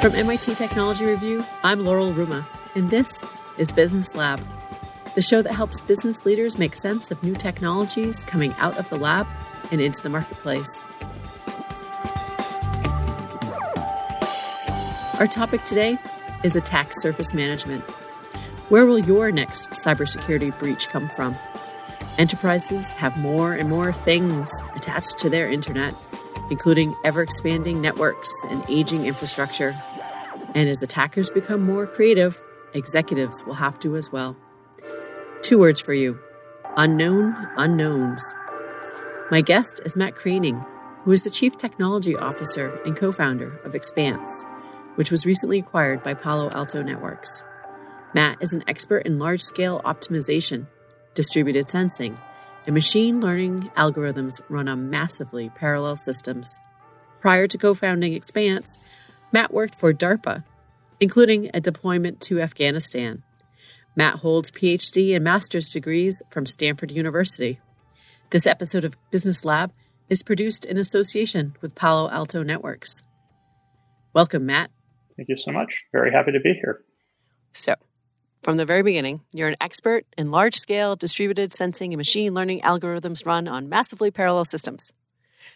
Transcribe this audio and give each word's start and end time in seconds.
From 0.00 0.14
MIT 0.14 0.54
Technology 0.54 1.04
Review, 1.04 1.44
I'm 1.62 1.84
Laurel 1.84 2.14
Ruma, 2.14 2.42
and 2.74 2.88
this 2.88 3.22
is 3.58 3.70
Business 3.70 4.14
Lab, 4.14 4.40
the 5.14 5.20
show 5.20 5.42
that 5.42 5.52
helps 5.52 5.82
business 5.82 6.24
leaders 6.24 6.56
make 6.56 6.74
sense 6.74 7.10
of 7.10 7.22
new 7.22 7.34
technologies 7.34 8.24
coming 8.24 8.54
out 8.56 8.78
of 8.78 8.88
the 8.88 8.96
lab 8.96 9.26
and 9.70 9.78
into 9.78 10.02
the 10.02 10.08
marketplace. 10.08 10.82
Our 15.20 15.26
topic 15.26 15.64
today 15.64 15.98
is 16.44 16.56
attack 16.56 16.92
surface 16.92 17.34
management. 17.34 17.82
Where 18.70 18.86
will 18.86 19.00
your 19.00 19.30
next 19.30 19.72
cybersecurity 19.72 20.58
breach 20.58 20.88
come 20.88 21.10
from? 21.10 21.36
Enterprises 22.16 22.90
have 22.94 23.18
more 23.18 23.52
and 23.52 23.68
more 23.68 23.92
things 23.92 24.50
attached 24.74 25.18
to 25.18 25.28
their 25.28 25.50
internet, 25.50 25.94
including 26.50 26.94
ever 27.04 27.20
expanding 27.20 27.82
networks 27.82 28.32
and 28.48 28.64
aging 28.68 29.04
infrastructure. 29.04 29.76
And 30.54 30.68
as 30.68 30.82
attackers 30.82 31.30
become 31.30 31.62
more 31.62 31.86
creative, 31.86 32.42
executives 32.74 33.44
will 33.44 33.54
have 33.54 33.78
to 33.80 33.96
as 33.96 34.10
well. 34.10 34.36
Two 35.42 35.58
words 35.58 35.80
for 35.80 35.94
you 35.94 36.20
unknown 36.76 37.34
unknowns. 37.56 38.22
My 39.30 39.40
guest 39.40 39.80
is 39.84 39.96
Matt 39.96 40.14
Kraning, 40.14 40.64
who 41.04 41.12
is 41.12 41.22
the 41.22 41.30
Chief 41.30 41.56
Technology 41.56 42.16
Officer 42.16 42.80
and 42.84 42.96
co 42.96 43.12
founder 43.12 43.58
of 43.64 43.74
Expanse, 43.74 44.44
which 44.94 45.10
was 45.10 45.26
recently 45.26 45.58
acquired 45.58 46.02
by 46.02 46.14
Palo 46.14 46.50
Alto 46.50 46.82
Networks. 46.82 47.44
Matt 48.14 48.38
is 48.40 48.52
an 48.52 48.64
expert 48.66 49.06
in 49.06 49.18
large 49.18 49.40
scale 49.40 49.80
optimization, 49.84 50.66
distributed 51.14 51.68
sensing, 51.68 52.18
and 52.66 52.74
machine 52.74 53.20
learning 53.20 53.70
algorithms 53.76 54.40
run 54.48 54.68
on 54.68 54.90
massively 54.90 55.48
parallel 55.50 55.96
systems. 55.96 56.60
Prior 57.20 57.46
to 57.46 57.58
co 57.58 57.74
founding 57.74 58.12
Expanse, 58.14 58.78
Matt 59.32 59.52
worked 59.52 59.74
for 59.74 59.92
DARPA, 59.92 60.44
including 60.98 61.50
a 61.54 61.60
deployment 61.60 62.20
to 62.22 62.40
Afghanistan. 62.40 63.22
Matt 63.94 64.16
holds 64.16 64.50
PhD 64.50 65.14
and 65.14 65.24
master's 65.24 65.68
degrees 65.68 66.22
from 66.30 66.46
Stanford 66.46 66.90
University. 66.90 67.60
This 68.30 68.46
episode 68.46 68.84
of 68.84 68.96
Business 69.10 69.44
Lab 69.44 69.72
is 70.08 70.22
produced 70.22 70.64
in 70.64 70.78
association 70.78 71.56
with 71.60 71.74
Palo 71.74 72.10
Alto 72.10 72.42
Networks. 72.42 73.02
Welcome, 74.12 74.46
Matt. 74.46 74.70
Thank 75.16 75.28
you 75.28 75.36
so 75.36 75.52
much. 75.52 75.72
Very 75.92 76.10
happy 76.10 76.32
to 76.32 76.40
be 76.40 76.54
here. 76.54 76.82
So, 77.52 77.74
from 78.42 78.56
the 78.56 78.64
very 78.64 78.82
beginning, 78.82 79.20
you're 79.32 79.48
an 79.48 79.56
expert 79.60 80.06
in 80.16 80.30
large 80.30 80.54
scale 80.56 80.96
distributed 80.96 81.52
sensing 81.52 81.92
and 81.92 81.98
machine 81.98 82.34
learning 82.34 82.62
algorithms 82.62 83.24
run 83.26 83.46
on 83.46 83.68
massively 83.68 84.10
parallel 84.10 84.44
systems. 84.44 84.94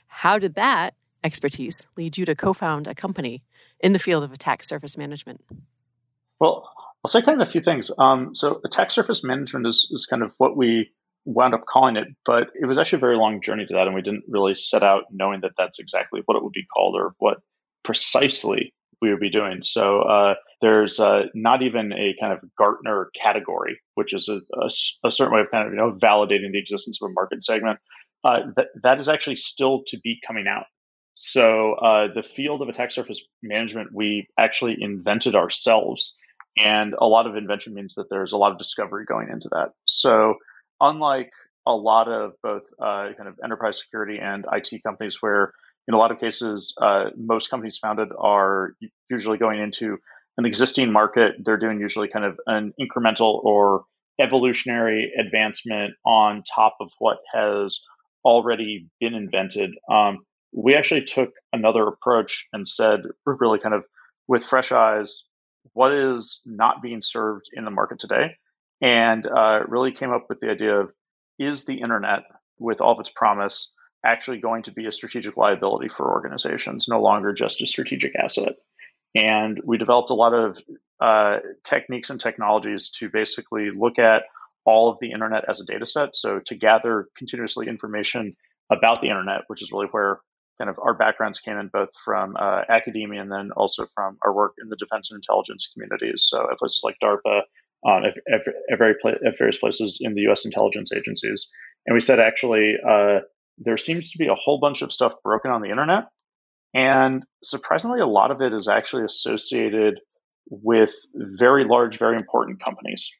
How 0.06 0.38
did 0.38 0.54
that 0.54 0.94
expertise 1.24 1.88
lead 1.96 2.16
you 2.16 2.24
to 2.26 2.34
co 2.34 2.52
found 2.52 2.86
a 2.86 2.94
company 2.94 3.42
in 3.80 3.92
the 3.92 3.98
field 3.98 4.22
of 4.22 4.32
attack 4.32 4.62
surface 4.62 4.96
management? 4.96 5.44
Well, 6.38 6.70
I'll 7.04 7.10
say 7.10 7.22
kind 7.22 7.40
of 7.40 7.48
a 7.48 7.50
few 7.50 7.60
things. 7.60 7.90
Um, 7.98 8.34
so, 8.34 8.60
attack 8.64 8.92
surface 8.92 9.24
management 9.24 9.66
is, 9.66 9.88
is 9.90 10.06
kind 10.06 10.22
of 10.22 10.32
what 10.38 10.56
we 10.56 10.90
wound 11.24 11.54
up 11.54 11.64
calling 11.66 11.96
it, 11.96 12.08
but 12.24 12.48
it 12.54 12.66
was 12.66 12.78
actually 12.78 12.98
a 12.98 13.00
very 13.00 13.16
long 13.16 13.40
journey 13.40 13.66
to 13.66 13.74
that, 13.74 13.86
and 13.86 13.94
we 13.94 14.02
didn't 14.02 14.24
really 14.28 14.54
set 14.54 14.82
out 14.82 15.04
knowing 15.10 15.40
that 15.40 15.52
that's 15.56 15.78
exactly 15.78 16.22
what 16.26 16.36
it 16.36 16.44
would 16.44 16.52
be 16.52 16.66
called 16.66 16.96
or 16.96 17.14
what 17.18 17.38
precisely 17.82 18.74
we 19.00 19.10
would 19.10 19.20
be 19.20 19.30
doing. 19.30 19.62
So, 19.62 20.02
uh, 20.02 20.34
there's 20.60 20.98
uh, 20.98 21.24
not 21.34 21.62
even 21.62 21.92
a 21.92 22.14
kind 22.18 22.32
of 22.32 22.40
Gartner 22.56 23.10
category, 23.14 23.80
which 23.94 24.14
is 24.14 24.30
a, 24.30 24.40
a, 24.54 24.70
a, 25.04 25.12
certain 25.12 25.34
way 25.34 25.40
of 25.40 25.50
kind 25.50 25.66
of 25.66 25.74
you 25.74 25.78
know 25.78 25.92
validating 25.92 26.52
the 26.52 26.58
existence 26.58 26.98
of 27.02 27.10
a 27.10 27.12
market 27.12 27.42
segment. 27.42 27.78
Uh, 28.24 28.40
that 28.56 28.68
that 28.82 28.98
is 28.98 29.10
actually 29.10 29.36
still 29.36 29.82
to 29.86 29.98
be 30.02 30.18
coming 30.26 30.46
out. 30.46 30.64
So 31.14 31.74
uh, 31.74 32.08
the 32.14 32.22
field 32.22 32.62
of 32.62 32.68
attack 32.68 32.90
surface 32.90 33.24
management 33.42 33.90
we 33.94 34.28
actually 34.38 34.76
invented 34.80 35.34
ourselves, 35.34 36.14
and 36.56 36.94
a 36.98 37.06
lot 37.06 37.26
of 37.26 37.36
invention 37.36 37.74
means 37.74 37.94
that 37.94 38.10
there's 38.10 38.32
a 38.32 38.36
lot 38.36 38.52
of 38.52 38.58
discovery 38.58 39.04
going 39.04 39.28
into 39.30 39.48
that. 39.52 39.70
So 39.84 40.36
unlike 40.80 41.30
a 41.66 41.74
lot 41.74 42.08
of 42.08 42.32
both 42.42 42.62
uh, 42.80 43.10
kind 43.16 43.28
of 43.28 43.38
enterprise 43.42 43.80
security 43.80 44.18
and 44.20 44.44
IT 44.52 44.82
companies, 44.82 45.18
where 45.20 45.52
in 45.88 45.94
a 45.94 45.98
lot 45.98 46.10
of 46.10 46.18
cases 46.18 46.74
uh, 46.80 47.10
most 47.16 47.50
companies 47.50 47.78
founded 47.78 48.08
are 48.18 48.74
usually 49.08 49.38
going 49.38 49.60
into 49.60 49.98
an 50.36 50.46
existing 50.46 50.92
market. 50.92 51.34
They're 51.44 51.56
doing 51.56 51.80
usually 51.80 52.08
kind 52.08 52.24
of 52.24 52.38
an 52.46 52.72
incremental 52.80 53.42
or 53.44 53.84
evolutionary 54.20 55.12
advancement 55.18 55.94
on 56.04 56.42
top 56.54 56.76
of 56.80 56.90
what 56.98 57.18
has 57.32 57.80
already 58.24 58.88
been 59.00 59.14
invented. 59.14 59.70
Um, 59.90 60.20
we 60.54 60.76
actually 60.76 61.02
took 61.02 61.34
another 61.52 61.86
approach 61.86 62.46
and 62.52 62.66
said, 62.66 63.00
really 63.26 63.58
kind 63.58 63.74
of 63.74 63.84
with 64.28 64.44
fresh 64.44 64.72
eyes, 64.72 65.24
what 65.72 65.92
is 65.92 66.42
not 66.46 66.80
being 66.80 67.02
served 67.02 67.50
in 67.52 67.64
the 67.64 67.70
market 67.70 67.98
today? 67.98 68.36
And 68.80 69.26
uh, 69.26 69.60
really 69.66 69.92
came 69.92 70.12
up 70.12 70.26
with 70.28 70.40
the 70.40 70.50
idea 70.50 70.80
of 70.80 70.92
is 71.38 71.64
the 71.64 71.80
internet, 71.80 72.22
with 72.58 72.80
all 72.80 72.92
of 72.92 73.00
its 73.00 73.10
promise, 73.10 73.72
actually 74.06 74.38
going 74.38 74.62
to 74.62 74.72
be 74.72 74.86
a 74.86 74.92
strategic 74.92 75.36
liability 75.36 75.88
for 75.88 76.12
organizations, 76.12 76.86
no 76.88 77.00
longer 77.00 77.32
just 77.32 77.60
a 77.60 77.66
strategic 77.66 78.14
asset? 78.14 78.54
And 79.16 79.60
we 79.64 79.78
developed 79.78 80.10
a 80.10 80.14
lot 80.14 80.34
of 80.34 80.58
uh, 81.00 81.38
techniques 81.64 82.10
and 82.10 82.20
technologies 82.20 82.90
to 82.98 83.10
basically 83.10 83.70
look 83.74 83.98
at 83.98 84.24
all 84.64 84.88
of 84.88 84.98
the 85.00 85.10
internet 85.10 85.44
as 85.48 85.60
a 85.60 85.66
data 85.66 85.86
set. 85.86 86.14
So 86.14 86.40
to 86.46 86.54
gather 86.54 87.08
continuously 87.16 87.66
information 87.66 88.36
about 88.70 89.00
the 89.00 89.08
internet, 89.08 89.42
which 89.48 89.62
is 89.62 89.72
really 89.72 89.88
where 89.90 90.20
kind 90.58 90.70
of 90.70 90.78
our 90.82 90.94
backgrounds 90.94 91.40
came 91.40 91.56
in 91.56 91.68
both 91.72 91.90
from 92.04 92.36
uh, 92.38 92.62
academia 92.68 93.20
and 93.20 93.30
then 93.30 93.50
also 93.56 93.86
from 93.94 94.18
our 94.24 94.34
work 94.34 94.54
in 94.62 94.68
the 94.68 94.76
defense 94.76 95.10
and 95.10 95.18
intelligence 95.18 95.70
communities. 95.72 96.26
So 96.28 96.48
at 96.50 96.58
places 96.58 96.82
like 96.84 96.96
DARPA, 97.02 97.42
um, 97.86 98.04
at, 98.04 98.14
at, 98.32 98.54
at, 98.70 98.78
very 98.78 98.94
pla- 99.00 99.12
at 99.26 99.36
various 99.36 99.58
places 99.58 99.98
in 100.00 100.14
the 100.14 100.22
U.S. 100.22 100.44
intelligence 100.44 100.92
agencies, 100.92 101.48
and 101.86 101.94
we 101.94 102.00
said 102.00 102.18
actually 102.18 102.74
uh, 102.86 103.20
there 103.58 103.76
seems 103.76 104.12
to 104.12 104.18
be 104.18 104.28
a 104.28 104.34
whole 104.34 104.58
bunch 104.58 104.82
of 104.82 104.92
stuff 104.92 105.12
broken 105.22 105.50
on 105.50 105.60
the 105.60 105.70
internet, 105.70 106.04
and 106.74 107.24
surprisingly, 107.42 108.00
a 108.00 108.06
lot 108.06 108.30
of 108.30 108.40
it 108.40 108.52
is 108.52 108.68
actually 108.68 109.04
associated 109.04 110.00
with 110.48 110.92
very 111.14 111.64
large, 111.64 111.98
very 111.98 112.16
important 112.16 112.62
companies. 112.62 113.10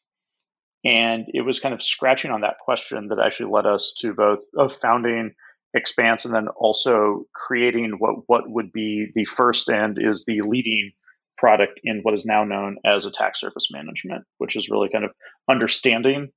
And 0.85 1.27
it 1.29 1.43
was 1.43 1.61
kind 1.61 1.73
of 1.75 1.83
scratching 1.83 2.31
on 2.31 2.43
that 2.43 2.59
question 2.59 3.09
that 3.09 3.19
actually 3.19 3.53
led 3.53 3.65
us 3.65 3.95
to 4.01 4.13
both 4.13 4.41
of 4.59 4.75
founding 4.75 5.35
expanse 5.75 6.25
and 6.25 6.35
then 6.35 6.49
also 6.49 7.25
creating 7.35 7.97
what 7.99 8.17
what 8.27 8.49
would 8.49 8.73
be 8.73 9.09
the 9.15 9.25
first 9.25 9.69
and 9.69 9.99
is 10.01 10.25
the 10.25 10.41
leading 10.43 10.93
product 11.37 11.81
in 11.83 12.01
what 12.03 12.15
is 12.15 12.25
now 12.25 12.45
known 12.45 12.77
as 12.85 13.07
attack 13.07 13.37
surface 13.37 13.69
management, 13.73 14.25
which 14.39 14.57
is 14.57 14.71
really 14.71 14.89
kind 14.89 15.05
of 15.05 15.11
understanding 15.49 16.29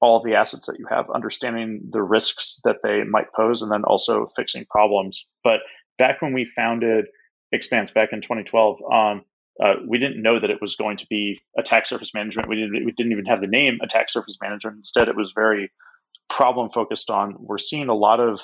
all 0.00 0.22
the 0.22 0.34
assets 0.34 0.66
that 0.66 0.78
you 0.78 0.86
have, 0.90 1.06
understanding 1.14 1.80
the 1.90 2.02
risks 2.02 2.60
that 2.64 2.78
they 2.82 3.02
might 3.04 3.32
pose, 3.34 3.62
and 3.62 3.70
then 3.70 3.84
also 3.84 4.26
fixing 4.36 4.66
problems. 4.68 5.26
But 5.42 5.60
back 5.96 6.20
when 6.20 6.32
we 6.32 6.44
founded 6.44 7.06
Expanse 7.52 7.92
back 7.92 8.10
in 8.12 8.20
2012, 8.20 8.78
um, 8.92 9.22
uh, 9.62 9.74
we 9.86 9.98
didn't 9.98 10.22
know 10.22 10.40
that 10.40 10.50
it 10.50 10.60
was 10.60 10.76
going 10.76 10.96
to 10.96 11.06
be 11.08 11.40
attack 11.56 11.86
surface 11.86 12.14
management. 12.14 12.48
We 12.48 12.56
didn't 12.56 12.84
we 12.84 12.92
didn't 12.92 13.12
even 13.12 13.26
have 13.26 13.40
the 13.40 13.46
name 13.46 13.78
attack 13.82 14.10
surface 14.10 14.38
management. 14.42 14.78
Instead, 14.78 15.08
it 15.08 15.16
was 15.16 15.32
very 15.34 15.70
problem 16.28 16.70
focused 16.70 17.10
on. 17.10 17.36
We're 17.38 17.58
seeing 17.58 17.88
a 17.88 17.94
lot 17.94 18.20
of 18.20 18.40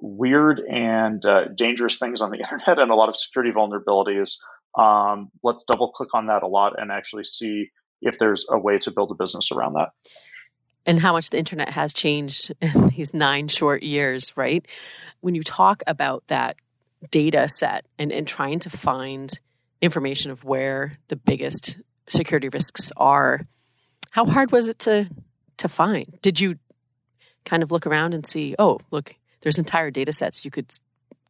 weird 0.00 0.60
and 0.60 1.24
uh, 1.24 1.46
dangerous 1.54 1.98
things 1.98 2.20
on 2.20 2.30
the 2.30 2.38
internet 2.42 2.78
and 2.78 2.90
a 2.90 2.94
lot 2.94 3.08
of 3.08 3.16
security 3.16 3.52
vulnerabilities. 3.52 4.36
Um, 4.78 5.30
let's 5.42 5.64
double 5.64 5.90
click 5.92 6.14
on 6.14 6.26
that 6.26 6.42
a 6.42 6.46
lot 6.46 6.80
and 6.80 6.92
actually 6.92 7.24
see 7.24 7.70
if 8.02 8.18
there's 8.18 8.46
a 8.50 8.58
way 8.58 8.78
to 8.78 8.90
build 8.90 9.10
a 9.10 9.14
business 9.14 9.50
around 9.52 9.74
that. 9.74 9.90
And 10.84 11.00
how 11.00 11.12
much 11.12 11.30
the 11.30 11.38
internet 11.38 11.70
has 11.70 11.92
changed 11.92 12.52
in 12.60 12.88
these 12.88 13.14
nine 13.14 13.48
short 13.48 13.82
years, 13.82 14.36
right? 14.36 14.66
When 15.20 15.34
you 15.34 15.42
talk 15.42 15.82
about 15.86 16.26
that 16.28 16.56
data 17.10 17.48
set 17.48 17.86
and, 17.98 18.12
and 18.12 18.26
trying 18.26 18.58
to 18.60 18.70
find 18.70 19.30
information 19.82 20.30
of 20.30 20.44
where 20.44 20.98
the 21.08 21.16
biggest 21.16 21.80
security 22.08 22.48
risks 22.48 22.90
are, 22.96 23.46
how 24.10 24.24
hard 24.24 24.52
was 24.52 24.68
it 24.68 24.78
to 24.80 25.08
to 25.58 25.68
find? 25.68 26.18
Did 26.20 26.38
you 26.38 26.58
kind 27.44 27.62
of 27.62 27.70
look 27.70 27.86
around 27.86 28.12
and 28.12 28.26
see, 28.26 28.54
oh, 28.58 28.80
look, 28.90 29.14
there's 29.46 29.60
entire 29.60 29.92
data 29.92 30.12
sets 30.12 30.44
you 30.44 30.50
could 30.50 30.68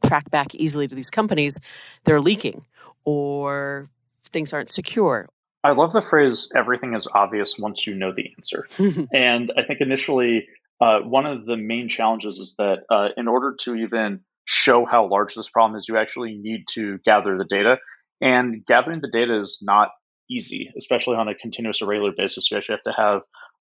track 0.07 0.31
back 0.31 0.55
easily 0.55 0.89
to 0.89 0.95
these 0.95 1.11
companies. 1.11 1.61
They're 2.05 2.21
leaking 2.21 2.65
or 3.05 3.91
things 4.19 4.55
aren't 4.55 4.71
secure. 4.71 5.29
I 5.63 5.73
love 5.73 5.93
the 5.93 6.01
phrase 6.01 6.51
everything 6.57 6.95
is 6.95 7.07
obvious 7.15 7.59
once 7.59 7.87
you 7.87 7.95
know 7.95 8.15
the 8.17 8.33
answer. 8.35 8.67
and 9.13 9.53
I 9.55 9.65
think 9.65 9.83
initially, 9.83 10.49
uh, 10.81 11.01
one 11.01 11.27
of 11.27 11.45
the 11.45 11.59
main 11.59 11.91
challenges 11.91 12.39
is 12.39 12.55
that 12.57 12.85
uh, 12.91 13.09
in 13.19 13.29
order 13.29 13.55
to 13.61 13.75
even 13.75 14.21
show 14.47 14.87
how 14.87 15.07
large 15.11 15.35
this 15.35 15.51
problem 15.51 15.77
is, 15.77 15.87
you 15.87 15.99
actually 15.99 16.39
need 16.39 16.69
to 16.71 16.97
gather 17.05 17.37
the 17.37 17.45
data. 17.45 17.77
And 18.23 18.65
gathering 18.65 19.03
the 19.03 19.11
data 19.11 19.39
is 19.39 19.59
not 19.61 19.91
easy, 20.31 20.73
especially 20.79 21.17
on 21.17 21.29
a 21.29 21.35
continuous 21.35 21.83
or 21.83 21.87
regular 21.89 22.13
basis. 22.17 22.51
You 22.51 22.57
actually 22.57 22.77
have 22.77 22.95
to 22.95 23.03
have 23.03 23.21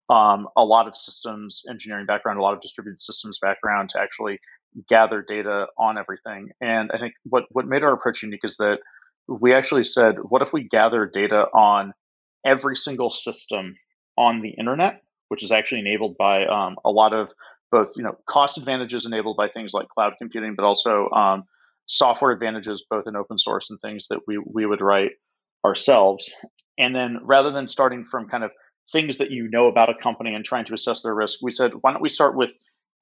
um, 0.10 0.48
a 0.56 0.64
lot 0.64 0.88
of 0.88 0.96
systems 0.96 1.64
engineering 1.70 2.06
background, 2.06 2.40
a 2.40 2.42
lot 2.42 2.54
of 2.54 2.62
distributed 2.62 3.00
systems 3.00 3.40
background 3.40 3.90
to 3.90 4.00
actually 4.00 4.40
gather 4.88 5.22
data 5.22 5.68
on 5.78 5.98
everything. 5.98 6.50
And 6.62 6.92
I 6.94 7.00
think 7.00 7.14
what 7.24 7.46
what 7.52 7.66
made 7.66 7.84
our 7.84 7.94
approach 7.94 8.24
unique 8.24 8.42
is 8.44 8.58
that 8.58 8.80
we 9.28 9.54
actually 9.54 9.84
said, 9.84 10.16
what 10.22 10.42
if 10.42 10.54
we 10.54 10.68
gather 10.68 11.06
data 11.06 11.46
on 11.54 11.94
every 12.46 12.76
single 12.76 13.10
system 13.10 13.76
on 14.18 14.42
the 14.42 14.50
internet, 14.50 15.02
which 15.30 15.44
is 15.44 15.52
actually 15.52 15.80
enabled 15.80 16.16
by 16.18 16.46
um, 16.46 16.76
a 16.86 16.92
lot 16.92 17.14
of 17.14 17.30
both, 17.72 17.94
you 17.98 18.04
know, 18.04 18.16
cost 18.28 18.58
advantages 18.58 19.06
enabled 19.06 19.36
by 19.36 19.48
things 19.50 19.74
like 19.74 19.88
cloud 19.90 20.14
computing, 20.20 20.54
but 20.56 20.64
also 20.64 21.10
um, 21.10 21.44
software 21.88 22.32
advantages, 22.32 22.86
both 22.90 23.06
in 23.08 23.16
open 23.16 23.40
source 23.40 23.70
and 23.70 23.80
things 23.82 24.08
that 24.10 24.20
we 24.28 24.38
we 24.38 24.66
would 24.66 24.82
write 24.82 25.12
ourselves. 25.66 26.32
And 26.78 26.96
then 26.96 27.20
rather 27.24 27.52
than 27.52 27.68
starting 27.68 28.06
from 28.06 28.28
kind 28.28 28.44
of 28.44 28.52
things 28.92 29.18
that 29.18 29.32
you 29.32 29.50
know 29.50 29.68
about 29.68 29.90
a 29.90 29.96
company 29.96 30.34
and 30.34 30.46
trying 30.46 30.66
to 30.66 30.74
assess 30.74 31.02
their 31.02 31.16
risk, 31.16 31.40
we 31.42 31.52
said, 31.52 31.74
why 31.82 31.92
don't 31.92 32.02
we 32.02 32.10
start 32.10 32.36
with 32.36 32.52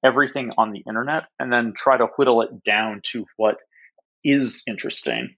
everything 0.04 0.50
on 0.58 0.72
the 0.72 0.82
internet 0.86 1.24
and 1.38 1.52
then 1.52 1.72
try 1.74 1.96
to 1.96 2.06
whittle 2.16 2.42
it 2.42 2.62
down 2.62 3.00
to 3.02 3.26
what 3.36 3.56
is 4.22 4.62
interesting. 4.66 5.34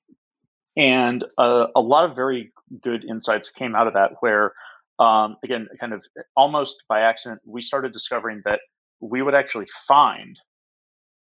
And 0.77 1.25
uh, 1.39 1.67
a 1.75 1.81
lot 1.81 2.09
of 2.09 2.17
very 2.17 2.53
good 2.83 3.05
insights 3.05 3.51
came 3.51 3.75
out 3.75 3.87
of 3.87 3.95
that, 3.95 4.13
where, 4.21 4.53
um, 4.99 5.37
again, 5.43 5.69
kind 5.81 5.93
of 5.93 6.05
almost 6.37 6.85
by 6.89 7.01
accident, 7.01 7.41
we 7.47 7.63
started 7.63 7.93
discovering 7.93 8.43
that 8.45 8.61
we 9.01 9.23
would 9.23 9.35
actually 9.35 9.67
find 9.87 10.39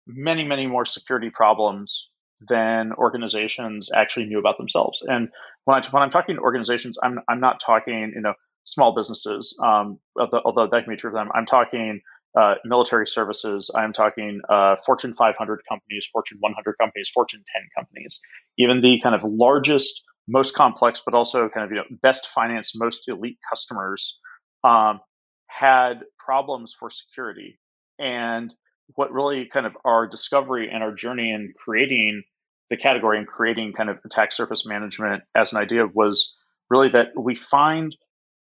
many, 0.07 0.43
many 0.43 0.67
more 0.67 0.85
security 0.85 1.29
problems 1.29 2.09
than 2.47 2.91
organizations 2.93 3.91
actually 3.93 4.25
knew 4.25 4.39
about 4.39 4.57
themselves. 4.57 5.03
And 5.07 5.29
when, 5.65 5.81
I, 5.81 5.87
when 5.89 6.01
I'm 6.01 6.09
talking 6.09 6.35
to 6.35 6.41
organizations, 6.41 6.97
I'm, 7.01 7.19
I'm 7.27 7.39
not 7.39 7.59
talking, 7.59 8.13
you 8.15 8.21
know, 8.21 8.33
small 8.63 8.93
businesses, 8.95 9.57
um, 9.63 9.99
although, 10.19 10.41
although 10.45 10.67
that 10.67 10.83
can 10.83 10.93
be 10.93 10.97
true 10.97 11.11
for 11.11 11.17
them. 11.17 11.29
I'm 11.33 11.45
talking 11.45 12.01
uh, 12.39 12.55
military 12.63 13.07
services. 13.07 13.69
I'm 13.75 13.93
talking 13.93 14.39
uh, 14.49 14.75
Fortune 14.85 15.13
500 15.13 15.61
companies, 15.67 16.07
Fortune 16.11 16.37
100 16.39 16.75
companies, 16.79 17.09
Fortune 17.13 17.43
10 17.53 17.63
companies, 17.77 18.19
even 18.57 18.81
the 18.81 18.99
kind 19.01 19.15
of 19.15 19.21
largest, 19.23 20.03
most 20.27 20.55
complex, 20.55 21.01
but 21.03 21.13
also 21.13 21.49
kind 21.49 21.65
of 21.65 21.71
you 21.71 21.77
know 21.77 21.97
best 22.01 22.27
financed, 22.27 22.77
most 22.77 23.07
elite 23.09 23.37
customers 23.49 24.19
um, 24.63 25.01
had 25.47 26.03
problems 26.17 26.73
for 26.77 26.89
security. 26.89 27.59
And 27.99 28.53
what 28.95 29.11
really 29.11 29.45
kind 29.45 29.65
of 29.65 29.73
our 29.85 30.07
discovery 30.07 30.69
and 30.71 30.83
our 30.83 30.93
journey 30.93 31.31
in 31.31 31.53
creating 31.57 32.23
the 32.69 32.77
category 32.77 33.17
and 33.17 33.27
creating 33.27 33.73
kind 33.73 33.89
of 33.89 33.99
attack 34.05 34.31
surface 34.31 34.65
management 34.65 35.23
as 35.35 35.51
an 35.51 35.59
idea 35.59 35.85
was 35.85 36.37
really 36.69 36.89
that 36.89 37.07
we 37.17 37.35
find 37.35 37.95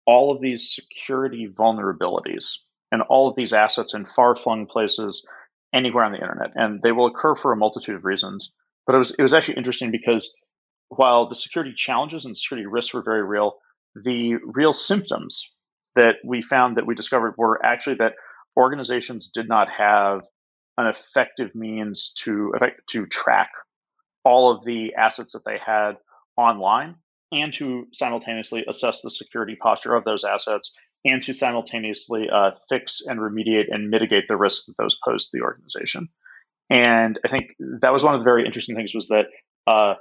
all 0.10 0.32
of 0.32 0.42
these 0.42 0.74
security 0.74 1.48
vulnerabilities 1.48 2.58
and 2.92 3.04
all 3.04 3.30
of 3.30 3.36
these 3.36 3.54
assets 3.54 3.94
in 3.94 4.08
far 4.08 4.36
flung 4.36 4.66
places 4.66 5.24
anywhere 5.72 6.04
on 6.04 6.12
the 6.12 6.18
internet. 6.18 6.52
And 6.56 6.82
they 6.82 6.92
will 6.92 7.06
occur 7.06 7.36
for 7.36 7.52
a 7.52 7.56
multitude 7.56 7.96
of 7.96 8.04
reasons. 8.04 8.52
But 8.88 8.96
it 8.96 8.98
was 8.98 9.12
it 9.20 9.22
was 9.22 9.36
actually 9.36 9.58
interesting 9.58 9.92
because 9.92 10.34
while 10.88 11.30
the 11.30 11.36
security 11.36 11.74
challenges 11.76 12.26
and 12.26 12.36
security 12.36 12.66
risks 12.66 12.92
were 12.92 13.04
very 13.04 13.24
real, 13.24 13.58
the 13.94 14.38
real 14.44 14.74
symptoms 14.74 15.56
that 15.94 16.16
we 16.26 16.42
found 16.42 16.78
that 16.78 16.88
we 16.88 16.96
discovered 16.96 17.36
were 17.38 17.64
actually 17.64 17.98
that 17.98 18.14
organizations 18.58 19.30
did 19.30 19.48
not 19.48 19.70
have 19.70 20.22
an 20.80 20.88
effective 20.88 21.54
means 21.54 22.16
to 22.24 22.52
to 22.90 23.06
track 23.06 23.52
all 24.24 24.52
of 24.52 24.66
the 24.66 24.96
assets 24.98 25.34
that 25.34 25.46
they 25.46 25.60
had 25.60 25.98
online 26.36 26.96
and 27.32 27.54
to 27.54 27.88
simultaneously 27.94 28.66
assess 28.68 29.02
the 29.02 29.12
security 29.12 29.56
posture 29.56 29.96
of 29.96 30.04
those 30.04 30.24
assets 30.24 30.76
and 31.06 31.22
to 31.22 31.34
simultaneously 31.34 32.28
uh, 32.30 32.52
fix 32.70 33.02
and 33.06 33.20
remediate 33.20 33.66
and 33.70 33.90
mitigate 33.90 34.28
the 34.28 34.38
risks 34.38 34.66
that 34.66 34.76
those 34.78 34.98
pose 35.04 35.30
to 35.30 35.38
the 35.38 35.44
organization. 35.44 36.10
And 36.70 37.20
I 37.26 37.30
think 37.30 37.52
that 37.82 37.94
was 37.94 38.04
one 38.04 38.16
of 38.16 38.20
the 38.20 38.26
very 38.26 38.46
interesting 38.46 38.76
things 38.76 38.94
was 38.94 39.08
that 39.08 39.28
uh, 39.66 39.96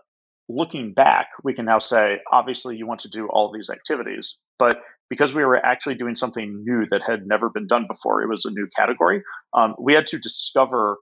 looking 0.49 0.93
back, 0.93 1.29
we 1.45 1.55
can 1.55 1.65
now 1.65 1.79
say, 1.79 2.19
obviously, 2.31 2.77
you 2.77 2.87
want 2.87 3.01
to 3.01 3.09
do 3.09 3.29
all 3.29 3.53
these 3.53 3.71
activities, 3.71 4.39
but 4.59 4.79
because 5.11 5.35
we 5.35 5.45
were 5.45 5.57
actually 5.57 5.95
doing 5.95 6.15
something 6.15 6.63
new 6.65 6.87
that 6.91 7.03
had 7.03 7.27
never 7.27 7.49
been 7.49 7.67
done 7.67 7.87
before, 7.89 8.23
it 8.23 8.29
was 8.29 8.45
a 8.45 8.51
new 8.51 8.69
category. 8.77 9.23
Um, 9.55 9.75
we 9.79 9.95
had 9.95 10.07
to 10.07 10.19
discover 10.19 10.99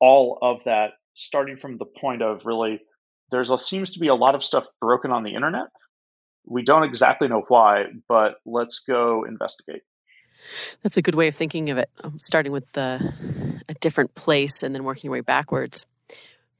all 0.00 0.38
of 0.42 0.64
that, 0.64 0.92
starting 1.14 1.56
from 1.56 1.78
the 1.78 1.86
point 1.86 2.20
of 2.22 2.42
really, 2.44 2.80
there's 3.32 3.50
a, 3.50 3.58
seems 3.58 3.90
to 3.92 3.98
be 3.98 4.06
a 4.06 4.14
lot 4.14 4.36
of 4.36 4.44
stuff 4.44 4.66
broken 4.80 5.10
on 5.10 5.24
the 5.24 5.34
internet, 5.34 5.66
we 6.46 6.62
don't 6.62 6.84
exactly 6.84 7.26
know 7.26 7.44
why, 7.48 7.86
but 8.08 8.36
let's 8.46 8.80
go 8.80 9.24
investigate. 9.24 9.82
That's 10.82 10.96
a 10.96 11.02
good 11.02 11.14
way 11.14 11.28
of 11.28 11.34
thinking 11.34 11.70
of 11.70 11.78
it, 11.78 11.90
um, 12.04 12.18
starting 12.18 12.52
with 12.52 12.70
the, 12.72 13.12
a 13.68 13.74
different 13.74 14.14
place 14.14 14.62
and 14.62 14.74
then 14.74 14.84
working 14.84 15.08
your 15.08 15.12
way 15.12 15.20
backwards. 15.20 15.86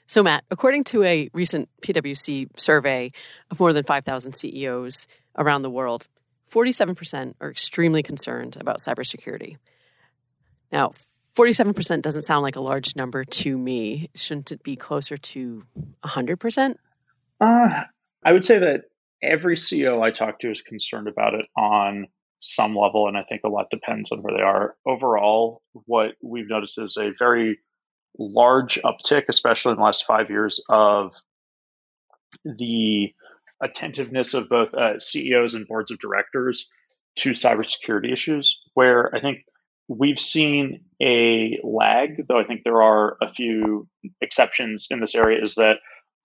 So, 0.06 0.22
Matt, 0.22 0.44
according 0.50 0.84
to 0.84 1.04
a 1.04 1.28
recent 1.32 1.68
PwC 1.80 2.48
survey 2.58 3.10
of 3.50 3.60
more 3.60 3.72
than 3.72 3.84
5,000 3.84 4.34
CEOs 4.34 5.06
around 5.38 5.62
the 5.62 5.70
world, 5.70 6.08
47% 6.50 7.34
are 7.40 7.50
extremely 7.50 8.02
concerned 8.02 8.56
about 8.60 8.78
cybersecurity. 8.78 9.56
Now, 10.70 10.92
47% 11.36 12.02
doesn't 12.02 12.22
sound 12.22 12.42
like 12.42 12.56
a 12.56 12.60
large 12.60 12.94
number 12.94 13.24
to 13.24 13.56
me. 13.56 14.10
Shouldn't 14.14 14.52
it 14.52 14.62
be 14.62 14.76
closer 14.76 15.16
to 15.16 15.64
100%? 16.04 16.74
Uh, 17.40 17.84
I 18.22 18.32
would 18.32 18.44
say 18.44 18.58
that 18.58 18.82
every 19.22 19.56
CEO 19.56 20.02
I 20.02 20.10
talk 20.10 20.40
to 20.40 20.50
is 20.50 20.62
concerned 20.62 21.08
about 21.08 21.34
it 21.34 21.46
on 21.56 22.08
some 22.38 22.74
level, 22.74 23.08
and 23.08 23.16
I 23.16 23.22
think 23.22 23.42
a 23.44 23.48
lot 23.48 23.70
depends 23.70 24.12
on 24.12 24.22
where 24.22 24.36
they 24.36 24.42
are. 24.42 24.74
Overall, 24.84 25.62
what 25.72 26.12
we've 26.22 26.48
noticed 26.48 26.78
is 26.78 26.96
a 26.96 27.12
very 27.18 27.60
large 28.18 28.78
uptick, 28.82 29.24
especially 29.28 29.72
in 29.72 29.78
the 29.78 29.84
last 29.84 30.04
five 30.04 30.28
years, 30.28 30.62
of 30.68 31.14
the 32.44 33.14
attentiveness 33.60 34.34
of 34.34 34.48
both 34.48 34.74
uh, 34.74 34.98
CEOs 34.98 35.54
and 35.54 35.66
boards 35.66 35.90
of 35.90 35.98
directors 35.98 36.68
to 37.16 37.30
cybersecurity 37.30 38.12
issues, 38.12 38.62
where 38.74 39.14
I 39.14 39.20
think 39.20 39.44
we've 39.98 40.18
seen 40.18 40.84
a 41.00 41.58
lag, 41.62 42.26
though 42.28 42.38
I 42.38 42.44
think 42.44 42.62
there 42.64 42.82
are 42.82 43.16
a 43.20 43.28
few 43.28 43.88
exceptions 44.20 44.88
in 44.90 45.00
this 45.00 45.14
area, 45.14 45.42
is 45.42 45.56
that 45.56 45.76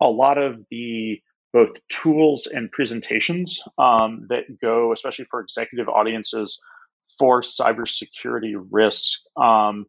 a 0.02 0.08
lot 0.08 0.38
of 0.38 0.64
the 0.69 1.22
both 1.54 1.88
tools 1.88 2.46
and 2.46 2.72
presentations 2.72 3.62
um, 3.78 4.28
that 4.30 4.60
go, 4.62 4.92
especially 4.92 5.25
for 5.25 5.40
executive 5.40 5.88
audiences, 5.88 6.62
for 7.18 7.42
cybersecurity 7.42 8.54
risk, 8.69 9.22
um, 9.36 9.86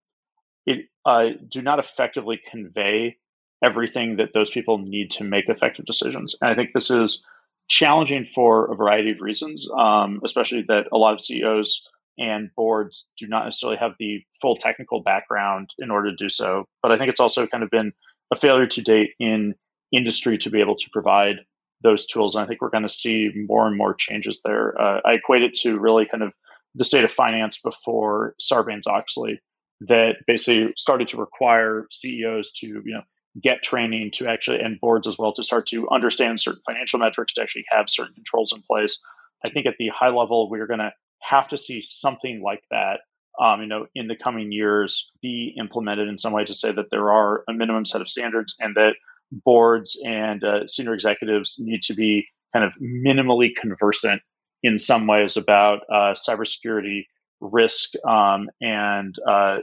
it 0.67 0.87
uh, 1.05 1.31
do 1.49 1.63
not 1.63 1.79
effectively 1.79 2.41
convey 2.51 3.17
everything 3.63 4.17
that 4.17 4.33
those 4.33 4.51
people 4.51 4.79
need 4.79 5.11
to 5.11 5.25
make 5.25 5.49
effective 5.49 5.85
decisions. 5.85 6.37
And 6.41 6.51
I 6.51 6.55
think 6.55 6.71
this 6.73 6.91
is 6.91 7.25
challenging 7.69 8.27
for 8.27 8.71
a 8.73 8.77
variety 8.77 9.11
of 9.11 9.21
reasons, 9.21 9.69
um, 9.77 10.21
especially 10.25 10.65
that 10.69 10.87
a 10.93 10.97
lot 10.97 11.15
of 11.15 11.21
CEOs 11.21 11.89
and 12.19 12.51
boards 12.57 13.11
do 13.17 13.29
not 13.29 13.45
necessarily 13.45 13.79
have 13.79 13.93
the 13.99 14.23
full 14.41 14.57
technical 14.57 15.03
background 15.03 15.71
in 15.79 15.91
order 15.91 16.11
to 16.11 16.17
do 16.17 16.29
so. 16.29 16.65
But 16.83 16.93
I 16.93 16.99
think 16.99 17.11
it's 17.11 17.21
also 17.21 17.47
kind 17.47 17.63
of 17.63 17.71
been 17.71 17.93
a 18.33 18.37
failure 18.37 18.67
to 18.67 18.83
date 18.83 19.11
in 19.19 19.55
industry 19.93 20.39
to 20.39 20.51
be 20.51 20.61
able 20.61 20.77
to 20.77 20.91
provide 20.93 21.37
those 21.83 22.07
tools. 22.07 22.35
And 22.35 22.45
I 22.45 22.49
think 22.49 22.61
we're 22.61 22.71
going 22.71 22.83
to 22.83 22.89
see 22.89 23.31
more 23.35 23.67
and 23.67 23.77
more 23.77 23.95
changes 23.95 24.41
there. 24.45 24.81
Uh, 24.81 25.01
I 25.05 25.13
equate 25.13 25.43
it 25.43 25.55
to 25.61 25.79
really 25.79 26.07
kind 26.07 26.23
of 26.23 26.33
the 26.75 26.85
state 26.85 27.05
of 27.05 27.13
finance 27.13 27.61
before 27.61 28.35
Sarbanes 28.41 28.87
Oxley 28.87 29.41
that 29.83 30.17
basically 30.27 30.73
started 30.77 31.09
to 31.09 31.19
require 31.19 31.87
CEOs 31.91 32.53
to, 32.61 32.67
you 32.67 32.95
know, 32.95 33.03
get 33.41 33.63
training 33.63 34.11
to 34.13 34.27
actually, 34.27 34.61
and 34.61 34.81
boards 34.81 35.07
as 35.07 35.17
well, 35.19 35.33
to 35.33 35.45
start 35.45 35.67
to 35.69 35.89
understand 35.91 36.41
certain 36.41 36.63
financial 36.67 36.99
metrics, 36.99 37.35
to 37.35 37.43
actually 37.43 37.65
have 37.71 37.89
certain 37.89 38.15
controls 38.15 38.53
in 38.53 38.63
place. 38.63 39.03
I 39.45 39.51
think 39.51 39.67
at 39.67 39.77
the 39.79 39.89
high 39.89 40.09
level, 40.09 40.51
we're 40.51 40.67
going 40.67 40.81
to 40.81 40.93
have 41.29 41.49
to 41.49 41.59
see 41.59 41.81
something 41.81 42.43
like 42.43 42.63
that 42.71 43.01
um, 43.39 43.61
you 43.61 43.69
know, 43.69 43.87
in 43.95 44.09
the 44.09 44.17
coming 44.17 44.51
years 44.51 45.13
be 45.23 45.55
implemented 45.59 46.09
in 46.09 46.19
some 46.19 46.33
way 46.33 46.45
to 46.45 46.55
say 46.55 46.73
that 46.73 46.91
there 46.91 47.13
are 47.13 47.45
a 47.49 47.53
minimum 47.53 47.85
set 47.87 48.01
of 48.01 48.09
standards 48.09 48.57
and 48.59 48.75
that 48.75 48.95
boards 49.31 50.01
and 50.05 50.43
uh, 50.43 50.67
senior 50.67 50.95
executives 50.95 51.57
need 51.59 51.83
to 51.83 51.95
be 51.95 52.27
kind 52.53 52.65
of 52.65 52.73
minimally 52.83 53.51
conversant 53.55 54.23
in 54.63 54.79
some 54.79 55.07
ways 55.07 55.37
about 55.37 55.83
uh, 55.93 56.15
cybersecurity 56.15 57.05
risk 57.41 57.91
um, 58.05 58.49
and 58.61 59.15
uh, 59.29 59.59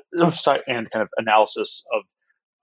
and 0.67 0.89
kind 0.89 1.01
of 1.01 1.09
analysis 1.17 1.85
of 1.93 2.03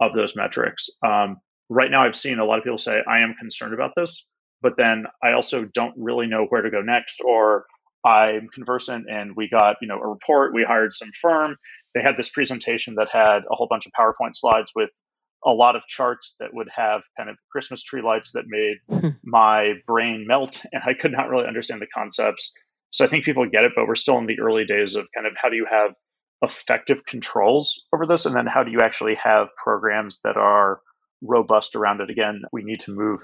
of 0.00 0.16
those 0.16 0.34
metrics. 0.34 0.88
Um, 1.06 1.36
right 1.68 1.90
now, 1.90 2.04
I've 2.04 2.16
seen 2.16 2.38
a 2.38 2.44
lot 2.44 2.58
of 2.58 2.64
people 2.64 2.78
say 2.78 3.02
I 3.06 3.20
am 3.20 3.34
concerned 3.38 3.74
about 3.74 3.90
this, 3.94 4.26
but 4.62 4.78
then 4.78 5.04
I 5.22 5.32
also 5.32 5.66
don't 5.66 5.94
really 5.98 6.26
know 6.26 6.46
where 6.46 6.62
to 6.62 6.70
go 6.70 6.80
next, 6.80 7.20
or 7.20 7.66
I'm 8.04 8.48
conversant 8.52 9.06
and 9.08 9.36
we 9.36 9.48
got 9.48 9.76
you 9.80 9.88
know 9.88 9.98
a 9.98 10.06
report. 10.06 10.54
We 10.54 10.64
hired 10.66 10.92
some 10.92 11.10
firm. 11.20 11.56
They 11.94 12.02
had 12.02 12.16
this 12.16 12.30
presentation 12.30 12.96
that 12.96 13.08
had 13.12 13.40
a 13.50 13.54
whole 13.54 13.68
bunch 13.68 13.86
of 13.86 13.92
PowerPoint 13.98 14.34
slides 14.34 14.72
with 14.74 14.90
a 15.44 15.50
lot 15.50 15.76
of 15.76 15.86
charts 15.86 16.36
that 16.40 16.54
would 16.54 16.68
have 16.74 17.02
kind 17.16 17.28
of 17.28 17.36
Christmas 17.50 17.82
tree 17.82 18.02
lights 18.02 18.32
that 18.32 18.44
made 18.46 18.76
hmm. 19.00 19.08
my 19.24 19.74
brain 19.86 20.24
melt, 20.26 20.62
and 20.72 20.82
I 20.86 20.94
could 20.94 21.12
not 21.12 21.28
really 21.28 21.46
understand 21.46 21.80
the 21.80 21.86
concepts. 21.94 22.52
So 22.90 23.04
I 23.04 23.08
think 23.08 23.24
people 23.24 23.46
get 23.50 23.64
it, 23.64 23.72
but 23.74 23.86
we're 23.86 23.94
still 23.94 24.18
in 24.18 24.26
the 24.26 24.40
early 24.40 24.64
days 24.66 24.96
of 24.96 25.06
kind 25.14 25.26
of 25.26 25.32
how 25.40 25.48
do 25.48 25.56
you 25.56 25.66
have 25.70 25.92
effective 26.42 27.06
controls 27.06 27.86
over 27.94 28.06
this, 28.06 28.26
and 28.26 28.34
then 28.34 28.46
how 28.46 28.64
do 28.64 28.70
you 28.70 28.82
actually 28.82 29.16
have 29.22 29.48
programs 29.62 30.20
that 30.24 30.36
are 30.36 30.80
robust 31.22 31.76
around 31.76 32.00
it? 32.00 32.10
Again, 32.10 32.42
we 32.52 32.62
need 32.64 32.80
to 32.80 32.92
move 32.92 33.20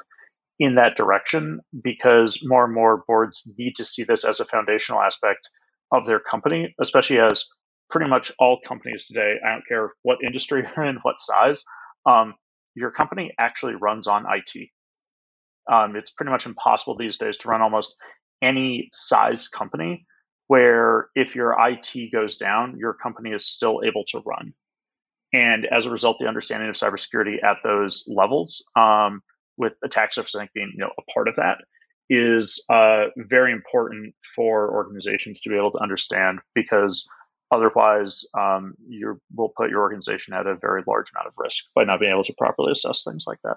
in 0.59 0.75
that 0.75 0.97
direction 0.97 1.61
because 1.83 2.41
more 2.43 2.65
and 2.65 2.75
more 2.75 3.05
boards 3.07 3.53
need 3.59 3.75
to 3.77 3.85
see 3.85 4.05
this 4.05 4.25
as 4.25 4.41
a 4.41 4.45
foundational 4.45 5.01
aspect 5.01 5.51
of 5.93 6.07
their 6.07 6.21
company, 6.21 6.75
especially 6.81 7.19
as 7.19 7.45
pretty 7.91 8.09
much 8.09 8.33
all 8.39 8.59
companies 8.67 9.07
today, 9.07 9.37
I 9.45 9.53
don't 9.53 9.67
care 9.67 9.93
what 10.03 10.19
industry 10.25 10.65
you're 10.77 10.85
in, 10.85 10.97
what 11.03 11.21
size, 11.21 11.65
um, 12.07 12.35
your 12.75 12.91
company 12.91 13.33
actually 13.39 13.75
runs 13.75 14.07
on 14.07 14.27
IT. 14.29 14.69
Um, 15.71 15.97
it's 15.97 16.11
pretty 16.11 16.31
much 16.31 16.47
impossible 16.47 16.97
these 16.97 17.19
days 17.19 17.37
to 17.39 17.49
run 17.49 17.63
almost 17.63 17.97
any 18.43 18.89
size 18.93 19.49
company 19.49 20.07
where 20.47 21.09
if 21.15 21.37
your 21.37 21.55
IT 21.59 22.11
goes 22.13 22.37
down, 22.37 22.77
your 22.79 22.95
company 22.95 23.31
is 23.31 23.47
still 23.47 23.83
able 23.85 24.05
to 24.09 24.23
run. 24.25 24.55
And 25.35 25.67
as 25.67 25.85
a 25.85 25.91
result, 25.91 26.19
the 26.19 26.27
understanding 26.27 26.71
of 26.71 26.75
cybersecurity 26.75 27.43
at 27.45 27.59
those 27.63 28.05
levels, 28.09 28.65
um, 28.77 29.21
with 29.59 29.79
attack 29.83 30.13
surface 30.15 30.35
I 30.35 30.41
think 30.41 30.53
being 30.55 30.73
you 30.75 30.81
know 30.81 30.93
a 30.99 31.13
part 31.13 31.29
of 31.29 31.37
that, 31.37 31.59
is 32.11 32.65
uh, 32.71 33.07
very 33.17 33.53
important 33.53 34.15
for 34.35 34.75
organizations 34.75 35.41
to 35.43 35.51
be 35.51 35.57
able 35.57 35.73
to 35.73 35.79
understand 35.79 36.41
because 36.55 37.09
otherwise 37.51 38.25
um, 38.39 38.75
you 38.87 39.21
will 39.35 39.53
put 39.55 39.71
your 39.71 39.81
organization 39.81 40.35
at 40.35 40.47
a 40.47 40.55
very 40.57 40.83
large 40.87 41.11
amount 41.13 41.27
of 41.27 41.35
risk 41.37 41.65
by 41.75 41.85
not 41.85 42.01
being 42.01 42.13
able 42.13 42.25
to 42.25 42.35
properly 42.39 42.73
assess 42.73 43.05
things 43.05 43.25
like 43.27 43.39
that. 43.45 43.57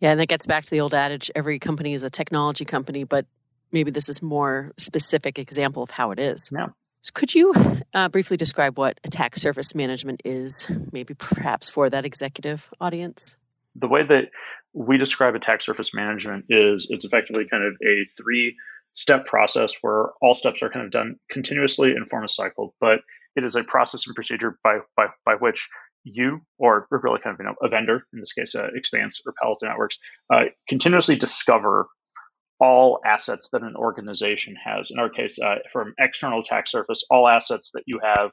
Yeah, 0.00 0.10
and 0.10 0.20
that 0.20 0.26
gets 0.26 0.46
back 0.46 0.64
to 0.64 0.70
the 0.70 0.80
old 0.80 0.94
adage: 0.94 1.30
every 1.34 1.58
company 1.58 1.94
is 1.94 2.02
a 2.02 2.10
technology 2.10 2.64
company, 2.64 3.04
but 3.04 3.26
maybe 3.70 3.90
this 3.90 4.08
is 4.08 4.20
more 4.20 4.72
specific 4.76 5.38
example 5.38 5.82
of 5.82 5.90
how 5.90 6.10
it 6.10 6.18
is. 6.18 6.50
Yeah. 6.52 6.68
So 7.02 7.10
could 7.14 7.34
you 7.34 7.52
uh, 7.94 8.08
briefly 8.08 8.36
describe 8.36 8.78
what 8.78 9.00
attack 9.04 9.36
surface 9.36 9.74
management 9.74 10.22
is, 10.24 10.68
maybe 10.92 11.14
perhaps 11.14 11.68
for 11.68 11.90
that 11.90 12.04
executive 12.04 12.68
audience? 12.80 13.34
The 13.74 13.88
way 13.88 14.04
that 14.06 14.30
we 14.74 14.98
describe 14.98 15.34
attack 15.34 15.60
surface 15.60 15.94
management 15.94 16.46
is 16.48 16.86
it's 16.90 17.04
effectively 17.04 17.44
kind 17.50 17.64
of 17.64 17.74
a 17.82 18.06
three 18.16 18.56
step 18.94 19.26
process 19.26 19.76
where 19.80 20.10
all 20.20 20.34
steps 20.34 20.62
are 20.62 20.70
kind 20.70 20.84
of 20.84 20.92
done 20.92 21.16
continuously 21.30 21.92
and 21.92 22.08
form 22.08 22.24
a 22.24 22.28
cycle, 22.28 22.74
but 22.80 23.00
it 23.36 23.44
is 23.44 23.56
a 23.56 23.64
process 23.64 24.06
and 24.06 24.14
procedure 24.14 24.58
by, 24.62 24.78
by, 24.96 25.06
by 25.24 25.34
which 25.34 25.68
you 26.04 26.40
or 26.58 26.86
really 26.90 27.20
kind 27.20 27.34
of 27.34 27.40
you 27.40 27.46
know 27.46 27.54
a 27.62 27.68
vendor 27.68 28.04
in 28.12 28.18
this 28.18 28.32
case 28.32 28.56
uh, 28.56 28.68
Expanse 28.74 29.20
or 29.24 29.32
Palo 29.40 29.52
Alto 29.52 29.66
Networks 29.66 29.98
uh, 30.32 30.44
continuously 30.68 31.14
discover 31.14 31.86
all 32.58 33.00
assets 33.04 33.50
that 33.50 33.62
an 33.62 33.74
organization 33.76 34.54
has. 34.64 34.90
In 34.92 35.00
our 35.00 35.10
case, 35.10 35.38
uh, 35.40 35.56
from 35.72 35.94
external 35.98 36.40
attack 36.40 36.68
surface, 36.68 37.04
all 37.10 37.26
assets 37.26 37.70
that 37.74 37.82
you 37.86 37.98
have 38.02 38.30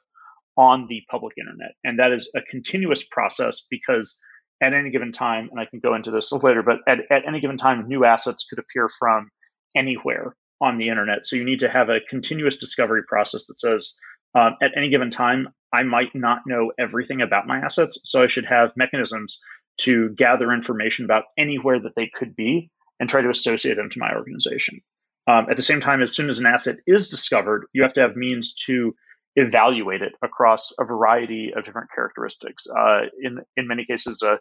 on 0.56 0.86
the 0.88 1.02
public 1.10 1.34
internet. 1.40 1.72
And 1.84 1.98
that 1.98 2.12
is 2.12 2.32
a 2.36 2.42
continuous 2.42 3.08
process 3.08 3.66
because 3.72 4.20
at 4.62 4.74
any 4.74 4.90
given 4.90 5.12
time, 5.12 5.50
and 5.52 5.60
I 5.60 5.66
can 5.66 5.80
go 5.80 5.96
into 5.96 6.12
this 6.12 6.32
later, 6.32 6.64
but 6.64 6.78
at, 6.88 7.00
at 7.10 7.28
any 7.28 7.40
given 7.40 7.58
time, 7.58 7.88
new 7.88 8.06
assets 8.06 8.46
could 8.48 8.60
appear 8.60 8.90
from 8.90 9.30
anywhere 9.76 10.36
on 10.62 10.78
the 10.78 10.90
internet. 10.90 11.26
So 11.26 11.36
you 11.36 11.46
need 11.46 11.60
to 11.60 11.70
have 11.70 11.90
a 11.90 12.02
continuous 12.02 12.58
discovery 12.58 13.04
process 13.08 13.48
that 13.48 13.60
says, 13.60 13.98
um, 14.36 14.58
at 14.62 14.72
any 14.76 14.90
given 14.90 15.10
time, 15.10 15.50
I 15.74 15.84
might 15.84 16.14
not 16.14 16.42
know 16.46 16.72
everything 16.78 17.22
about 17.22 17.48
my 17.48 17.60
assets. 17.60 18.00
So 18.04 18.24
I 18.24 18.28
should 18.28 18.46
have 18.46 18.72
mechanisms 18.76 19.40
to 19.80 20.10
gather 20.10 20.52
information 20.52 21.06
about 21.06 21.24
anywhere 21.38 21.80
that 21.80 21.96
they 21.96 22.08
could 22.14 22.36
be 22.36 22.70
and 23.00 23.10
try 23.10 23.22
to 23.22 23.30
associate 23.30 23.76
them 23.76 23.90
to 23.90 24.00
my 24.00 24.14
organization. 24.14 24.82
Um, 25.28 25.48
at 25.50 25.56
the 25.56 25.64
same 25.64 25.80
time, 25.80 26.02
as 26.02 26.14
soon 26.14 26.28
as 26.28 26.40
an 26.40 26.46
asset 26.46 26.78
is 26.86 27.10
discovered, 27.10 27.68
you 27.72 27.84
have 27.84 27.94
to 27.94 28.02
have 28.02 28.16
means 28.16 28.56
to 28.66 28.96
evaluate 29.40 30.02
it 30.02 30.14
across 30.22 30.74
a 30.80 30.86
variety 30.86 31.52
of 31.56 31.64
different 31.64 31.90
characteristics. 31.94 32.68
Uh, 32.68 33.02
in 33.22 33.40
in 33.58 33.68
many 33.68 33.86
cases, 33.86 34.22
uh, 34.24 34.38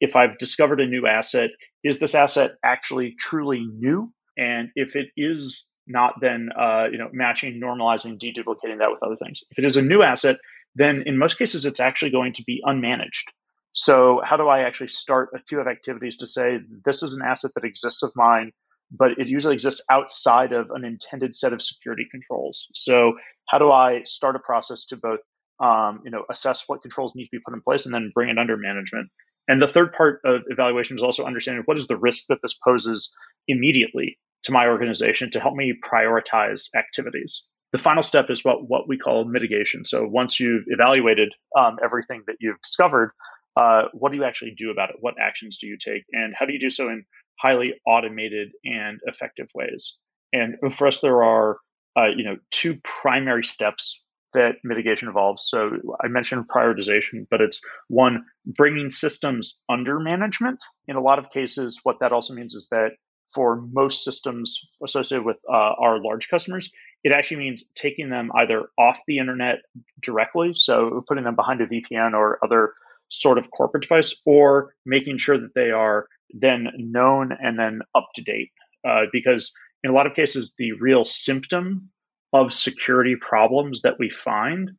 if 0.00 0.16
I've 0.16 0.38
discovered 0.38 0.80
a 0.80 0.86
new 0.86 1.06
asset, 1.06 1.50
is 1.84 2.00
this 2.00 2.14
asset 2.14 2.52
actually 2.64 3.14
truly 3.18 3.66
new? 3.66 4.12
And 4.36 4.70
if 4.74 4.96
it 4.96 5.08
is 5.16 5.70
not, 5.86 6.14
then 6.20 6.50
uh, 6.58 6.86
you 6.90 6.98
know 6.98 7.08
matching, 7.12 7.60
normalizing, 7.60 8.18
deduplicating 8.18 8.78
that 8.78 8.90
with 8.90 9.02
other 9.02 9.16
things. 9.16 9.42
If 9.50 9.58
it 9.58 9.64
is 9.64 9.76
a 9.76 9.82
new 9.82 10.02
asset, 10.02 10.38
then 10.74 11.04
in 11.06 11.18
most 11.18 11.38
cases 11.38 11.66
it's 11.66 11.80
actually 11.80 12.10
going 12.10 12.32
to 12.34 12.44
be 12.44 12.62
unmanaged. 12.66 13.28
So, 13.72 14.20
how 14.24 14.36
do 14.36 14.48
I 14.48 14.60
actually 14.60 14.88
start 14.88 15.30
a 15.34 15.38
queue 15.38 15.60
of 15.60 15.68
activities 15.68 16.18
to 16.18 16.26
say 16.26 16.58
this 16.84 17.02
is 17.02 17.14
an 17.14 17.22
asset 17.24 17.52
that 17.54 17.64
exists 17.64 18.02
of 18.02 18.10
mine, 18.16 18.52
but 18.90 19.12
it 19.18 19.28
usually 19.28 19.54
exists 19.54 19.84
outside 19.90 20.52
of 20.52 20.70
an 20.70 20.84
intended 20.84 21.34
set 21.34 21.52
of 21.52 21.62
security 21.62 22.06
controls? 22.10 22.66
So, 22.74 23.14
how 23.48 23.58
do 23.58 23.70
I 23.70 24.02
start 24.04 24.36
a 24.36 24.40
process 24.40 24.86
to 24.86 24.96
both, 24.96 25.20
um, 25.60 26.02
you 26.04 26.10
know, 26.10 26.24
assess 26.30 26.64
what 26.66 26.82
controls 26.82 27.14
need 27.14 27.24
to 27.24 27.30
be 27.32 27.40
put 27.44 27.54
in 27.54 27.62
place 27.62 27.86
and 27.86 27.94
then 27.94 28.12
bring 28.14 28.30
it 28.30 28.38
under 28.38 28.56
management? 28.56 29.10
And 29.48 29.60
the 29.60 29.68
third 29.68 29.92
part 29.92 30.20
of 30.24 30.42
evaluation 30.46 30.96
is 30.96 31.02
also 31.02 31.24
understanding 31.24 31.62
what 31.64 31.76
is 31.76 31.88
the 31.88 31.96
risk 31.96 32.26
that 32.28 32.38
this 32.42 32.54
poses 32.54 33.14
immediately 33.48 34.18
to 34.44 34.52
my 34.52 34.66
organization 34.66 35.30
to 35.32 35.40
help 35.40 35.54
me 35.54 35.74
prioritize 35.84 36.68
activities. 36.76 37.46
The 37.72 37.78
final 37.78 38.02
step 38.02 38.30
is 38.30 38.44
what 38.44 38.68
what 38.68 38.88
we 38.88 38.98
call 38.98 39.24
mitigation. 39.24 39.84
So 39.84 40.06
once 40.06 40.40
you've 40.40 40.64
evaluated 40.66 41.32
um, 41.58 41.78
everything 41.82 42.22
that 42.26 42.36
you've 42.40 42.60
discovered, 42.62 43.12
uh, 43.56 43.82
what 43.92 44.10
do 44.10 44.18
you 44.18 44.24
actually 44.24 44.54
do 44.56 44.70
about 44.70 44.90
it? 44.90 44.96
What 45.00 45.14
actions 45.20 45.58
do 45.58 45.66
you 45.66 45.76
take? 45.76 46.04
And 46.12 46.34
how 46.36 46.46
do 46.46 46.52
you 46.52 46.60
do 46.60 46.70
so 46.70 46.88
in 46.88 47.04
highly 47.40 47.74
automated 47.86 48.50
and 48.64 49.00
effective 49.04 49.48
ways? 49.54 49.98
And 50.32 50.56
for 50.72 50.86
us, 50.86 51.00
there 51.00 51.22
are 51.22 51.58
uh, 51.96 52.08
you 52.16 52.24
know 52.24 52.36
two 52.50 52.78
primary 52.84 53.44
steps 53.44 54.04
that 54.32 54.56
mitigation 54.62 55.08
involves. 55.08 55.48
So 55.48 55.70
I 56.02 56.08
mentioned 56.08 56.48
prioritization, 56.48 57.26
but 57.30 57.40
it's 57.40 57.60
one 57.88 58.24
bringing 58.46 58.90
systems 58.90 59.64
under 59.68 59.98
management. 59.98 60.62
In 60.86 60.96
a 60.96 61.00
lot 61.00 61.18
of 61.18 61.30
cases, 61.30 61.80
what 61.82 61.96
that 62.00 62.12
also 62.12 62.34
means 62.34 62.54
is 62.54 62.68
that 62.70 62.90
for 63.34 63.60
most 63.72 64.04
systems 64.04 64.60
associated 64.84 65.24
with 65.24 65.40
uh, 65.48 65.52
our 65.52 66.02
large 66.02 66.28
customers, 66.28 66.70
it 67.04 67.12
actually 67.12 67.38
means 67.38 67.64
taking 67.74 68.10
them 68.10 68.30
either 68.34 68.68
off 68.78 69.00
the 69.06 69.18
internet 69.18 69.58
directly, 70.00 70.52
so 70.54 71.02
putting 71.08 71.24
them 71.24 71.36
behind 71.36 71.60
a 71.60 71.66
VPN 71.66 72.12
or 72.12 72.38
other 72.44 72.74
sort 73.08 73.38
of 73.38 73.50
corporate 73.50 73.82
device 73.82 74.20
or 74.26 74.74
making 74.86 75.16
sure 75.16 75.38
that 75.38 75.54
they 75.54 75.70
are 75.70 76.06
then 76.32 76.68
known 76.76 77.30
and 77.32 77.58
then 77.58 77.80
up 77.94 78.08
to 78.14 78.22
date. 78.22 78.50
Uh, 78.86 79.02
because 79.12 79.52
in 79.84 79.90
a 79.90 79.94
lot 79.94 80.06
of 80.06 80.14
cases, 80.14 80.54
the 80.58 80.72
real 80.72 81.04
symptom 81.04 81.90
of 82.32 82.52
security 82.52 83.16
problems 83.16 83.82
that 83.82 83.98
we 83.98 84.10
find 84.10 84.70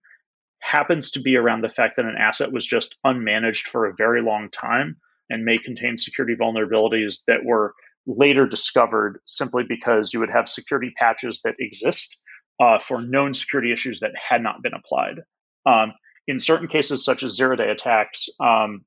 happens 0.59 1.11
to 1.11 1.21
be 1.21 1.35
around 1.35 1.61
the 1.61 1.69
fact 1.69 1.95
that 1.95 2.05
an 2.05 2.15
asset 2.17 2.51
was 2.51 2.65
just 2.65 2.95
unmanaged 3.05 3.63
for 3.63 3.85
a 3.85 3.95
very 3.95 4.21
long 4.21 4.49
time 4.49 4.97
and 5.29 5.43
may 5.43 5.57
contain 5.57 5.97
security 5.97 6.35
vulnerabilities 6.39 7.23
that 7.27 7.43
were 7.43 7.73
later 8.05 8.47
discovered 8.47 9.19
simply 9.25 9.63
because 9.67 10.13
you 10.13 10.19
would 10.19 10.29
have 10.29 10.47
security 10.47 10.91
patches 10.95 11.41
that 11.43 11.55
exist 11.59 12.19
uh, 12.59 12.79
for 12.79 13.01
known 13.01 13.33
security 13.33 13.71
issues 13.71 13.99
that 13.99 14.11
had 14.15 14.41
not 14.41 14.61
been 14.61 14.73
applied. 14.73 15.21
Um, 15.65 15.93
in 16.27 16.39
certain 16.39 16.67
cases, 16.67 17.03
such 17.03 17.23
as 17.23 17.35
zero 17.35 17.55
day 17.55 17.69
attacks, 17.69 18.29
um, 18.39 18.85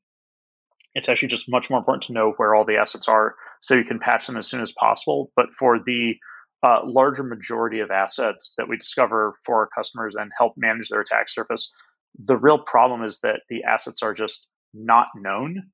it's 0.94 1.08
actually 1.08 1.28
just 1.28 1.50
much 1.50 1.70
more 1.70 1.78
important 1.78 2.04
to 2.04 2.12
know 2.12 2.32
where 2.36 2.54
all 2.54 2.64
the 2.64 2.76
assets 2.76 3.08
are 3.08 3.34
so 3.60 3.74
you 3.74 3.84
can 3.84 3.98
patch 3.98 4.26
them 4.26 4.36
as 4.36 4.48
soon 4.48 4.60
as 4.60 4.72
possible. 4.72 5.32
But 5.36 5.52
for 5.52 5.78
the 5.78 6.14
uh, 6.62 6.80
larger 6.84 7.22
majority 7.22 7.80
of 7.80 7.90
assets 7.90 8.54
that 8.56 8.68
we 8.68 8.76
discover 8.76 9.34
for 9.44 9.56
our 9.60 9.68
customers 9.76 10.14
and 10.14 10.30
help 10.36 10.54
manage 10.56 10.88
their 10.88 11.00
attack 11.00 11.28
surface, 11.28 11.72
the 12.18 12.36
real 12.36 12.58
problem 12.58 13.04
is 13.04 13.20
that 13.20 13.40
the 13.48 13.64
assets 13.64 14.02
are 14.02 14.14
just 14.14 14.46
not 14.72 15.08
known. 15.16 15.64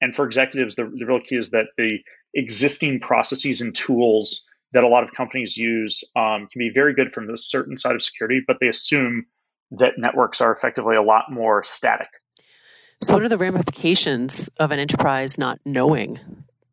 And 0.00 0.14
for 0.14 0.26
executives, 0.26 0.74
the, 0.74 0.84
the 0.84 1.06
real 1.06 1.20
key 1.20 1.36
is 1.36 1.50
that 1.50 1.66
the 1.78 1.98
existing 2.34 3.00
processes 3.00 3.60
and 3.60 3.74
tools 3.74 4.44
that 4.72 4.84
a 4.84 4.88
lot 4.88 5.04
of 5.04 5.14
companies 5.14 5.56
use 5.56 6.02
um, 6.16 6.48
can 6.52 6.58
be 6.58 6.70
very 6.74 6.94
good 6.94 7.12
from 7.12 7.26
the 7.26 7.36
certain 7.36 7.76
side 7.76 7.94
of 7.94 8.02
security, 8.02 8.42
but 8.46 8.58
they 8.60 8.68
assume 8.68 9.24
that 9.70 9.94
networks 9.96 10.40
are 10.40 10.52
effectively 10.52 10.96
a 10.96 11.02
lot 11.02 11.24
more 11.30 11.62
static. 11.62 12.08
So, 13.02 13.14
what 13.14 13.22
are 13.22 13.28
the 13.28 13.36
ramifications 13.36 14.48
of 14.58 14.72
an 14.72 14.78
enterprise 14.78 15.36
not 15.36 15.60
knowing 15.64 16.18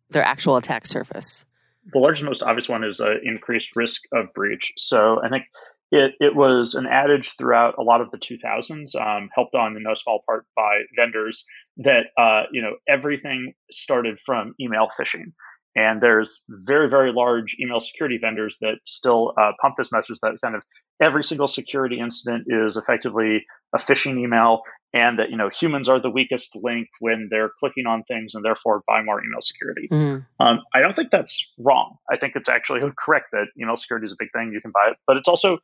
their 0.09 0.23
actual 0.23 0.55
attack 0.55 0.87
surface? 0.87 1.45
The 1.91 1.99
largest, 1.99 2.23
most 2.23 2.43
obvious 2.43 2.69
one 2.69 2.83
is 2.83 3.01
uh, 3.01 3.15
increased 3.23 3.75
risk 3.75 4.03
of 4.13 4.33
breach. 4.33 4.71
So, 4.77 5.19
I 5.21 5.29
think 5.29 5.45
it, 5.91 6.13
it 6.19 6.35
was 6.35 6.75
an 6.75 6.87
adage 6.87 7.35
throughout 7.37 7.75
a 7.77 7.83
lot 7.83 8.01
of 8.01 8.09
the 8.09 8.17
2000s, 8.17 8.95
um, 8.99 9.29
helped 9.35 9.53
on 9.53 9.75
in 9.75 9.83
no 9.83 9.93
small 9.93 10.23
part 10.25 10.45
by 10.55 10.79
vendors, 10.95 11.45
that 11.77 12.05
uh, 12.17 12.43
you 12.51 12.61
know 12.61 12.75
everything 12.87 13.53
started 13.69 14.19
from 14.19 14.55
email 14.59 14.87
phishing. 14.87 15.33
And 15.75 16.01
there's 16.01 16.43
very, 16.49 16.89
very 16.89 17.11
large 17.11 17.55
email 17.59 17.79
security 17.79 18.19
vendors 18.21 18.57
that 18.61 18.75
still 18.85 19.33
uh, 19.39 19.51
pump 19.61 19.75
this 19.75 19.91
message 19.91 20.17
that 20.21 20.33
kind 20.43 20.55
of 20.55 20.63
every 21.01 21.23
single 21.23 21.47
security 21.47 21.99
incident 21.99 22.45
is 22.47 22.77
effectively 22.77 23.45
a 23.75 23.79
phishing 23.79 24.19
email, 24.19 24.61
and 24.93 25.17
that 25.17 25.31
you 25.31 25.37
know 25.37 25.49
humans 25.49 25.89
are 25.89 25.99
the 25.99 26.11
weakest 26.11 26.55
link 26.61 26.87
when 26.99 27.27
they're 27.31 27.49
clicking 27.59 27.87
on 27.87 28.03
things, 28.03 28.35
and 28.35 28.45
therefore 28.45 28.83
buy 28.87 29.01
more 29.03 29.19
email 29.23 29.41
security. 29.41 29.87
Mm. 29.91 30.25
Um, 30.39 30.59
I 30.73 30.79
don't 30.79 30.95
think 30.95 31.09
that's 31.09 31.51
wrong. 31.57 31.97
I 32.11 32.17
think 32.17 32.35
it's 32.35 32.49
actually 32.49 32.81
correct 32.97 33.27
that 33.31 33.47
email 33.59 33.75
security 33.75 34.05
is 34.05 34.11
a 34.11 34.17
big 34.19 34.29
thing. 34.31 34.51
You 34.53 34.61
can 34.61 34.71
buy 34.71 34.91
it, 34.91 34.97
but 35.07 35.17
it's 35.17 35.27
also 35.27 35.57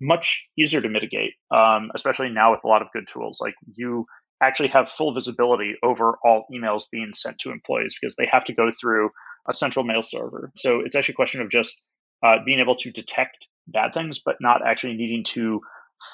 much 0.00 0.46
easier 0.58 0.80
to 0.80 0.88
mitigate, 0.88 1.32
um, 1.54 1.90
especially 1.94 2.28
now 2.28 2.50
with 2.50 2.60
a 2.64 2.66
lot 2.66 2.82
of 2.82 2.88
good 2.92 3.06
tools. 3.06 3.38
Like 3.40 3.54
you 3.74 4.06
actually 4.42 4.68
have 4.68 4.90
full 4.90 5.14
visibility 5.14 5.74
over 5.82 6.18
all 6.24 6.46
emails 6.52 6.84
being 6.90 7.12
sent 7.12 7.38
to 7.38 7.50
employees 7.50 7.96
because 8.00 8.16
they 8.16 8.26
have 8.26 8.44
to 8.44 8.54
go 8.54 8.70
through 8.78 9.10
a 9.48 9.54
central 9.54 9.84
mail 9.84 10.02
server. 10.02 10.50
So 10.56 10.80
it's 10.80 10.96
actually 10.96 11.12
a 11.12 11.16
question 11.16 11.40
of 11.40 11.50
just 11.50 11.74
uh, 12.22 12.36
being 12.44 12.60
able 12.60 12.76
to 12.76 12.90
detect 12.90 13.46
bad 13.66 13.94
things, 13.94 14.20
but 14.24 14.36
not 14.40 14.66
actually 14.66 14.94
needing 14.94 15.24
to 15.24 15.60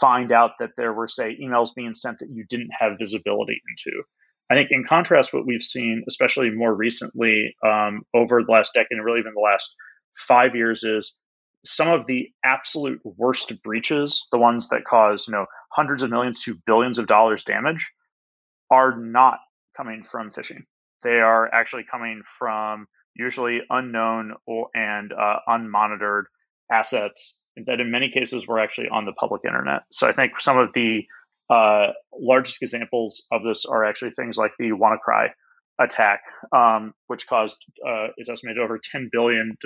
find 0.01 0.33
out 0.33 0.53
that 0.61 0.71
there 0.77 0.93
were, 0.93 1.09
say, 1.09 1.37
emails 1.41 1.75
being 1.75 1.95
sent 1.95 2.19
that 2.21 2.29
you 2.31 2.45
didn't 2.49 2.71
have 2.79 2.99
visibility 2.99 3.61
into. 3.71 4.03
I 4.51 4.55
think, 4.55 4.71
in 4.73 4.85
contrast, 4.85 5.33
what 5.33 5.47
we've 5.47 5.63
seen, 5.63 6.05
especially 6.09 6.51
more 6.51 6.75
recently 6.75 7.55
um, 7.65 8.03
over 8.13 8.43
the 8.43 8.51
last 8.51 8.75
decade 8.75 8.89
and 8.91 9.05
really 9.05 9.21
even 9.21 9.35
the 9.35 9.41
last 9.41 9.75
five 10.17 10.57
years, 10.57 10.83
is 10.83 11.19
some 11.65 11.89
of 11.89 12.07
the 12.07 12.29
absolute 12.45 13.01
worst 13.05 13.63
breaches, 13.63 14.27
the 14.33 14.39
ones 14.39 14.69
that 14.71 14.85
cause 14.85 15.29
you 15.29 15.33
know 15.33 15.47
hundreds 15.73 16.03
of 16.03 16.11
millions 16.11 16.43
to 16.45 16.57
billions 16.67 16.99
of 16.99 17.07
dollars 17.07 17.45
damage, 17.45 17.93
are 18.71 18.97
not 18.97 19.41
coming 19.77 20.05
from 20.05 20.31
phishing. 20.31 20.65
They 21.03 21.21
are 21.21 21.53
actually 21.53 21.85
coming 21.91 22.23
from 22.39 22.87
usually 23.15 23.61
unknown 23.69 24.35
or, 24.47 24.69
and 24.75 25.13
uh, 25.13 25.37
unmonitored 25.49 26.25
assets 26.71 27.39
that 27.67 27.81
in 27.81 27.91
many 27.91 28.11
cases 28.11 28.47
were 28.47 28.61
actually 28.61 28.89
on 28.89 29.05
the 29.05 29.13
public 29.13 29.43
internet. 29.45 29.83
So 29.91 30.09
I 30.09 30.13
think 30.13 30.41
some 30.41 30.59
of 30.59 30.73
the 30.73 31.03
uh, 31.49 31.89
largest 32.17 32.63
examples 32.63 33.27
of 33.33 33.43
this 33.43 33.67
are 33.67 33.85
actually 33.85 34.13
things 34.13 34.37
like 34.37 34.53
the 34.59 34.71
WannaCry 34.71 35.31
attack, 35.81 36.23
um, 36.55 36.95
which 37.09 37.27
caused, 37.27 37.65
uh, 37.87 38.09
is 38.19 38.29
estimated 38.29 38.63
over 38.63 38.79
$10 38.79 39.09
billion 39.11 39.57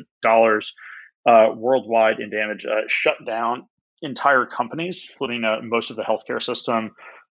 uh, 1.27 1.47
worldwide 1.55 2.21
in 2.21 2.31
damage, 2.31 2.65
uh, 2.65 2.83
shut 2.87 3.17
down 3.27 3.67
entire 4.03 4.47
companies, 4.47 5.09
including 5.11 5.45
uh, 5.45 5.61
most 5.63 5.91
of 5.91 5.97
the 5.97 6.03
healthcare 6.03 6.43
system 6.43 6.93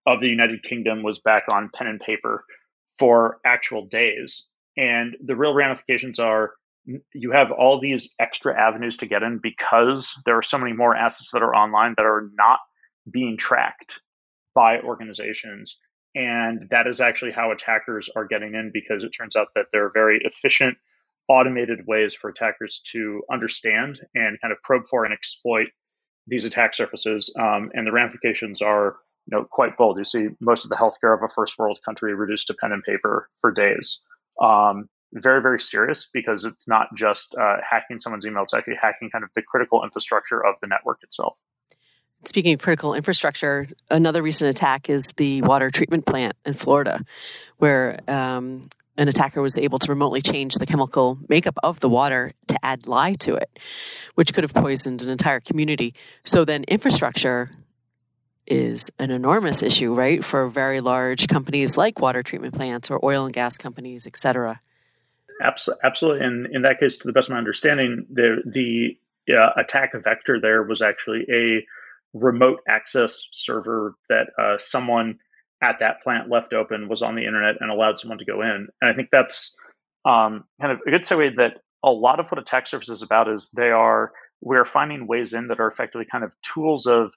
of 0.09 0.19
the 0.19 0.27
United 0.27 0.63
Kingdom 0.63 1.03
was 1.03 1.19
back 1.19 1.43
on 1.51 1.69
pen 1.71 1.85
and 1.85 1.99
paper 1.99 2.43
for 2.97 3.39
actual 3.45 3.85
days. 3.85 4.49
And 4.75 5.15
the 5.23 5.35
real 5.35 5.53
ramifications 5.53 6.17
are 6.17 6.53
you 7.13 7.31
have 7.31 7.51
all 7.51 7.79
these 7.79 8.15
extra 8.19 8.59
avenues 8.59 8.97
to 8.97 9.05
get 9.05 9.21
in 9.21 9.39
because 9.41 10.11
there 10.25 10.35
are 10.35 10.41
so 10.41 10.57
many 10.57 10.73
more 10.73 10.95
assets 10.95 11.29
that 11.31 11.43
are 11.43 11.53
online 11.53 11.93
that 11.97 12.05
are 12.07 12.27
not 12.33 12.59
being 13.09 13.37
tracked 13.37 13.99
by 14.55 14.79
organizations. 14.79 15.79
And 16.15 16.67
that 16.71 16.87
is 16.87 17.01
actually 17.01 17.31
how 17.31 17.51
attackers 17.51 18.09
are 18.15 18.25
getting 18.25 18.55
in 18.55 18.71
because 18.73 19.03
it 19.03 19.09
turns 19.09 19.35
out 19.35 19.49
that 19.53 19.67
there 19.71 19.85
are 19.85 19.91
very 19.93 20.21
efficient, 20.23 20.75
automated 21.27 21.85
ways 21.85 22.15
for 22.15 22.31
attackers 22.31 22.81
to 22.93 23.21
understand 23.31 23.99
and 24.15 24.41
kind 24.41 24.51
of 24.51 24.57
probe 24.63 24.87
for 24.89 25.05
and 25.05 25.13
exploit 25.13 25.67
these 26.25 26.45
attack 26.45 26.73
surfaces. 26.73 27.31
Um, 27.37 27.69
and 27.75 27.85
the 27.85 27.91
ramifications 27.91 28.63
are 28.63 28.95
you 29.29 29.37
know, 29.37 29.45
quite 29.45 29.77
bold. 29.77 29.97
You 29.97 30.03
see 30.03 30.29
most 30.39 30.63
of 30.63 30.69
the 30.69 30.75
healthcare 30.75 31.15
of 31.15 31.23
a 31.23 31.29
first 31.33 31.57
world 31.59 31.79
country 31.85 32.13
reduced 32.15 32.47
to 32.47 32.55
pen 32.55 32.71
and 32.71 32.83
paper 32.83 33.29
for 33.41 33.51
days. 33.51 34.01
Um, 34.41 34.89
very, 35.13 35.41
very 35.41 35.59
serious 35.59 36.09
because 36.11 36.45
it's 36.45 36.67
not 36.67 36.87
just 36.95 37.35
uh, 37.35 37.57
hacking 37.67 37.99
someone's 37.99 38.25
email, 38.25 38.43
it's 38.43 38.53
actually 38.53 38.75
hacking 38.75 39.09
kind 39.09 39.23
of 39.23 39.29
the 39.35 39.41
critical 39.41 39.83
infrastructure 39.83 40.43
of 40.43 40.55
the 40.61 40.67
network 40.67 40.99
itself. 41.03 41.35
Speaking 42.25 42.53
of 42.53 42.59
critical 42.59 42.93
infrastructure, 42.93 43.67
another 43.89 44.21
recent 44.21 44.49
attack 44.49 44.89
is 44.89 45.13
the 45.17 45.41
water 45.43 45.69
treatment 45.69 46.05
plant 46.05 46.35
in 46.45 46.53
Florida, 46.53 47.03
where 47.57 47.99
um, 48.07 48.63
an 48.97 49.07
attacker 49.07 49.41
was 49.41 49.57
able 49.57 49.79
to 49.79 49.89
remotely 49.89 50.21
change 50.21 50.55
the 50.55 50.65
chemical 50.65 51.17
makeup 51.29 51.57
of 51.63 51.79
the 51.79 51.89
water 51.89 52.33
to 52.47 52.59
add 52.63 52.85
lye 52.87 53.13
to 53.13 53.35
it, 53.35 53.57
which 54.15 54.33
could 54.33 54.43
have 54.43 54.53
poisoned 54.53 55.01
an 55.01 55.09
entire 55.09 55.39
community. 55.39 55.93
So 56.25 56.43
then 56.43 56.65
infrastructure 56.65 57.51
is 58.49 58.91
an 58.99 59.11
enormous 59.11 59.63
issue, 59.63 59.93
right, 59.93 60.23
for 60.23 60.47
very 60.47 60.81
large 60.81 61.27
companies 61.27 61.77
like 61.77 61.99
water 61.99 62.23
treatment 62.23 62.55
plants 62.55 62.89
or 62.89 63.03
oil 63.03 63.25
and 63.25 63.33
gas 63.33 63.57
companies, 63.57 64.07
et 64.07 64.17
cetera. 64.17 64.59
Absolutely, 65.41 66.25
and 66.25 66.47
in 66.53 66.63
that 66.63 66.79
case, 66.79 66.97
to 66.97 67.07
the 67.07 67.13
best 67.13 67.29
of 67.29 67.33
my 67.33 67.37
understanding, 67.37 68.05
the 68.11 68.41
the 68.45 68.97
uh, 69.33 69.51
attack 69.55 69.93
vector 70.03 70.39
there 70.41 70.63
was 70.63 70.81
actually 70.81 71.25
a 71.31 71.65
remote 72.13 72.59
access 72.67 73.27
server 73.31 73.95
that 74.09 74.27
uh, 74.37 74.57
someone 74.57 75.19
at 75.61 75.79
that 75.79 76.01
plant 76.01 76.29
left 76.29 76.53
open 76.53 76.87
was 76.87 77.01
on 77.01 77.15
the 77.15 77.25
internet 77.25 77.55
and 77.59 77.69
allowed 77.69 77.97
someone 77.97 78.17
to 78.17 78.25
go 78.25 78.41
in. 78.41 78.67
And 78.81 78.91
I 78.91 78.93
think 78.93 79.09
that's 79.11 79.57
um, 80.05 80.45
kind 80.59 80.73
of 80.73 80.79
a 80.87 80.91
good 80.91 81.01
segue 81.01 81.35
that 81.37 81.57
a 81.83 81.91
lot 81.91 82.19
of 82.19 82.29
what 82.29 82.39
attack 82.39 82.67
surface 82.67 82.89
is 82.89 83.01
about 83.01 83.29
is 83.29 83.51
they 83.55 83.71
are 83.71 84.11
we're 84.41 84.65
finding 84.65 85.07
ways 85.07 85.33
in 85.33 85.47
that 85.47 85.59
are 85.59 85.67
effectively 85.67 86.05
kind 86.09 86.23
of 86.23 86.33
tools 86.41 86.85
of 86.85 87.13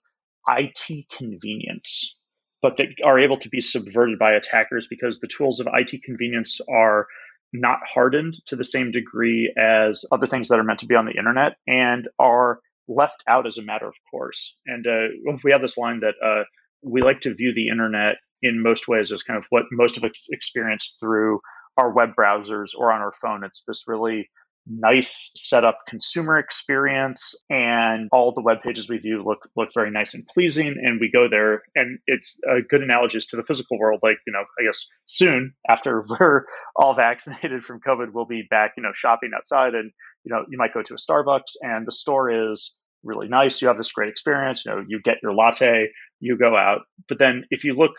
IT 0.48 1.07
convenience, 1.16 2.18
but 2.61 2.76
that 2.76 2.88
are 3.05 3.18
able 3.18 3.37
to 3.38 3.48
be 3.48 3.61
subverted 3.61 4.18
by 4.18 4.33
attackers 4.33 4.87
because 4.88 5.20
the 5.20 5.28
tools 5.28 5.61
of 5.61 5.68
IT 5.72 6.02
convenience 6.02 6.61
are 6.68 7.07
not 7.52 7.81
hardened 7.87 8.35
to 8.46 8.57
the 8.57 8.64
same 8.64 8.90
degree 8.90 9.52
as 9.59 10.05
other 10.11 10.26
things 10.26 10.48
that 10.48 10.59
are 10.59 10.64
meant 10.64 10.81
to 10.81 10.87
be 10.87 10.94
on 10.94 11.05
the 11.05 11.16
internet 11.16 11.57
and 11.66 12.09
are 12.18 12.61
left 12.88 13.22
out 13.26 13.46
as 13.46 13.59
a 13.59 13.62
matter 13.62 13.87
of 13.87 13.94
course. 14.11 14.57
And 14.66 14.87
uh, 14.87 15.35
we 15.44 15.52
have 15.52 15.61
this 15.61 15.78
line 15.78 16.00
that 16.00 16.14
uh, 16.24 16.44
we 16.83 17.02
like 17.02 17.20
to 17.20 17.35
view 17.35 17.52
the 17.55 17.68
internet 17.68 18.16
in 18.42 18.62
most 18.62 18.88
ways 18.88 19.12
as 19.12 19.22
kind 19.22 19.38
of 19.38 19.44
what 19.50 19.64
most 19.70 19.96
of 19.96 20.05
us 20.05 20.28
experience 20.33 20.96
through 20.98 21.40
our 21.76 21.92
web 21.92 22.11
browsers 22.18 22.70
or 22.76 22.92
on 22.92 23.00
our 23.00 23.12
phone. 23.12 23.44
It's 23.44 23.64
this 23.64 23.85
really 23.87 24.28
nice 24.66 25.33
setup 25.35 25.79
consumer 25.88 26.38
experience 26.38 27.35
and 27.51 28.09
all 28.12 28.33
the 28.33 28.42
web 28.42 28.62
pages 28.62 28.88
we 28.88 28.98
view 28.98 29.22
look 29.25 29.48
look 29.57 29.70
very 29.75 29.90
nice 29.90 30.14
and 30.14 30.25
pleasing 30.29 30.68
and 30.68 31.01
we 31.01 31.11
go 31.12 31.29
there. 31.29 31.62
And 31.75 31.98
it's 32.07 32.38
a 32.48 32.62
good 32.62 32.83
analogy 32.83 33.18
to 33.20 33.37
the 33.37 33.42
physical 33.42 33.79
world 33.79 34.01
like 34.03 34.18
you 34.27 34.33
know 34.33 34.44
i 34.61 34.64
guess 34.64 34.87
soon 35.07 35.55
after 35.68 36.05
we're 36.09 36.44
all 36.77 36.94
vaccinated 36.94 37.64
from 37.64 37.81
covid 37.81 38.12
we'll 38.12 38.25
be 38.25 38.46
back 38.48 38.72
you 38.77 38.83
know 38.83 38.92
shopping 38.94 39.31
outside 39.37 39.75
and 39.75 39.90
you 40.25 40.33
know 40.33 40.44
you 40.48 40.59
might 40.59 40.72
go 40.72 40.83
to 40.83 40.94
a 40.94 40.96
starbucks 40.96 41.57
and 41.62 41.87
the 41.87 41.92
store 41.92 42.53
is 42.53 42.77
really 43.05 43.29
nice. 43.29 43.61
You 43.61 43.68
have 43.68 43.79
this 43.79 43.92
great 43.92 44.11
experience 44.11 44.64
you 44.64 44.72
know 44.72 44.85
you 44.87 45.01
get 45.03 45.16
your 45.22 45.35
latte 45.35 45.88
you 46.20 46.38
go 46.38 46.57
out. 46.57 46.83
But 47.09 47.18
then 47.18 47.44
if 47.51 47.64
you 47.64 47.75
look 47.75 47.92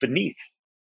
beneath 0.00 0.38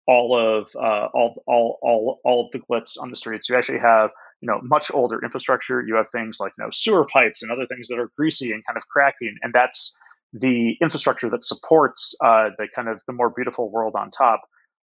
all 0.07 0.37
of 0.37 0.71
uh, 0.77 1.07
all 1.15 1.43
all 1.47 1.79
all 1.83 2.21
all 2.25 2.47
of 2.47 2.53
the 2.53 2.59
glitz 2.59 3.01
on 3.01 3.11
the 3.11 3.17
streets 3.17 3.49
you 3.49 3.57
actually 3.57 3.79
have 3.79 4.11
you 4.41 4.47
know 4.47 4.61
much 4.63 4.91
older 4.93 5.21
infrastructure 5.23 5.83
you 5.87 5.97
have 5.97 6.09
things 6.09 6.39
like 6.41 6.53
you 6.59 6.65
know 6.65 6.71
sewer 6.73 7.07
pipes 7.07 7.43
and 7.43 7.51
other 7.51 7.67
things 7.67 7.89
that 7.89 7.99
are 7.99 8.11
greasy 8.17 8.53
and 8.53 8.65
kind 8.65 8.77
of 8.77 8.87
cracking 8.89 9.37
and 9.43 9.53
that's 9.53 9.97
the 10.33 10.77
infrastructure 10.81 11.29
that 11.29 11.43
supports 11.43 12.15
uh, 12.25 12.51
the 12.57 12.69
kind 12.75 12.89
of 12.89 13.03
the 13.07 13.13
more 13.13 13.31
beautiful 13.31 13.71
world 13.71 13.95
on 13.97 14.11
top 14.11 14.43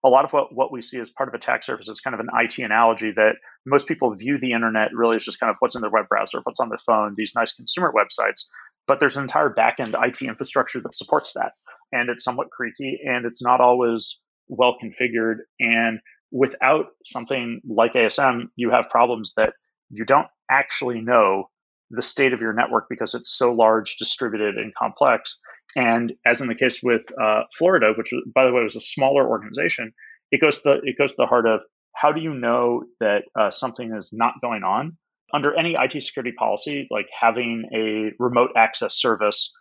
a 0.03 0.09
lot 0.09 0.25
of 0.25 0.31
what, 0.31 0.53
what 0.53 0.71
we 0.71 0.81
see 0.81 0.99
as 0.99 1.09
part 1.09 1.27
of 1.27 1.35
attack 1.35 1.63
surface 1.63 1.89
is 1.89 2.01
kind 2.01 2.13
of 2.13 2.19
an 2.19 2.29
IT 2.33 2.59
analogy 2.59 3.11
that 3.11 3.35
most 3.65 3.87
people 3.87 4.13
view 4.13 4.37
the 4.39 4.53
internet 4.53 4.89
really 4.93 5.15
as 5.15 5.25
just 5.25 5.39
kind 5.39 5.49
of 5.49 5.57
what's 5.59 5.75
in 5.75 5.81
their 5.81 5.89
web 5.91 6.07
browser, 6.07 6.39
what's 6.43 6.59
on 6.59 6.69
their 6.69 6.77
phone, 6.77 7.13
these 7.15 7.33
nice 7.35 7.53
consumer 7.53 7.91
websites. 7.95 8.45
But 8.85 8.99
there's 8.99 9.17
an 9.17 9.23
entire 9.23 9.53
backend 9.53 9.95
IT 10.01 10.21
infrastructure 10.21 10.79
that 10.81 10.95
supports 10.95 11.33
that. 11.33 11.53
And 11.91 12.09
it's 12.09 12.23
somewhat 12.23 12.51
creaky 12.51 12.99
and 13.03 13.25
it's 13.25 13.41
not 13.41 13.59
always 13.59 14.21
well 14.47 14.75
configured. 14.81 15.37
And 15.59 15.99
without 16.31 16.87
something 17.05 17.61
like 17.67 17.93
ASM, 17.93 18.49
you 18.55 18.71
have 18.71 18.89
problems 18.89 19.33
that 19.37 19.53
you 19.89 20.05
don't 20.05 20.27
actually 20.49 21.01
know 21.01 21.49
the 21.89 22.01
state 22.01 22.33
of 22.33 22.41
your 22.41 22.53
network 22.53 22.87
because 22.89 23.13
it's 23.13 23.37
so 23.37 23.53
large, 23.53 23.97
distributed, 23.97 24.57
and 24.57 24.73
complex. 24.75 25.37
And 25.75 26.13
as 26.25 26.41
in 26.41 26.47
the 26.47 26.55
case 26.55 26.81
with 26.83 27.03
uh, 27.21 27.43
Florida, 27.57 27.93
which 27.97 28.11
by 28.33 28.45
the 28.45 28.51
way 28.51 28.61
was 28.61 28.75
a 28.75 28.81
smaller 28.81 29.27
organization, 29.27 29.93
it 30.31 30.41
goes 30.41 30.61
to 30.61 30.69
the, 30.69 30.75
it 30.83 30.97
goes 30.97 31.11
to 31.11 31.17
the 31.19 31.27
heart 31.27 31.47
of 31.47 31.61
how 31.93 32.11
do 32.11 32.21
you 32.21 32.33
know 32.33 32.83
that 32.99 33.23
uh, 33.39 33.49
something 33.49 33.93
is 33.97 34.11
not 34.13 34.35
going 34.41 34.63
on 34.63 34.97
under 35.33 35.57
any 35.57 35.75
IT 35.79 35.91
security 36.03 36.33
policy? 36.37 36.87
Like 36.91 37.07
having 37.17 37.69
a 37.73 38.11
remote 38.21 38.51
access 38.55 38.99
service 38.99 39.53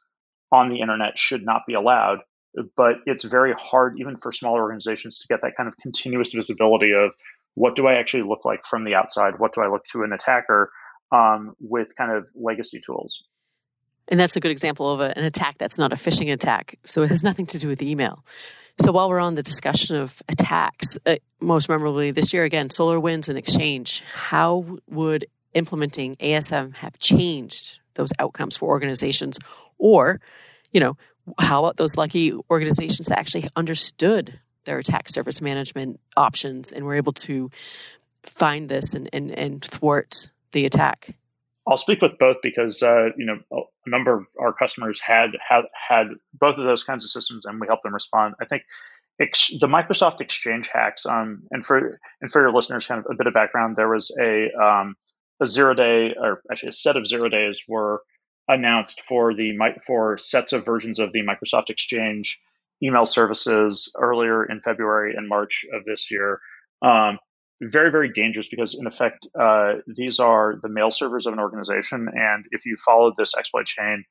on 0.52 0.68
the 0.68 0.80
internet 0.80 1.18
should 1.18 1.44
not 1.44 1.62
be 1.66 1.74
allowed 1.74 2.18
but 2.76 2.96
it's 3.06 3.24
very 3.24 3.52
hard 3.52 3.98
even 3.98 4.16
for 4.16 4.32
smaller 4.32 4.62
organizations 4.62 5.18
to 5.20 5.28
get 5.28 5.42
that 5.42 5.56
kind 5.56 5.68
of 5.68 5.76
continuous 5.76 6.32
visibility 6.32 6.92
of 6.92 7.12
what 7.54 7.74
do 7.74 7.86
I 7.86 7.94
actually 7.94 8.24
look 8.24 8.44
like 8.44 8.64
from 8.64 8.84
the 8.84 8.94
outside? 8.94 9.38
What 9.38 9.54
do 9.54 9.62
I 9.62 9.68
look 9.68 9.84
to 9.92 10.02
an 10.02 10.12
attacker 10.12 10.70
um, 11.10 11.54
with 11.60 11.96
kind 11.96 12.12
of 12.12 12.28
legacy 12.34 12.80
tools? 12.84 13.22
And 14.08 14.20
that's 14.20 14.36
a 14.36 14.40
good 14.40 14.50
example 14.50 14.92
of 14.92 15.00
a, 15.00 15.16
an 15.18 15.24
attack 15.24 15.58
that's 15.58 15.78
not 15.78 15.92
a 15.92 15.96
phishing 15.96 16.32
attack. 16.32 16.78
So 16.84 17.02
it 17.02 17.08
has 17.08 17.24
nothing 17.24 17.46
to 17.46 17.58
do 17.58 17.68
with 17.68 17.82
email. 17.82 18.24
So 18.78 18.92
while 18.92 19.08
we're 19.08 19.20
on 19.20 19.34
the 19.34 19.42
discussion 19.42 19.96
of 19.96 20.22
attacks, 20.28 20.98
uh, 21.06 21.16
most 21.40 21.68
memorably 21.68 22.10
this 22.10 22.32
year 22.34 22.44
again, 22.44 22.68
SolarWinds 22.68 23.28
and 23.28 23.38
Exchange, 23.38 24.02
how 24.12 24.78
would 24.88 25.26
implementing 25.54 26.16
ASM 26.16 26.76
have 26.76 26.98
changed 26.98 27.80
those 27.94 28.10
outcomes 28.18 28.56
for 28.56 28.68
organizations? 28.68 29.38
Or, 29.78 30.20
you 30.72 30.80
know, 30.80 30.96
how 31.38 31.64
about 31.64 31.76
those 31.76 31.96
lucky 31.96 32.32
organizations 32.50 33.08
that 33.08 33.18
actually 33.18 33.48
understood 33.56 34.38
their 34.64 34.78
attack 34.78 35.08
surface 35.08 35.40
management 35.40 36.00
options 36.16 36.72
and 36.72 36.84
were 36.84 36.94
able 36.94 37.12
to 37.12 37.50
find 38.24 38.68
this 38.68 38.94
and, 38.94 39.08
and, 39.12 39.30
and 39.30 39.64
thwart 39.64 40.30
the 40.52 40.64
attack? 40.64 41.14
I'll 41.68 41.76
speak 41.76 42.00
with 42.00 42.18
both 42.18 42.36
because 42.42 42.82
uh, 42.82 43.08
you 43.16 43.26
know 43.26 43.40
a 43.50 43.90
number 43.90 44.16
of 44.16 44.28
our 44.38 44.52
customers 44.52 45.00
had 45.00 45.30
had 45.48 45.62
had 45.88 46.06
both 46.32 46.58
of 46.58 46.64
those 46.64 46.84
kinds 46.84 47.04
of 47.04 47.10
systems, 47.10 47.44
and 47.44 47.60
we 47.60 47.66
helped 47.66 47.82
them 47.82 47.92
respond. 47.92 48.34
I 48.40 48.44
think 48.44 48.62
ex- 49.20 49.58
the 49.58 49.66
Microsoft 49.66 50.20
Exchange 50.20 50.68
hacks. 50.68 51.06
Um, 51.06 51.42
and 51.50 51.66
for 51.66 51.98
and 52.20 52.30
for 52.30 52.40
your 52.40 52.52
listeners, 52.52 52.86
kind 52.86 53.04
of 53.04 53.10
a 53.10 53.16
bit 53.16 53.26
of 53.26 53.34
background. 53.34 53.74
There 53.74 53.88
was 53.88 54.16
a 54.20 54.52
um, 54.52 54.94
a 55.40 55.46
zero 55.46 55.74
day, 55.74 56.14
or 56.16 56.40
actually 56.50 56.68
a 56.70 56.72
set 56.72 56.96
of 56.96 57.06
zero 57.06 57.28
days, 57.28 57.62
were 57.66 58.02
announced 58.48 59.00
for 59.00 59.34
the 59.34 59.52
for 59.86 60.18
sets 60.18 60.52
of 60.52 60.64
versions 60.64 60.98
of 60.98 61.12
the 61.12 61.22
Microsoft 61.22 61.70
Exchange 61.70 62.40
email 62.82 63.06
services 63.06 63.92
earlier 63.98 64.44
in 64.44 64.60
February 64.60 65.14
and 65.16 65.28
March 65.28 65.64
of 65.72 65.84
this 65.84 66.10
year. 66.10 66.40
Um, 66.82 67.18
very, 67.62 67.90
very 67.90 68.12
dangerous 68.12 68.48
because, 68.48 68.76
in 68.78 68.86
effect, 68.86 69.26
uh, 69.38 69.74
these 69.86 70.20
are 70.20 70.56
the 70.62 70.68
mail 70.68 70.90
servers 70.90 71.26
of 71.26 71.32
an 71.32 71.38
organization. 71.38 72.06
And 72.12 72.44
if 72.50 72.66
you 72.66 72.76
followed 72.84 73.14
this 73.16 73.32
exploit 73.36 73.64
chain, 73.64 74.04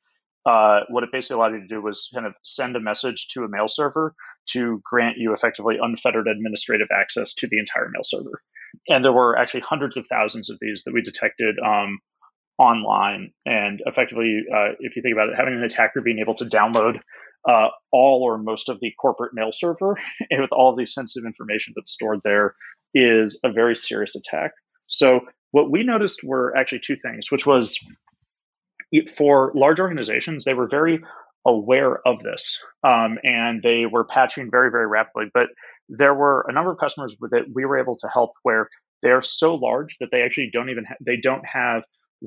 uh, 0.48 0.82
what 0.90 1.04
it 1.04 1.12
basically 1.12 1.36
allowed 1.36 1.54
you 1.54 1.62
to 1.62 1.68
do 1.68 1.82
was 1.82 2.10
kind 2.14 2.26
of 2.26 2.34
send 2.44 2.76
a 2.76 2.80
message 2.80 3.28
to 3.30 3.44
a 3.44 3.50
mail 3.50 3.68
server 3.68 4.16
to 4.48 4.82
grant 4.84 5.18
you 5.18 5.34
effectively 5.34 5.78
unfettered 5.82 6.28
administrative 6.28 6.88
access 6.96 7.34
to 7.36 7.48
the 7.48 7.60
entire 7.60 7.90
mail 7.92 8.04
server. 8.04 8.42
And 8.90 9.04
there 9.04 9.14
were 9.14 9.38
actually 9.38 9.62
hundreds 9.62 9.98
of 9.98 10.06
thousands 10.08 10.50
of 10.50 10.58
these 10.60 10.84
that 10.86 10.94
we 10.94 11.02
detected 11.02 11.56
um, 11.66 12.00
online. 12.58 13.32
And 13.46 13.82
effectively, 13.86 14.44
uh, 14.54 14.74
if 14.80 14.96
you 14.96 15.02
think 15.02 15.14
about 15.14 15.30
it, 15.30 15.36
having 15.38 15.54
an 15.54 15.64
attacker 15.64 16.02
being 16.02 16.20
able 16.20 16.36
to 16.36 16.46
download 16.46 17.00
uh, 17.48 17.68
all 17.92 18.24
or 18.24 18.38
most 18.38 18.70
of 18.70 18.80
the 18.80 18.92
corporate 19.00 19.34
mail 19.34 19.52
server 19.52 19.98
with 20.32 20.52
all 20.52 20.76
these 20.76 20.94
sensitive 20.94 21.26
information 21.26 21.74
that's 21.76 21.92
stored 21.92 22.22
there 22.24 22.56
is 22.94 23.40
a 23.44 23.52
very 23.52 23.76
serious 23.76 24.16
attack. 24.16 24.52
So 24.88 25.22
what 25.52 25.72
we 25.72 25.84
noticed 25.84 26.22
were 26.24 26.56
actually 26.56 26.80
two 26.80 26.96
things, 26.96 27.32
which 27.32 27.46
was 27.46 27.78
for 29.16 29.52
large 29.56 29.80
organizations, 29.80 30.46
they 30.46 30.54
were 30.54 30.68
very 30.68 31.02
aware 31.46 32.00
of 32.08 32.20
this 32.20 32.64
um, 32.84 33.20
and 33.24 33.62
they 33.62 33.86
were 33.86 34.04
patching 34.04 34.50
very, 34.50 34.72
very 34.72 34.88
rapidly. 34.88 35.26
But 35.34 35.48
there 35.88 36.14
were 36.14 36.46
a 36.48 36.54
number 36.54 36.72
of 36.72 36.80
customers 36.80 37.16
that 37.32 37.46
we 37.54 37.66
were 37.66 37.78
able 37.78 37.96
to 37.96 38.08
help 38.12 38.32
where 38.44 38.70
they 39.02 39.12
are 39.12 39.22
so 39.22 39.56
large 39.56 39.98
that 40.00 40.10
they 40.12 40.22
actually 40.24 40.50
don't 40.52 40.70
even 40.70 40.86
ha- 40.86 40.96
they 41.06 41.18
don't 41.18 41.46
have 41.46 41.84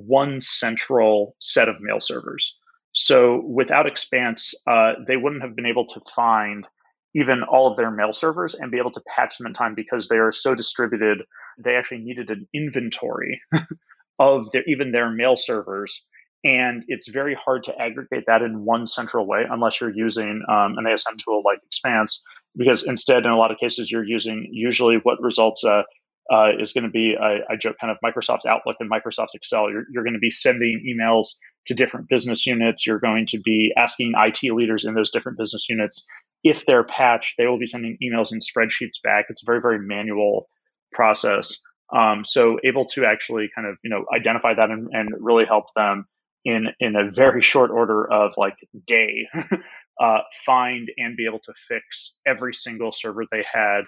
one 0.07 0.41
central 0.41 1.35
set 1.41 1.69
of 1.69 1.81
mail 1.81 2.01
servers. 2.01 2.59
So 2.93 3.43
without 3.47 3.87
Expanse, 3.87 4.55
uh, 4.67 4.95
they 5.07 5.17
wouldn't 5.17 5.43
have 5.43 5.55
been 5.55 5.67
able 5.67 5.87
to 5.87 6.01
find 6.15 6.67
even 7.15 7.43
all 7.43 7.71
of 7.71 7.77
their 7.77 7.91
mail 7.91 8.13
servers 8.13 8.55
and 8.55 8.71
be 8.71 8.79
able 8.79 8.93
to 8.93 9.03
patch 9.15 9.39
them 9.39 9.47
in 9.47 9.53
time 9.53 9.75
because 9.75 10.09
they 10.09 10.19
are 10.19 10.33
so 10.33 10.55
distributed. 10.55 11.23
They 11.59 11.75
actually 11.75 11.99
needed 11.99 12.31
an 12.31 12.49
inventory 12.55 13.41
of 14.19 14.51
their, 14.53 14.63
even 14.67 14.93
their 14.93 15.11
mail 15.11 15.37
servers 15.37 16.07
and 16.45 16.85
it's 16.87 17.09
very 17.09 17.35
hard 17.35 17.65
to 17.65 17.77
aggregate 17.79 18.25
that 18.27 18.43
in 18.43 18.65
one 18.65 18.87
central 18.87 19.27
way 19.27 19.45
unless 19.49 19.81
you're 19.81 19.95
using 19.95 20.43
um, 20.49 20.77
an 20.79 20.85
ASM 20.85 21.19
tool 21.19 21.43
like 21.45 21.59
Expanse, 21.67 22.25
because 22.57 22.87
instead, 22.87 23.25
in 23.25 23.31
a 23.31 23.37
lot 23.37 23.51
of 23.51 23.59
cases, 23.59 23.91
you're 23.91 24.05
using 24.05 24.49
usually 24.53 24.99
what 25.03 25.21
results 25.21 25.65
uh, 25.65 25.83
uh, 26.31 26.51
is 26.59 26.73
going 26.73 26.85
to 26.85 26.91
be, 26.91 27.15
I, 27.21 27.53
I, 27.53 27.57
joke, 27.57 27.77
kind 27.81 27.91
of 27.91 27.99
Microsoft 28.05 28.47
Outlook 28.47 28.77
and 28.81 28.91
Microsoft 28.91 29.35
Excel. 29.35 29.71
You're, 29.71 29.85
you're 29.93 30.05
going 30.05 30.15
to 30.15 30.21
be 30.21 30.31
sending 30.31 30.83
emails 30.87 31.29
to 31.67 31.75
different 31.75 32.09
business 32.09 32.47
units. 32.47 32.87
You're 32.87 33.01
going 33.01 33.27
to 33.27 33.41
be 33.41 33.73
asking 33.77 34.13
IT 34.17 34.53
leaders 34.53 34.85
in 34.85 34.95
those 34.95 35.11
different 35.11 35.39
business 35.39 35.69
units 35.69 36.07
if 36.45 36.67
they're 36.67 36.85
patched, 36.85 37.37
they 37.37 37.47
will 37.47 37.59
be 37.59 37.67
sending 37.67 37.97
emails 38.03 38.33
and 38.33 38.41
spreadsheets 38.41 39.03
back. 39.03 39.27
It's 39.29 39.43
a 39.43 39.47
very, 39.47 39.61
very 39.61 39.79
manual 39.81 40.49
process. 40.93 41.59
Um, 41.95 42.25
so 42.25 42.59
able 42.65 42.85
to 42.87 43.05
actually 43.05 43.49
kind 43.55 43.67
of 43.67 43.77
you 43.83 43.91
know 43.91 44.05
identify 44.15 44.55
that 44.55 44.71
and, 44.71 44.89
and 44.93 45.09
really 45.19 45.47
help 45.47 45.67
them 45.75 46.05
in 46.45 46.67
in 46.81 46.97
a 46.97 47.11
very 47.11 47.43
short 47.43 47.71
order 47.71 48.11
of 48.11 48.33
like 48.37 48.57
day 48.87 49.27
uh, 50.01 50.19
find 50.45 50.91
and 50.99 51.17
be 51.17 51.25
able 51.25 51.41
to 51.41 51.55
fix 51.67 52.17
every 52.27 52.53
single 52.53 52.93
server 52.93 53.25
they 53.31 53.45
had 53.51 53.83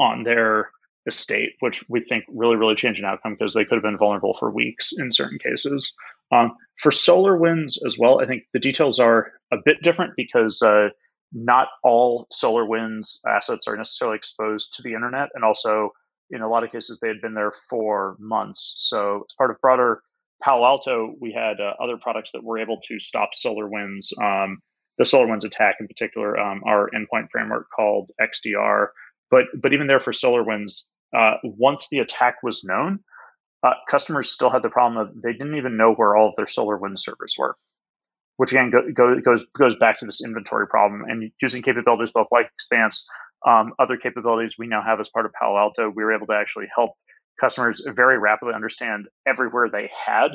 on 0.00 0.24
their 0.24 0.70
estate, 1.06 1.50
which 1.60 1.84
we 1.88 2.00
think 2.00 2.24
really 2.28 2.56
really 2.56 2.74
changed 2.74 3.00
an 3.00 3.06
outcome 3.06 3.34
because 3.38 3.54
they 3.54 3.64
could 3.64 3.76
have 3.76 3.82
been 3.82 3.98
vulnerable 3.98 4.34
for 4.38 4.50
weeks 4.50 4.92
in 4.96 5.12
certain 5.12 5.38
cases. 5.38 5.92
Um, 6.32 6.56
for 6.78 6.90
SolarWinds 6.90 7.78
as 7.84 7.98
well, 7.98 8.20
I 8.20 8.26
think 8.26 8.44
the 8.52 8.60
details 8.60 8.98
are 8.98 9.32
a 9.52 9.56
bit 9.64 9.82
different 9.82 10.14
because 10.16 10.62
uh, 10.62 10.88
not 11.32 11.68
all 11.82 12.26
SolarWinds 12.32 13.18
assets 13.26 13.68
are 13.68 13.76
necessarily 13.76 14.16
exposed 14.16 14.74
to 14.74 14.82
the 14.82 14.94
internet, 14.94 15.28
and 15.34 15.44
also 15.44 15.90
in 16.30 16.40
a 16.40 16.48
lot 16.48 16.64
of 16.64 16.72
cases 16.72 16.98
they 17.00 17.08
had 17.08 17.20
been 17.20 17.34
there 17.34 17.52
for 17.68 18.16
months. 18.18 18.74
So 18.76 19.24
as 19.28 19.34
part 19.36 19.50
of 19.50 19.60
broader 19.60 20.02
Palo 20.42 20.66
Alto, 20.66 21.14
we 21.20 21.32
had 21.32 21.60
uh, 21.60 21.74
other 21.82 21.96
products 21.96 22.30
that 22.32 22.44
were 22.44 22.58
able 22.58 22.78
to 22.88 22.98
stop 22.98 23.30
SolarWinds. 23.34 24.12
Um, 24.20 24.58
the 24.98 25.04
SolarWinds 25.04 25.44
attack, 25.44 25.76
in 25.80 25.88
particular, 25.88 26.38
um, 26.38 26.62
our 26.66 26.90
endpoint 26.90 27.30
framework 27.30 27.66
called 27.74 28.10
XDR. 28.20 28.88
But 29.30 29.46
but 29.60 29.72
even 29.72 29.86
there 29.86 30.00
for 30.00 30.12
SolarWinds, 30.12 30.88
uh, 31.14 31.34
once 31.42 31.88
the 31.90 31.98
attack 32.00 32.36
was 32.42 32.64
known, 32.64 33.00
uh, 33.62 33.72
customers 33.88 34.30
still 34.30 34.50
had 34.50 34.62
the 34.62 34.70
problem 34.70 34.98
of 34.98 35.22
they 35.22 35.32
didn't 35.32 35.56
even 35.56 35.76
know 35.76 35.94
where 35.94 36.16
all 36.16 36.28
of 36.28 36.34
their 36.36 36.44
SolarWinds 36.46 36.98
servers 36.98 37.34
were, 37.38 37.56
which 38.36 38.52
again 38.52 38.70
go, 38.70 38.82
go, 38.94 39.20
goes 39.20 39.44
goes 39.56 39.76
back 39.76 39.98
to 39.98 40.06
this 40.06 40.22
inventory 40.24 40.66
problem. 40.66 41.04
And 41.08 41.30
using 41.40 41.62
capabilities 41.62 42.12
both 42.12 42.26
like 42.30 42.46
Expanse, 42.54 43.06
um, 43.46 43.72
other 43.78 43.96
capabilities 43.96 44.56
we 44.58 44.66
now 44.66 44.82
have 44.82 45.00
as 45.00 45.08
part 45.08 45.24
of 45.24 45.32
Palo 45.32 45.56
Alto, 45.56 45.88
we 45.88 46.04
were 46.04 46.14
able 46.14 46.26
to 46.26 46.34
actually 46.34 46.66
help 46.74 46.92
customers 47.40 47.82
very 47.86 48.18
rapidly 48.18 48.54
understand 48.54 49.06
everywhere 49.26 49.68
they 49.72 49.90
had 50.06 50.32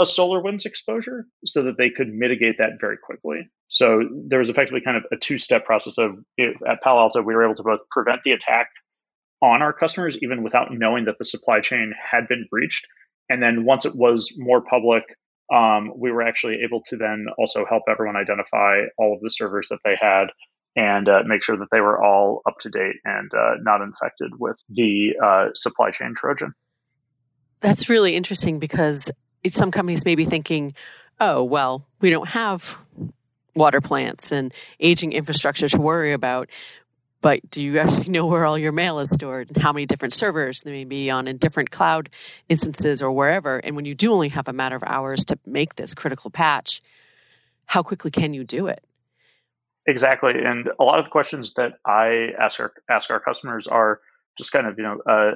a 0.00 0.04
SolarWinds 0.04 0.66
exposure 0.66 1.26
so 1.44 1.62
that 1.64 1.78
they 1.78 1.90
could 1.90 2.08
mitigate 2.08 2.56
that 2.58 2.78
very 2.80 2.96
quickly. 2.96 3.48
So 3.68 4.02
there 4.26 4.40
was 4.40 4.48
effectively 4.48 4.80
kind 4.80 4.96
of 4.96 5.04
a 5.12 5.16
two 5.16 5.38
step 5.38 5.64
process 5.64 5.98
of 5.98 6.16
at 6.40 6.82
Palo 6.82 7.00
Alto, 7.00 7.22
we 7.22 7.34
were 7.34 7.44
able 7.44 7.54
to 7.56 7.62
both 7.62 7.80
prevent 7.90 8.22
the 8.24 8.32
attack 8.32 8.68
on 9.44 9.60
our 9.60 9.74
customers, 9.74 10.18
even 10.22 10.42
without 10.42 10.68
knowing 10.70 11.04
that 11.04 11.16
the 11.18 11.24
supply 11.24 11.60
chain 11.60 11.92
had 12.00 12.26
been 12.28 12.46
breached. 12.50 12.86
And 13.28 13.42
then 13.42 13.64
once 13.64 13.84
it 13.84 13.92
was 13.94 14.34
more 14.38 14.62
public, 14.62 15.04
um, 15.54 15.92
we 15.96 16.10
were 16.10 16.22
actually 16.22 16.60
able 16.64 16.82
to 16.86 16.96
then 16.96 17.26
also 17.38 17.66
help 17.68 17.82
everyone 17.88 18.16
identify 18.16 18.86
all 18.96 19.14
of 19.14 19.20
the 19.20 19.28
servers 19.28 19.68
that 19.68 19.80
they 19.84 19.96
had 20.00 20.28
and 20.76 21.08
uh, 21.08 21.22
make 21.26 21.42
sure 21.42 21.58
that 21.58 21.68
they 21.70 21.80
were 21.80 22.02
all 22.02 22.40
up 22.48 22.58
to 22.60 22.70
date 22.70 22.96
and 23.04 23.30
uh, 23.34 23.54
not 23.60 23.82
infected 23.82 24.32
with 24.38 24.56
the 24.70 25.12
uh, 25.22 25.48
supply 25.54 25.90
chain 25.90 26.14
Trojan. 26.16 26.54
That's 27.60 27.88
really 27.88 28.16
interesting 28.16 28.58
because 28.58 29.10
some 29.48 29.70
companies 29.70 30.04
may 30.06 30.14
be 30.14 30.24
thinking, 30.24 30.74
oh, 31.20 31.44
well, 31.44 31.86
we 32.00 32.10
don't 32.10 32.28
have 32.28 32.78
water 33.54 33.80
plants 33.80 34.32
and 34.32 34.52
aging 34.80 35.12
infrastructure 35.12 35.68
to 35.68 35.80
worry 35.80 36.12
about. 36.12 36.50
But 37.24 37.48
do 37.48 37.64
you 37.64 37.78
actually 37.78 38.08
know 38.10 38.26
where 38.26 38.44
all 38.44 38.58
your 38.58 38.70
mail 38.70 38.98
is 38.98 39.08
stored 39.08 39.48
and 39.48 39.56
how 39.56 39.72
many 39.72 39.86
different 39.86 40.12
servers 40.12 40.60
they 40.62 40.70
may 40.70 40.84
be 40.84 41.10
on 41.10 41.26
in 41.26 41.38
different 41.38 41.70
cloud 41.70 42.10
instances 42.50 43.00
or 43.00 43.10
wherever? 43.10 43.56
And 43.56 43.74
when 43.74 43.86
you 43.86 43.94
do 43.94 44.12
only 44.12 44.28
have 44.28 44.46
a 44.46 44.52
matter 44.52 44.76
of 44.76 44.84
hours 44.86 45.24
to 45.26 45.38
make 45.46 45.76
this 45.76 45.94
critical 45.94 46.30
patch, 46.30 46.82
how 47.64 47.82
quickly 47.82 48.10
can 48.10 48.34
you 48.34 48.44
do 48.44 48.66
it? 48.66 48.84
Exactly, 49.86 50.32
and 50.44 50.68
a 50.78 50.84
lot 50.84 50.98
of 50.98 51.06
the 51.06 51.10
questions 51.10 51.54
that 51.54 51.78
I 51.86 52.32
ask 52.38 52.60
our 52.60 52.72
ask 52.90 53.10
our 53.10 53.20
customers 53.20 53.66
are 53.66 54.00
just 54.36 54.52
kind 54.52 54.66
of 54.66 54.78
you 54.78 54.84
know 54.84 54.98
uh, 55.08 55.32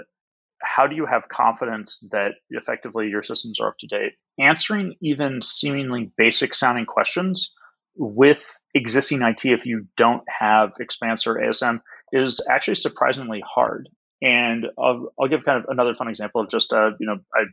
how 0.61 0.87
do 0.87 0.95
you 0.95 1.07
have 1.07 1.29
confidence 1.31 2.07
that 2.11 2.33
effectively 2.51 3.09
your 3.09 3.23
systems 3.23 3.61
are 3.61 3.69
up 3.69 3.79
to 3.79 3.87
date? 3.87 4.13
Answering 4.39 4.95
even 5.01 5.41
seemingly 5.41 6.11
basic 6.19 6.53
sounding 6.53 6.85
questions 6.85 7.51
with 7.97 8.59
existing 8.79 9.23
IT, 9.23 9.45
if 9.45 9.67
you 9.67 9.87
don't 9.97 10.23
have 10.29 10.73
Expanse 10.81 11.27
or 11.27 11.37
ASM, 11.37 11.81
is 12.13 12.47
actually 12.51 12.77
surprisingly 12.77 13.43
hard. 13.47 13.89
And 14.23 14.67
I'll, 14.79 15.13
I'll 15.21 15.29
give 15.29 15.45
kind 15.45 15.59
of 15.59 15.67
another 15.69 15.95
fun 15.95 16.09
example 16.09 16.41
of 16.41 16.51
just 16.51 16.73
uh, 16.73 16.91
you 16.99 17.07
know 17.07 17.19
I 17.35 17.45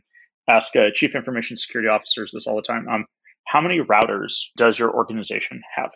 ask 0.50 0.74
uh, 0.74 0.90
chief 0.94 1.14
information 1.14 1.56
security 1.56 1.88
officers 1.88 2.32
this 2.32 2.46
all 2.46 2.56
the 2.56 2.62
time. 2.62 2.88
Um, 2.88 3.04
how 3.44 3.60
many 3.60 3.78
routers 3.80 4.46
does 4.56 4.78
your 4.78 4.92
organization 4.92 5.62
have? 5.74 5.92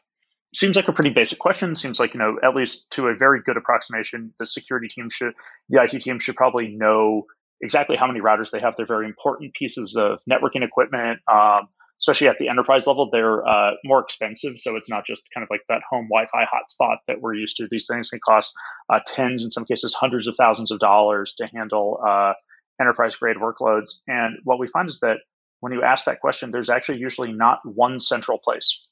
seems 0.54 0.76
like 0.76 0.88
a 0.88 0.92
pretty 0.92 1.10
basic 1.10 1.38
question. 1.38 1.74
Seems 1.74 2.00
like 2.00 2.14
you 2.14 2.18
know 2.20 2.36
at 2.42 2.54
least 2.54 2.90
to 2.92 3.08
a 3.08 3.14
very 3.14 3.40
good 3.42 3.56
approximation, 3.56 4.34
the 4.38 4.46
security 4.46 4.88
team 4.88 5.08
should, 5.10 5.34
the 5.68 5.82
IT 5.82 6.00
team 6.00 6.18
should 6.18 6.36
probably 6.36 6.68
know 6.68 7.26
exactly 7.60 7.96
how 7.96 8.06
many 8.06 8.20
routers 8.20 8.50
they 8.50 8.60
have. 8.60 8.74
They're 8.76 8.86
very 8.86 9.06
important 9.06 9.54
pieces 9.54 9.96
of 9.96 10.20
networking 10.30 10.64
equipment. 10.64 11.20
Um, 11.30 11.68
especially 12.00 12.28
at 12.28 12.38
the 12.38 12.48
enterprise 12.48 12.86
level, 12.86 13.10
they're 13.10 13.46
uh, 13.46 13.72
more 13.84 14.00
expensive. 14.00 14.54
So 14.58 14.76
it's 14.76 14.88
not 14.88 15.04
just 15.04 15.28
kind 15.34 15.44
of 15.44 15.50
like 15.50 15.60
that 15.68 15.82
home 15.88 16.08
Wi-Fi 16.10 16.44
hotspot 16.44 16.96
that 17.06 17.20
we're 17.20 17.34
used 17.34 17.58
to. 17.58 17.68
These 17.70 17.86
things 17.86 18.10
can 18.10 18.20
cost 18.26 18.54
uh, 18.88 19.00
tens, 19.06 19.44
in 19.44 19.50
some 19.50 19.64
cases, 19.64 19.94
hundreds 19.94 20.26
of 20.26 20.34
thousands 20.36 20.70
of 20.70 20.78
dollars 20.78 21.34
to 21.38 21.46
handle 21.46 22.00
uh, 22.06 22.32
enterprise 22.80 23.16
grade 23.16 23.36
workloads. 23.36 23.96
And 24.08 24.38
what 24.44 24.58
we 24.58 24.66
find 24.66 24.88
is 24.88 25.00
that 25.00 25.18
when 25.60 25.72
you 25.72 25.82
ask 25.82 26.06
that 26.06 26.20
question, 26.20 26.50
there's 26.50 26.70
actually 26.70 26.98
usually 26.98 27.32
not 27.32 27.60
one 27.64 27.98
central 27.98 28.38
place 28.38 28.82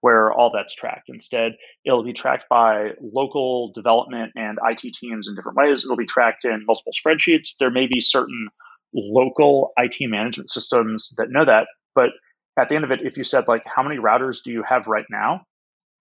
where 0.00 0.32
all 0.32 0.50
that's 0.54 0.74
tracked. 0.74 1.08
Instead, 1.08 1.52
it'll 1.84 2.04
be 2.04 2.12
tracked 2.12 2.44
by 2.48 2.90
local 3.00 3.72
development 3.74 4.32
and 4.34 4.58
IT 4.62 4.94
teams 4.94 5.28
in 5.28 5.34
different 5.34 5.58
ways. 5.58 5.84
It'll 5.84 5.96
be 5.96 6.06
tracked 6.06 6.44
in 6.44 6.64
multiple 6.66 6.92
spreadsheets. 6.92 7.56
There 7.58 7.70
may 7.70 7.86
be 7.86 8.00
certain 8.00 8.48
local 8.94 9.72
IT 9.76 9.96
management 10.00 10.50
systems 10.50 11.14
that 11.18 11.30
know 11.30 11.44
that. 11.44 11.66
But 11.94 12.10
at 12.58 12.68
the 12.68 12.74
end 12.74 12.84
of 12.84 12.90
it, 12.90 13.00
if 13.02 13.16
you 13.16 13.24
said, 13.24 13.48
like, 13.48 13.64
how 13.66 13.82
many 13.82 13.96
routers 13.96 14.42
do 14.42 14.52
you 14.52 14.62
have 14.62 14.86
right 14.86 15.06
now? 15.10 15.42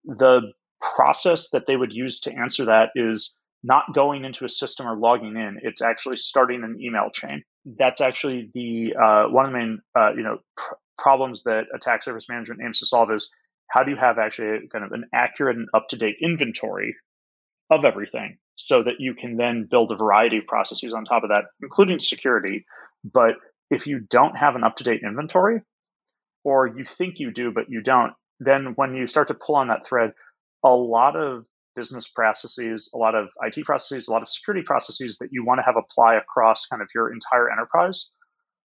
The 0.04 0.52
process 0.80 1.50
that 1.50 1.66
they 1.66 1.76
would 1.76 1.92
use 1.92 2.20
to 2.20 2.34
answer 2.34 2.66
that 2.66 2.90
is 2.94 3.34
not 3.62 3.94
going 3.94 4.24
into 4.24 4.44
a 4.44 4.48
system 4.48 4.86
or 4.86 4.96
logging 4.96 5.36
in. 5.36 5.58
It's 5.62 5.82
actually 5.82 6.16
starting 6.16 6.62
an 6.62 6.78
email 6.80 7.10
chain. 7.10 7.42
That's 7.64 8.00
actually 8.00 8.50
the 8.52 8.94
uh, 8.94 9.24
one 9.30 9.46
of 9.46 9.52
the 9.52 9.58
main 9.58 9.80
uh, 9.98 10.12
you 10.14 10.22
know 10.22 10.38
pr- 10.56 10.74
problems 10.98 11.44
that 11.44 11.64
attack 11.74 12.02
surface 12.02 12.28
management 12.28 12.60
aims 12.62 12.80
to 12.80 12.86
solve 12.86 13.10
is 13.10 13.30
how 13.68 13.82
do 13.82 13.90
you 13.90 13.96
have 13.96 14.18
actually 14.18 14.68
kind 14.68 14.84
of 14.84 14.92
an 14.92 15.06
accurate 15.14 15.56
and 15.56 15.68
up 15.74 15.88
to 15.88 15.96
date 15.96 16.16
inventory 16.20 16.94
of 17.70 17.86
everything 17.86 18.36
so 18.56 18.82
that 18.82 18.94
you 18.98 19.14
can 19.14 19.36
then 19.36 19.66
build 19.68 19.90
a 19.90 19.96
variety 19.96 20.38
of 20.38 20.46
processes 20.46 20.92
on 20.92 21.06
top 21.06 21.24
of 21.24 21.30
that, 21.30 21.44
including 21.62 21.98
security. 21.98 22.66
But 23.02 23.36
if 23.70 23.86
you 23.86 24.00
don't 24.00 24.36
have 24.36 24.54
an 24.54 24.62
up 24.62 24.76
to 24.76 24.84
date 24.84 25.00
inventory, 25.02 25.62
or 26.44 26.66
you 26.66 26.84
think 26.84 27.18
you 27.18 27.32
do, 27.32 27.50
but 27.50 27.70
you 27.70 27.80
don't, 27.80 28.12
then 28.40 28.74
when 28.76 28.94
you 28.94 29.06
start 29.06 29.28
to 29.28 29.34
pull 29.34 29.56
on 29.56 29.68
that 29.68 29.86
thread, 29.86 30.12
a 30.62 30.68
lot 30.68 31.16
of 31.16 31.44
business 31.74 32.08
processes, 32.08 32.90
a 32.94 32.98
lot 32.98 33.14
of 33.14 33.28
IT 33.42 33.64
processes, 33.64 34.08
a 34.08 34.12
lot 34.12 34.22
of 34.22 34.28
security 34.28 34.64
processes 34.64 35.18
that 35.18 35.28
you 35.32 35.44
want 35.44 35.58
to 35.58 35.64
have 35.64 35.76
apply 35.76 36.14
across 36.14 36.66
kind 36.66 36.82
of 36.82 36.88
your 36.94 37.12
entire 37.12 37.50
enterprise. 37.50 38.10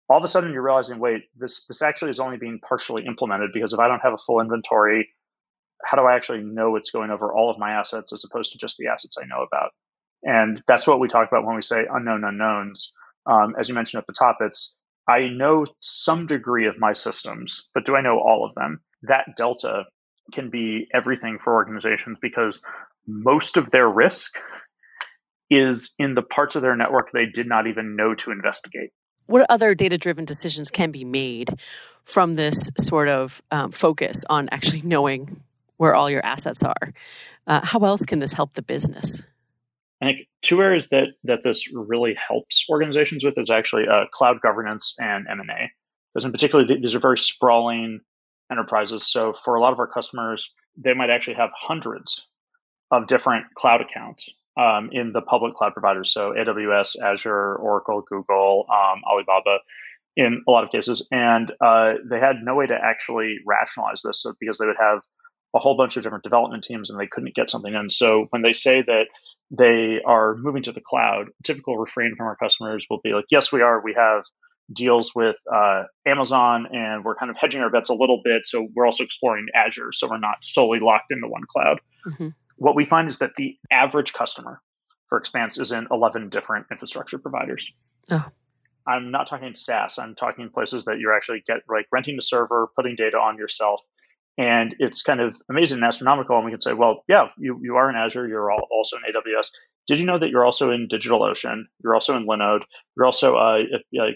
All 0.08 0.18
of 0.18 0.24
a 0.24 0.28
sudden, 0.28 0.52
you're 0.52 0.62
realizing, 0.62 0.98
wait, 0.98 1.22
this 1.36 1.66
this 1.66 1.82
actually 1.82 2.10
is 2.10 2.20
only 2.20 2.36
being 2.36 2.58
partially 2.66 3.06
implemented 3.06 3.50
because 3.54 3.72
if 3.72 3.78
I 3.78 3.88
don't 3.88 4.00
have 4.00 4.12
a 4.12 4.18
full 4.18 4.40
inventory, 4.40 5.08
how 5.84 5.96
do 5.96 6.04
I 6.04 6.16
actually 6.16 6.42
know 6.42 6.76
it's 6.76 6.90
going 6.90 7.10
over 7.10 7.32
all 7.32 7.50
of 7.50 7.58
my 7.58 7.72
assets 7.72 8.12
as 8.12 8.24
opposed 8.24 8.52
to 8.52 8.58
just 8.58 8.76
the 8.76 8.88
assets 8.88 9.16
I 9.22 9.26
know 9.26 9.42
about? 9.42 9.70
And 10.22 10.62
that's 10.66 10.86
what 10.86 11.00
we 11.00 11.08
talk 11.08 11.28
about 11.28 11.46
when 11.46 11.56
we 11.56 11.62
say 11.62 11.86
unknown 11.90 12.24
unknowns. 12.24 12.92
Um, 13.24 13.54
as 13.58 13.68
you 13.68 13.74
mentioned 13.74 14.00
at 14.00 14.06
the 14.06 14.12
top, 14.12 14.38
it's 14.40 14.76
I 15.10 15.28
know 15.28 15.64
some 15.80 16.26
degree 16.26 16.68
of 16.68 16.78
my 16.78 16.92
systems, 16.92 17.68
but 17.74 17.84
do 17.84 17.96
I 17.96 18.00
know 18.00 18.20
all 18.20 18.46
of 18.46 18.54
them? 18.54 18.80
That 19.02 19.34
delta 19.36 19.86
can 20.32 20.50
be 20.50 20.86
everything 20.94 21.38
for 21.42 21.54
organizations 21.54 22.18
because 22.22 22.60
most 23.08 23.56
of 23.56 23.72
their 23.72 23.88
risk 23.88 24.38
is 25.50 25.94
in 25.98 26.14
the 26.14 26.22
parts 26.22 26.54
of 26.54 26.62
their 26.62 26.76
network 26.76 27.10
they 27.10 27.26
did 27.26 27.48
not 27.48 27.66
even 27.66 27.96
know 27.96 28.14
to 28.14 28.30
investigate. 28.30 28.90
What 29.26 29.46
other 29.50 29.74
data 29.74 29.98
driven 29.98 30.24
decisions 30.24 30.70
can 30.70 30.92
be 30.92 31.04
made 31.04 31.50
from 32.04 32.34
this 32.34 32.70
sort 32.78 33.08
of 33.08 33.42
um, 33.50 33.72
focus 33.72 34.24
on 34.30 34.48
actually 34.52 34.82
knowing 34.82 35.42
where 35.76 35.94
all 35.94 36.08
your 36.08 36.24
assets 36.24 36.62
are? 36.62 36.94
Uh, 37.48 37.60
how 37.64 37.80
else 37.80 38.04
can 38.04 38.20
this 38.20 38.34
help 38.34 38.52
the 38.52 38.62
business? 38.62 39.24
I 40.02 40.06
think 40.06 40.28
two 40.42 40.62
areas 40.62 40.88
that 40.88 41.08
that 41.24 41.42
this 41.42 41.72
really 41.74 42.14
helps 42.14 42.64
organizations 42.70 43.24
with 43.24 43.38
is 43.38 43.50
actually 43.50 43.86
uh, 43.88 44.06
cloud 44.12 44.40
governance 44.40 44.94
and 44.98 45.26
M 45.28 45.40
and 45.40 45.50
A. 45.50 45.70
Because 46.12 46.24
in 46.24 46.32
particular, 46.32 46.64
these 46.64 46.94
are 46.94 47.00
very 47.00 47.18
sprawling 47.18 48.00
enterprises. 48.50 49.06
So 49.06 49.32
for 49.32 49.54
a 49.54 49.60
lot 49.60 49.72
of 49.72 49.78
our 49.78 49.86
customers, 49.86 50.52
they 50.76 50.94
might 50.94 51.10
actually 51.10 51.34
have 51.34 51.50
hundreds 51.54 52.28
of 52.90 53.06
different 53.06 53.44
cloud 53.54 53.80
accounts 53.80 54.28
um, 54.58 54.88
in 54.92 55.12
the 55.12 55.20
public 55.20 55.54
cloud 55.54 55.72
providers. 55.72 56.12
So 56.12 56.32
AWS, 56.32 57.00
Azure, 57.00 57.56
Oracle, 57.56 58.02
Google, 58.08 58.66
um, 58.68 59.02
Alibaba, 59.08 59.58
in 60.16 60.42
a 60.46 60.50
lot 60.50 60.64
of 60.64 60.70
cases, 60.70 61.06
and 61.12 61.52
uh, 61.60 61.94
they 62.10 62.18
had 62.18 62.36
no 62.42 62.56
way 62.56 62.66
to 62.66 62.74
actually 62.74 63.36
rationalize 63.46 64.02
this. 64.02 64.26
Because 64.40 64.58
they 64.58 64.66
would 64.66 64.76
have 64.80 65.00
a 65.54 65.58
whole 65.58 65.76
bunch 65.76 65.96
of 65.96 66.02
different 66.02 66.24
development 66.24 66.64
teams 66.64 66.90
and 66.90 66.98
they 66.98 67.06
couldn't 67.06 67.34
get 67.34 67.50
something 67.50 67.74
in. 67.74 67.90
So 67.90 68.26
when 68.30 68.42
they 68.42 68.52
say 68.52 68.82
that 68.82 69.06
they 69.50 70.00
are 70.04 70.36
moving 70.36 70.62
to 70.64 70.72
the 70.72 70.80
cloud, 70.80 71.30
typical 71.44 71.76
refrain 71.76 72.14
from 72.16 72.26
our 72.26 72.36
customers 72.36 72.86
will 72.88 73.00
be 73.02 73.12
like, 73.12 73.24
yes, 73.30 73.52
we 73.52 73.62
are. 73.62 73.82
We 73.82 73.94
have 73.94 74.22
deals 74.72 75.12
with 75.14 75.36
uh, 75.52 75.84
Amazon 76.06 76.68
and 76.72 77.04
we're 77.04 77.16
kind 77.16 77.30
of 77.30 77.36
hedging 77.36 77.60
our 77.62 77.70
bets 77.70 77.90
a 77.90 77.94
little 77.94 78.20
bit. 78.22 78.46
So 78.46 78.68
we're 78.74 78.86
also 78.86 79.02
exploring 79.02 79.46
Azure. 79.54 79.90
So 79.92 80.08
we're 80.08 80.18
not 80.18 80.44
solely 80.44 80.78
locked 80.78 81.10
into 81.10 81.26
one 81.26 81.42
cloud. 81.48 81.80
Mm-hmm. 82.06 82.28
What 82.56 82.76
we 82.76 82.84
find 82.84 83.08
is 83.08 83.18
that 83.18 83.34
the 83.36 83.56
average 83.70 84.12
customer 84.12 84.60
for 85.08 85.18
Expanse 85.18 85.58
is 85.58 85.72
in 85.72 85.88
11 85.90 86.28
different 86.28 86.66
infrastructure 86.70 87.18
providers. 87.18 87.72
Oh. 88.12 88.24
I'm 88.86 89.10
not 89.10 89.26
talking 89.26 89.54
SaaS. 89.54 89.98
I'm 89.98 90.14
talking 90.14 90.50
places 90.50 90.84
that 90.84 90.98
you're 90.98 91.14
actually 91.14 91.42
get 91.46 91.58
like 91.68 91.86
renting 91.92 92.16
a 92.18 92.22
server, 92.22 92.68
putting 92.76 92.96
data 92.96 93.18
on 93.18 93.36
yourself, 93.36 93.80
and 94.38 94.74
it's 94.78 95.02
kind 95.02 95.20
of 95.20 95.34
amazing 95.50 95.78
and 95.78 95.84
astronomical. 95.84 96.36
And 96.36 96.44
we 96.44 96.50
can 96.50 96.60
say, 96.60 96.72
well, 96.72 97.04
yeah, 97.08 97.28
you, 97.38 97.60
you 97.62 97.76
are 97.76 97.90
in 97.90 97.96
Azure, 97.96 98.26
you're 98.26 98.50
also 98.50 98.96
in 98.96 99.02
AWS. 99.02 99.50
Did 99.86 99.98
you 99.98 100.06
know 100.06 100.18
that 100.18 100.30
you're 100.30 100.44
also 100.44 100.70
in 100.70 100.88
DigitalOcean? 100.88 101.64
You're 101.82 101.94
also 101.94 102.16
in 102.16 102.26
Linode. 102.26 102.62
You're 102.96 103.06
also 103.06 103.36
uh, 103.36 103.58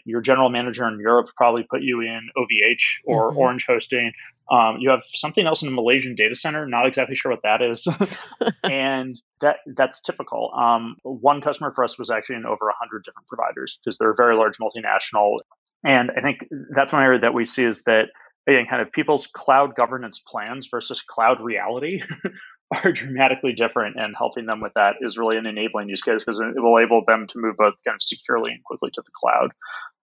your 0.04 0.20
general 0.20 0.48
manager 0.48 0.86
in 0.86 1.00
Europe 1.00 1.28
probably 1.36 1.66
put 1.68 1.82
you 1.82 2.00
in 2.00 2.28
OVH 2.36 3.00
or 3.04 3.30
mm-hmm. 3.30 3.38
Orange 3.38 3.66
Hosting. 3.66 4.12
Um, 4.50 4.76
you 4.78 4.90
have 4.90 5.02
something 5.14 5.46
else 5.46 5.62
in 5.62 5.70
the 5.70 5.74
Malaysian 5.74 6.14
data 6.14 6.34
center. 6.34 6.66
Not 6.66 6.86
exactly 6.86 7.16
sure 7.16 7.32
what 7.32 7.42
that 7.42 7.62
is, 7.62 7.88
and 8.62 9.20
that 9.40 9.56
that's 9.66 10.02
typical. 10.02 10.52
Um, 10.54 10.96
one 11.02 11.40
customer 11.40 11.72
for 11.72 11.82
us 11.82 11.98
was 11.98 12.10
actually 12.10 12.36
in 12.36 12.46
over 12.46 12.70
hundred 12.78 13.04
different 13.04 13.26
providers 13.26 13.78
because 13.82 13.96
they're 13.98 14.12
a 14.12 14.16
very 14.16 14.36
large 14.36 14.58
multinational. 14.58 15.38
And 15.82 16.10
I 16.16 16.20
think 16.20 16.46
that's 16.70 16.92
one 16.92 17.02
area 17.02 17.20
that 17.20 17.34
we 17.34 17.46
see 17.46 17.64
is 17.64 17.82
that 17.84 18.08
again, 18.46 18.66
kind 18.68 18.82
of 18.82 18.92
people's 18.92 19.26
cloud 19.26 19.74
governance 19.74 20.18
plans 20.18 20.68
versus 20.70 21.02
cloud 21.02 21.40
reality 21.40 22.02
are 22.84 22.92
dramatically 22.92 23.52
different. 23.52 23.96
And 23.98 24.14
helping 24.16 24.46
them 24.46 24.60
with 24.60 24.72
that 24.74 24.96
is 25.00 25.18
really 25.18 25.36
an 25.36 25.46
enabling 25.46 25.88
use 25.88 26.02
case 26.02 26.24
because 26.24 26.38
it 26.38 26.60
will 26.60 26.76
enable 26.76 27.02
them 27.06 27.26
to 27.28 27.38
move 27.38 27.56
both 27.56 27.74
kind 27.86 27.94
of 27.94 28.02
securely 28.02 28.52
and 28.52 28.62
quickly 28.64 28.90
to 28.94 29.02
the 29.02 29.10
cloud. 29.14 29.50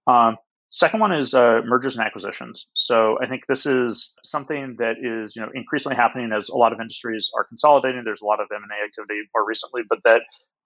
Um, 0.08 0.38
second 0.70 1.02
one 1.02 1.12
is 1.12 1.34
uh, 1.34 1.62
mergers 1.66 1.98
and 1.98 2.06
acquisitions. 2.06 2.68
So 2.74 3.18
I 3.22 3.28
think 3.28 3.46
this 3.48 3.66
is 3.66 4.16
something 4.24 4.76
that 4.80 4.96
is 5.02 5.36
you 5.36 5.42
know 5.42 5.50
increasingly 5.54 5.96
happening 5.96 6.32
as 6.32 6.50
a 6.50 6.58
lot 6.58 6.74
of 6.74 6.80
industries 6.80 7.30
are 7.38 7.44
consolidating. 7.44 8.04
There's 8.04 8.22
a 8.22 8.26
lot 8.26 8.40
of 8.40 8.48
M 8.54 8.62
and 8.64 8.72
A 8.72 8.86
activity 8.86 9.22
more 9.36 9.46
recently, 9.46 9.84
but 9.88 10.00
that 10.06 10.22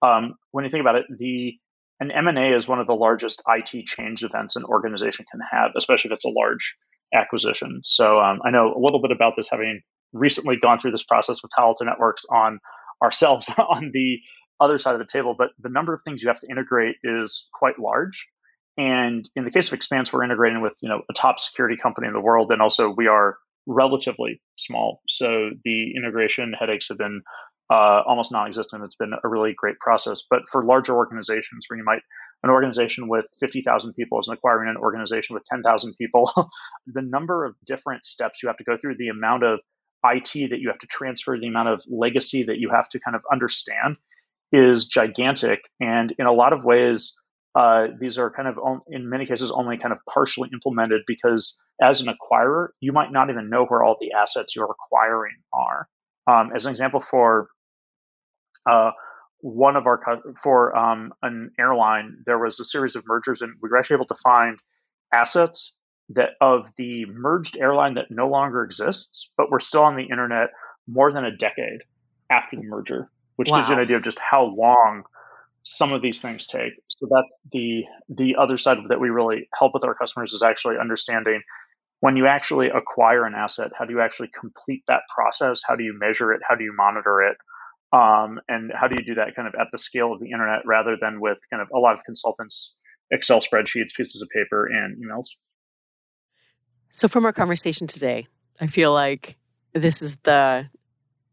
um, 0.06 0.34
when 0.52 0.64
you 0.64 0.70
think 0.70 0.80
about 0.80 0.96
it, 0.96 1.06
the 1.18 1.54
an 1.98 2.10
M&A 2.10 2.54
is 2.54 2.68
one 2.68 2.78
of 2.78 2.86
the 2.86 2.94
largest 2.94 3.42
IT 3.48 3.86
change 3.86 4.22
events 4.22 4.54
an 4.54 4.64
organization 4.64 5.24
can 5.30 5.40
have, 5.50 5.70
especially 5.76 6.10
if 6.10 6.14
it's 6.14 6.26
a 6.26 6.30
large 6.30 6.76
acquisition. 7.14 7.80
So 7.84 8.20
um, 8.20 8.40
I 8.44 8.50
know 8.50 8.74
a 8.74 8.80
little 8.80 9.00
bit 9.00 9.10
about 9.10 9.34
this, 9.36 9.48
having 9.50 9.80
recently 10.12 10.56
gone 10.60 10.78
through 10.78 10.92
this 10.92 11.04
process 11.04 11.42
with 11.42 11.50
Palo 11.52 11.68
Alto 11.68 11.84
Networks 11.84 12.24
on 12.30 12.58
ourselves 13.02 13.48
on 13.58 13.90
the 13.92 14.18
other 14.60 14.78
side 14.78 14.94
of 14.94 14.98
the 14.98 15.06
table. 15.10 15.34
But 15.36 15.48
the 15.58 15.68
number 15.68 15.92
of 15.94 16.02
things 16.02 16.22
you 16.22 16.28
have 16.28 16.40
to 16.40 16.48
integrate 16.50 16.96
is 17.02 17.48
quite 17.52 17.78
large. 17.78 18.26
And 18.78 19.28
in 19.36 19.44
the 19.44 19.50
case 19.50 19.68
of 19.68 19.74
Expanse, 19.74 20.12
we're 20.12 20.24
integrating 20.24 20.60
with 20.60 20.74
you 20.82 20.88
know 20.88 21.02
a 21.10 21.14
top 21.14 21.40
security 21.40 21.76
company 21.82 22.08
in 22.08 22.12
the 22.12 22.20
world, 22.20 22.52
and 22.52 22.60
also 22.60 22.90
we 22.90 23.06
are 23.06 23.38
relatively 23.66 24.40
small. 24.56 25.00
So 25.08 25.50
the 25.64 25.92
integration 25.96 26.52
headaches 26.52 26.88
have 26.88 26.98
been 26.98 27.22
uh, 27.70 28.02
almost 28.06 28.32
non-existent. 28.32 28.84
It's 28.84 28.96
been 28.96 29.12
a 29.22 29.28
really 29.28 29.54
great 29.54 29.78
process. 29.80 30.22
But 30.28 30.48
for 30.50 30.64
larger 30.64 30.94
organizations, 30.94 31.66
where 31.68 31.78
you 31.78 31.84
might 31.84 32.02
an 32.42 32.50
organization 32.50 33.08
with 33.08 33.26
50,000 33.40 33.94
people 33.94 34.20
is 34.20 34.28
acquiring 34.28 34.68
an 34.68 34.76
organization 34.76 35.34
with 35.34 35.44
10,000 35.46 35.94
people, 35.96 36.30
the 36.86 37.02
number 37.02 37.44
of 37.44 37.54
different 37.66 38.04
steps 38.04 38.42
you 38.42 38.48
have 38.48 38.58
to 38.58 38.64
go 38.64 38.76
through, 38.76 38.96
the 38.96 39.08
amount 39.08 39.42
of 39.42 39.60
IT 40.04 40.50
that 40.50 40.60
you 40.60 40.68
have 40.68 40.78
to 40.78 40.86
transfer, 40.86 41.38
the 41.38 41.48
amount 41.48 41.68
of 41.68 41.82
legacy 41.88 42.44
that 42.44 42.58
you 42.58 42.70
have 42.70 42.88
to 42.90 43.00
kind 43.00 43.16
of 43.16 43.22
understand 43.32 43.96
is 44.52 44.86
gigantic. 44.86 45.60
And 45.80 46.14
in 46.18 46.26
a 46.26 46.32
lot 46.32 46.52
of 46.52 46.64
ways, 46.64 47.16
uh, 47.56 47.88
these 47.98 48.18
are 48.18 48.30
kind 48.30 48.48
of, 48.48 48.58
in 48.88 49.08
many 49.08 49.26
cases, 49.26 49.50
only 49.50 49.78
kind 49.78 49.92
of 49.92 49.98
partially 50.08 50.50
implemented 50.52 51.02
because 51.06 51.58
as 51.82 52.00
an 52.02 52.14
acquirer, 52.14 52.68
you 52.80 52.92
might 52.92 53.10
not 53.10 53.30
even 53.30 53.48
know 53.48 53.64
where 53.64 53.82
all 53.82 53.96
the 53.98 54.12
assets 54.12 54.54
you're 54.54 54.70
acquiring 54.70 55.36
are. 55.52 55.88
Um, 56.26 56.50
as 56.54 56.66
an 56.66 56.70
example, 56.70 57.00
for 57.00 57.48
uh, 58.68 58.90
one 59.40 59.76
of 59.76 59.86
our 59.86 60.00
for 60.42 60.76
um, 60.76 61.12
an 61.22 61.50
airline, 61.58 62.18
there 62.26 62.38
was 62.38 62.58
a 62.60 62.64
series 62.64 62.96
of 62.96 63.04
mergers, 63.06 63.42
and 63.42 63.54
we 63.62 63.68
were 63.68 63.76
actually 63.76 63.94
able 63.94 64.06
to 64.06 64.16
find 64.16 64.58
assets 65.12 65.74
that 66.10 66.30
of 66.40 66.70
the 66.76 67.04
merged 67.06 67.56
airline 67.56 67.94
that 67.94 68.10
no 68.10 68.28
longer 68.28 68.62
exists, 68.62 69.32
but 69.36 69.50
we're 69.50 69.58
still 69.58 69.82
on 69.82 69.96
the 69.96 70.04
internet 70.04 70.50
more 70.86 71.10
than 71.10 71.24
a 71.24 71.36
decade 71.36 71.82
after 72.30 72.56
the 72.56 72.62
merger, 72.62 73.10
which 73.36 73.50
wow. 73.50 73.58
gives 73.58 73.68
you 73.68 73.74
an 73.74 73.80
idea 73.80 73.96
of 73.96 74.02
just 74.02 74.18
how 74.18 74.44
long 74.44 75.02
some 75.62 75.92
of 75.92 76.00
these 76.00 76.22
things 76.22 76.46
take. 76.46 76.72
So 76.88 77.08
that's 77.10 77.32
the 77.52 77.84
the 78.08 78.36
other 78.36 78.56
side 78.56 78.78
that 78.88 79.00
we 79.00 79.10
really 79.10 79.48
help 79.58 79.74
with 79.74 79.84
our 79.84 79.94
customers 79.94 80.32
is 80.32 80.42
actually 80.42 80.78
understanding 80.78 81.42
when 82.00 82.16
you 82.16 82.26
actually 82.26 82.68
acquire 82.68 83.24
an 83.24 83.34
asset, 83.34 83.72
how 83.76 83.84
do 83.84 83.92
you 83.92 84.00
actually 84.00 84.30
complete 84.38 84.82
that 84.86 85.02
process? 85.14 85.62
How 85.66 85.76
do 85.76 85.82
you 85.84 85.98
measure 85.98 86.32
it? 86.32 86.40
How 86.46 86.54
do 86.54 86.64
you 86.64 86.74
monitor 86.76 87.22
it? 87.22 87.36
Um, 87.92 88.40
and 88.48 88.72
how 88.74 88.88
do 88.88 88.96
you 88.96 89.04
do 89.04 89.14
that 89.14 89.36
kind 89.36 89.46
of 89.46 89.54
at 89.54 89.68
the 89.72 89.78
scale 89.78 90.12
of 90.12 90.20
the 90.20 90.30
internet 90.30 90.60
rather 90.64 90.96
than 91.00 91.20
with 91.20 91.38
kind 91.50 91.62
of 91.62 91.68
a 91.74 91.78
lot 91.78 91.94
of 91.94 92.04
consultants, 92.04 92.76
Excel 93.10 93.40
spreadsheets, 93.40 93.94
pieces 93.96 94.22
of 94.22 94.28
paper, 94.28 94.66
and 94.66 94.96
emails? 94.96 95.28
So, 96.90 97.08
from 97.08 97.24
our 97.24 97.32
conversation 97.32 97.86
today, 97.86 98.26
I 98.60 98.66
feel 98.66 98.92
like 98.92 99.36
this 99.72 100.02
is 100.02 100.16
the 100.22 100.68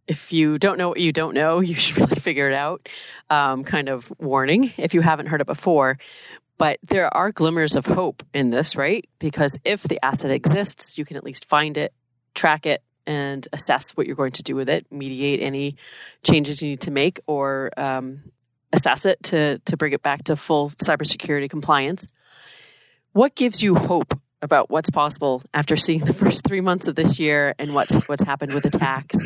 if 0.08 0.34
you 0.34 0.58
don't 0.58 0.78
know 0.78 0.90
what 0.90 1.00
you 1.00 1.12
don't 1.12 1.34
know, 1.34 1.60
you 1.62 1.76
should 1.76 1.98
really 1.98 2.16
figure 2.16 2.50
it 2.50 2.54
out 2.54 2.88
um, 3.30 3.64
kind 3.64 3.90
of 3.90 4.12
warning 4.20 4.74
if 4.78 4.94
you 4.94 5.02
haven't 5.02 5.28
heard 5.28 5.42
it 5.42 5.48
before. 5.48 5.98
But 6.58 6.80
there 6.84 7.12
are 7.16 7.32
glimmers 7.32 7.76
of 7.76 7.88
hope 7.88 8.24
in 8.34 8.52
this, 8.52 8.76
right? 8.76 9.10
Because 9.20 9.58
if 9.66 9.84
the 9.84 10.00
asset 10.06 10.30
exists, 10.30 10.98
you 10.98 11.04
can 11.04 11.18
at 11.18 11.24
least 11.24 11.46
find 11.46 11.78
it, 11.78 11.94
track 12.36 12.66
it, 12.66 12.84
and 13.06 13.48
assess 13.54 13.92
what 13.92 14.08
you're 14.08 14.16
going 14.16 14.32
to 14.34 14.44
do 14.44 14.56
with 14.56 14.70
it, 14.70 14.86
mediate 14.92 15.42
any 15.42 15.76
changes 16.24 16.62
you 16.62 16.70
need 16.70 16.82
to 16.82 16.92
make, 16.92 17.20
or 17.28 17.72
um, 17.78 18.24
assess 18.72 19.06
it 19.06 19.22
to 19.24 19.60
to 19.60 19.78
bring 19.78 19.94
it 19.94 20.04
back 20.04 20.24
to 20.26 20.36
full 20.36 20.70
cybersecurity 20.70 21.50
compliance. 21.50 22.08
What 23.12 23.36
gives 23.36 23.62
you 23.62 23.76
hope 23.76 24.14
about 24.42 24.70
what's 24.70 24.90
possible 24.90 25.44
after 25.54 25.76
seeing 25.76 26.00
the 26.06 26.14
first 26.14 26.46
three 26.46 26.62
months 26.62 26.88
of 26.88 26.96
this 26.96 27.20
year 27.20 27.56
and 27.60 27.74
what's 27.74 28.04
what's 28.08 28.24
happened 28.24 28.54
with 28.54 28.66
attacks, 28.66 29.18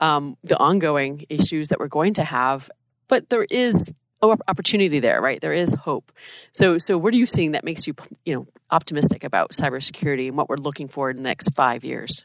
um, 0.00 0.36
the 0.44 0.58
ongoing 0.58 1.24
issues 1.28 1.68
that 1.68 1.78
we're 1.78 1.88
going 1.88 2.14
to 2.14 2.24
have? 2.24 2.70
But 3.08 3.28
there 3.28 3.46
is 3.50 3.92
opportunity 4.22 5.00
there, 5.00 5.20
right? 5.20 5.40
There 5.40 5.52
is 5.52 5.74
hope. 5.74 6.12
So, 6.52 6.78
so 6.78 6.98
what 6.98 7.14
are 7.14 7.16
you 7.16 7.26
seeing 7.26 7.52
that 7.52 7.64
makes 7.64 7.86
you, 7.86 7.94
you 8.24 8.34
know, 8.34 8.46
optimistic 8.70 9.24
about 9.24 9.52
cybersecurity 9.52 10.28
and 10.28 10.36
what 10.36 10.48
we're 10.48 10.56
looking 10.56 10.88
for 10.88 11.10
in 11.10 11.16
the 11.16 11.22
next 11.22 11.54
five 11.54 11.84
years? 11.84 12.24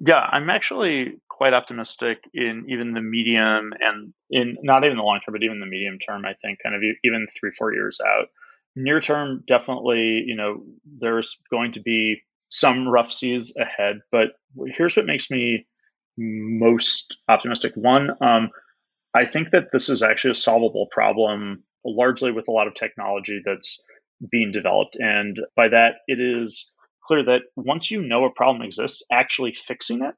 Yeah, 0.00 0.20
I'm 0.20 0.50
actually 0.50 1.20
quite 1.28 1.54
optimistic 1.54 2.18
in 2.34 2.66
even 2.68 2.92
the 2.92 3.00
medium 3.00 3.72
and 3.80 4.12
in 4.30 4.56
not 4.62 4.84
even 4.84 4.96
the 4.96 5.02
long 5.02 5.20
term, 5.24 5.32
but 5.32 5.42
even 5.42 5.60
the 5.60 5.66
medium 5.66 5.98
term. 5.98 6.24
I 6.24 6.34
think 6.34 6.58
kind 6.62 6.74
of 6.74 6.82
even 7.04 7.26
three, 7.38 7.52
four 7.56 7.72
years 7.72 8.00
out. 8.04 8.26
Near 8.76 9.00
term, 9.00 9.42
definitely, 9.46 10.22
you 10.26 10.36
know, 10.36 10.62
there's 10.84 11.38
going 11.50 11.72
to 11.72 11.80
be 11.80 12.22
some 12.48 12.88
rough 12.88 13.12
seas 13.12 13.56
ahead. 13.56 14.00
But 14.12 14.28
here's 14.76 14.96
what 14.96 15.06
makes 15.06 15.30
me 15.30 15.66
most 16.16 17.18
optimistic. 17.28 17.72
One, 17.74 18.10
um, 18.20 18.50
I 19.14 19.24
think 19.24 19.50
that 19.50 19.72
this 19.72 19.88
is 19.88 20.02
actually 20.02 20.32
a 20.32 20.36
solvable 20.36 20.86
problem, 20.90 21.64
largely 21.84 22.30
with 22.30 22.48
a 22.48 22.52
lot 22.52 22.66
of 22.66 22.74
technology 22.74 23.40
that's 23.44 23.80
being 24.30 24.52
developed. 24.52 24.96
And 24.98 25.38
by 25.56 25.68
that, 25.68 25.96
it 26.06 26.20
is 26.20 26.72
clear 27.08 27.24
that 27.24 27.42
once 27.56 27.90
you 27.90 28.02
know 28.02 28.24
a 28.24 28.30
problem 28.30 28.62
exists, 28.62 29.02
actually 29.10 29.52
fixing 29.52 30.04
it 30.04 30.14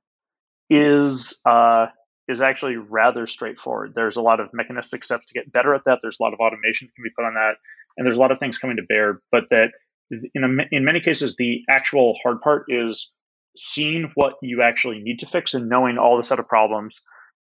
is 0.68 1.40
uh, 1.46 1.86
is 2.28 2.42
actually 2.42 2.76
rather 2.76 3.26
straightforward. 3.26 3.92
There's 3.94 4.16
a 4.16 4.22
lot 4.22 4.40
of 4.40 4.50
mechanistic 4.52 5.04
steps 5.04 5.26
to 5.26 5.34
get 5.34 5.50
better 5.50 5.74
at 5.74 5.82
that. 5.86 6.00
There's 6.02 6.18
a 6.20 6.22
lot 6.22 6.34
of 6.34 6.40
automation 6.40 6.88
that 6.88 6.94
can 6.94 7.04
be 7.04 7.10
put 7.16 7.24
on 7.24 7.34
that, 7.34 7.54
and 7.96 8.04
there's 8.04 8.18
a 8.18 8.20
lot 8.20 8.32
of 8.32 8.38
things 8.38 8.58
coming 8.58 8.76
to 8.76 8.82
bear. 8.82 9.22
But 9.32 9.44
that 9.50 9.70
in 10.10 10.44
a, 10.44 10.76
in 10.76 10.84
many 10.84 11.00
cases, 11.00 11.36
the 11.36 11.62
actual 11.68 12.18
hard 12.22 12.40
part 12.40 12.66
is 12.68 13.14
seeing 13.56 14.10
what 14.14 14.34
you 14.42 14.62
actually 14.62 15.00
need 15.00 15.20
to 15.20 15.26
fix 15.26 15.54
and 15.54 15.68
knowing 15.68 15.96
all 15.96 16.16
the 16.16 16.22
set 16.22 16.38
of 16.38 16.48
problems 16.48 17.00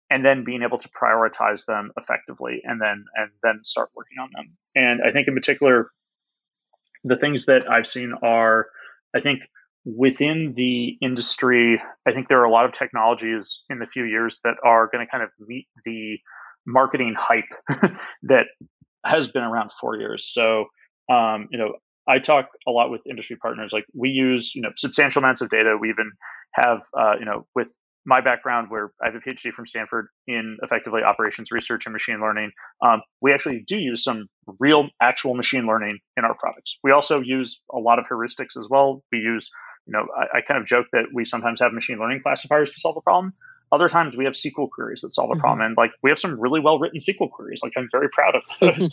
and 0.09 0.25
then 0.25 0.43
being 0.45 0.63
able 0.63 0.77
to 0.77 0.89
prioritize 0.89 1.65
them 1.65 1.91
effectively 1.97 2.61
and 2.63 2.81
then 2.81 3.03
and 3.15 3.29
then 3.43 3.59
start 3.63 3.89
working 3.93 4.17
on 4.21 4.29
them 4.33 4.57
and 4.73 5.01
i 5.05 5.11
think 5.11 5.27
in 5.27 5.33
particular 5.33 5.91
the 7.03 7.17
things 7.17 7.45
that 7.45 7.69
i've 7.69 7.85
seen 7.85 8.13
are 8.23 8.67
i 9.15 9.19
think 9.19 9.41
within 9.85 10.53
the 10.55 10.97
industry 11.01 11.81
i 12.07 12.11
think 12.11 12.27
there 12.27 12.39
are 12.39 12.45
a 12.45 12.51
lot 12.51 12.65
of 12.65 12.71
technologies 12.71 13.63
in 13.69 13.79
the 13.79 13.85
few 13.85 14.03
years 14.03 14.39
that 14.43 14.55
are 14.63 14.89
going 14.91 15.05
to 15.05 15.09
kind 15.09 15.23
of 15.23 15.29
meet 15.39 15.67
the 15.85 16.17
marketing 16.67 17.15
hype 17.17 17.45
that 18.23 18.47
has 19.07 19.29
been 19.29 19.43
around 19.43 19.71
for 19.71 19.97
years. 19.97 20.29
So 20.31 20.65
um, 21.09 21.47
you 21.49 21.57
know 21.57 21.73
i 22.09 22.19
talk 22.19 22.49
a 22.67 22.71
lot 22.71 22.91
with 22.91 23.07
industry 23.07 23.37
partners 23.37 23.71
like 23.73 23.85
we 23.93 24.09
use 24.09 24.53
you 24.55 24.61
know 24.61 24.69
substantial 24.75 25.23
amounts 25.23 25.41
of 25.41 25.49
data. 25.49 25.77
We 25.79 25.89
even 25.89 26.11
have 26.53 26.83
uh, 26.97 27.13
you 27.17 27.25
know 27.25 27.47
with 27.55 27.73
my 28.07 28.21
background, 28.21 28.71
where 28.71 28.91
I 29.03 29.07
have 29.07 29.15
a 29.15 29.19
PhD 29.19 29.51
from 29.51 29.65
Stanford 29.65 30.07
in 30.27 30.57
effectively 30.63 31.03
operations 31.03 31.51
research 31.51 31.85
and 31.85 31.93
machine 31.93 32.21
learning, 32.21 32.51
um, 32.81 33.01
we 33.21 33.33
actually 33.33 33.65
do 33.67 33.77
use 33.77 34.03
some 34.03 34.27
real, 34.59 34.87
actual 35.01 35.35
machine 35.35 35.67
learning 35.67 35.99
in 36.15 36.23
our 36.23 36.33
products. 36.33 36.77
We 36.83 36.91
also 36.91 37.19
use 37.19 37.61
a 37.69 37.77
lot 37.77 37.99
of 37.99 38.07
heuristics 38.07 38.57
as 38.57 38.67
well. 38.69 39.03
We 39.11 39.19
use, 39.19 39.51
you 39.85 39.91
know, 39.91 40.07
I, 40.17 40.37
I 40.37 40.41
kind 40.41 40.59
of 40.59 40.65
joke 40.65 40.87
that 40.93 41.07
we 41.13 41.25
sometimes 41.25 41.59
have 41.59 41.73
machine 41.73 41.99
learning 41.99 42.21
classifiers 42.23 42.71
to 42.71 42.79
solve 42.79 42.95
a 42.95 43.01
problem. 43.01 43.33
Other 43.69 43.89
times 43.89 44.15
we 44.15 44.23
have 44.23 44.33
SQL 44.33 44.69
queries 44.69 45.01
that 45.01 45.11
solve 45.11 45.29
a 45.35 45.35
problem, 45.37 45.59
mm-hmm. 45.59 45.65
and 45.67 45.77
like 45.77 45.91
we 46.01 46.09
have 46.09 46.19
some 46.19 46.39
really 46.39 46.61
well 46.61 46.79
written 46.79 46.99
SQL 46.99 47.29
queries. 47.29 47.59
Like 47.61 47.73
I'm 47.75 47.89
very 47.91 48.07
proud 48.07 48.35
of 48.35 48.43
those. 48.61 48.89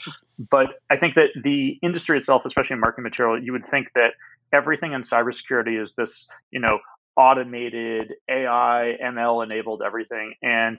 but 0.51 0.67
I 0.91 0.97
think 0.97 1.15
that 1.15 1.29
the 1.41 1.79
industry 1.81 2.17
itself, 2.17 2.45
especially 2.45 2.75
in 2.75 2.81
marketing 2.81 3.05
material, 3.05 3.41
you 3.41 3.53
would 3.53 3.65
think 3.65 3.93
that 3.95 4.15
everything 4.53 4.93
in 4.93 5.03
cybersecurity 5.03 5.81
is 5.81 5.95
this, 5.95 6.29
you 6.51 6.59
know, 6.59 6.81
automated 7.17 8.13
AI, 8.29 8.97
ML 9.03 9.45
enabled 9.45 9.83
everything. 9.85 10.35
And 10.43 10.79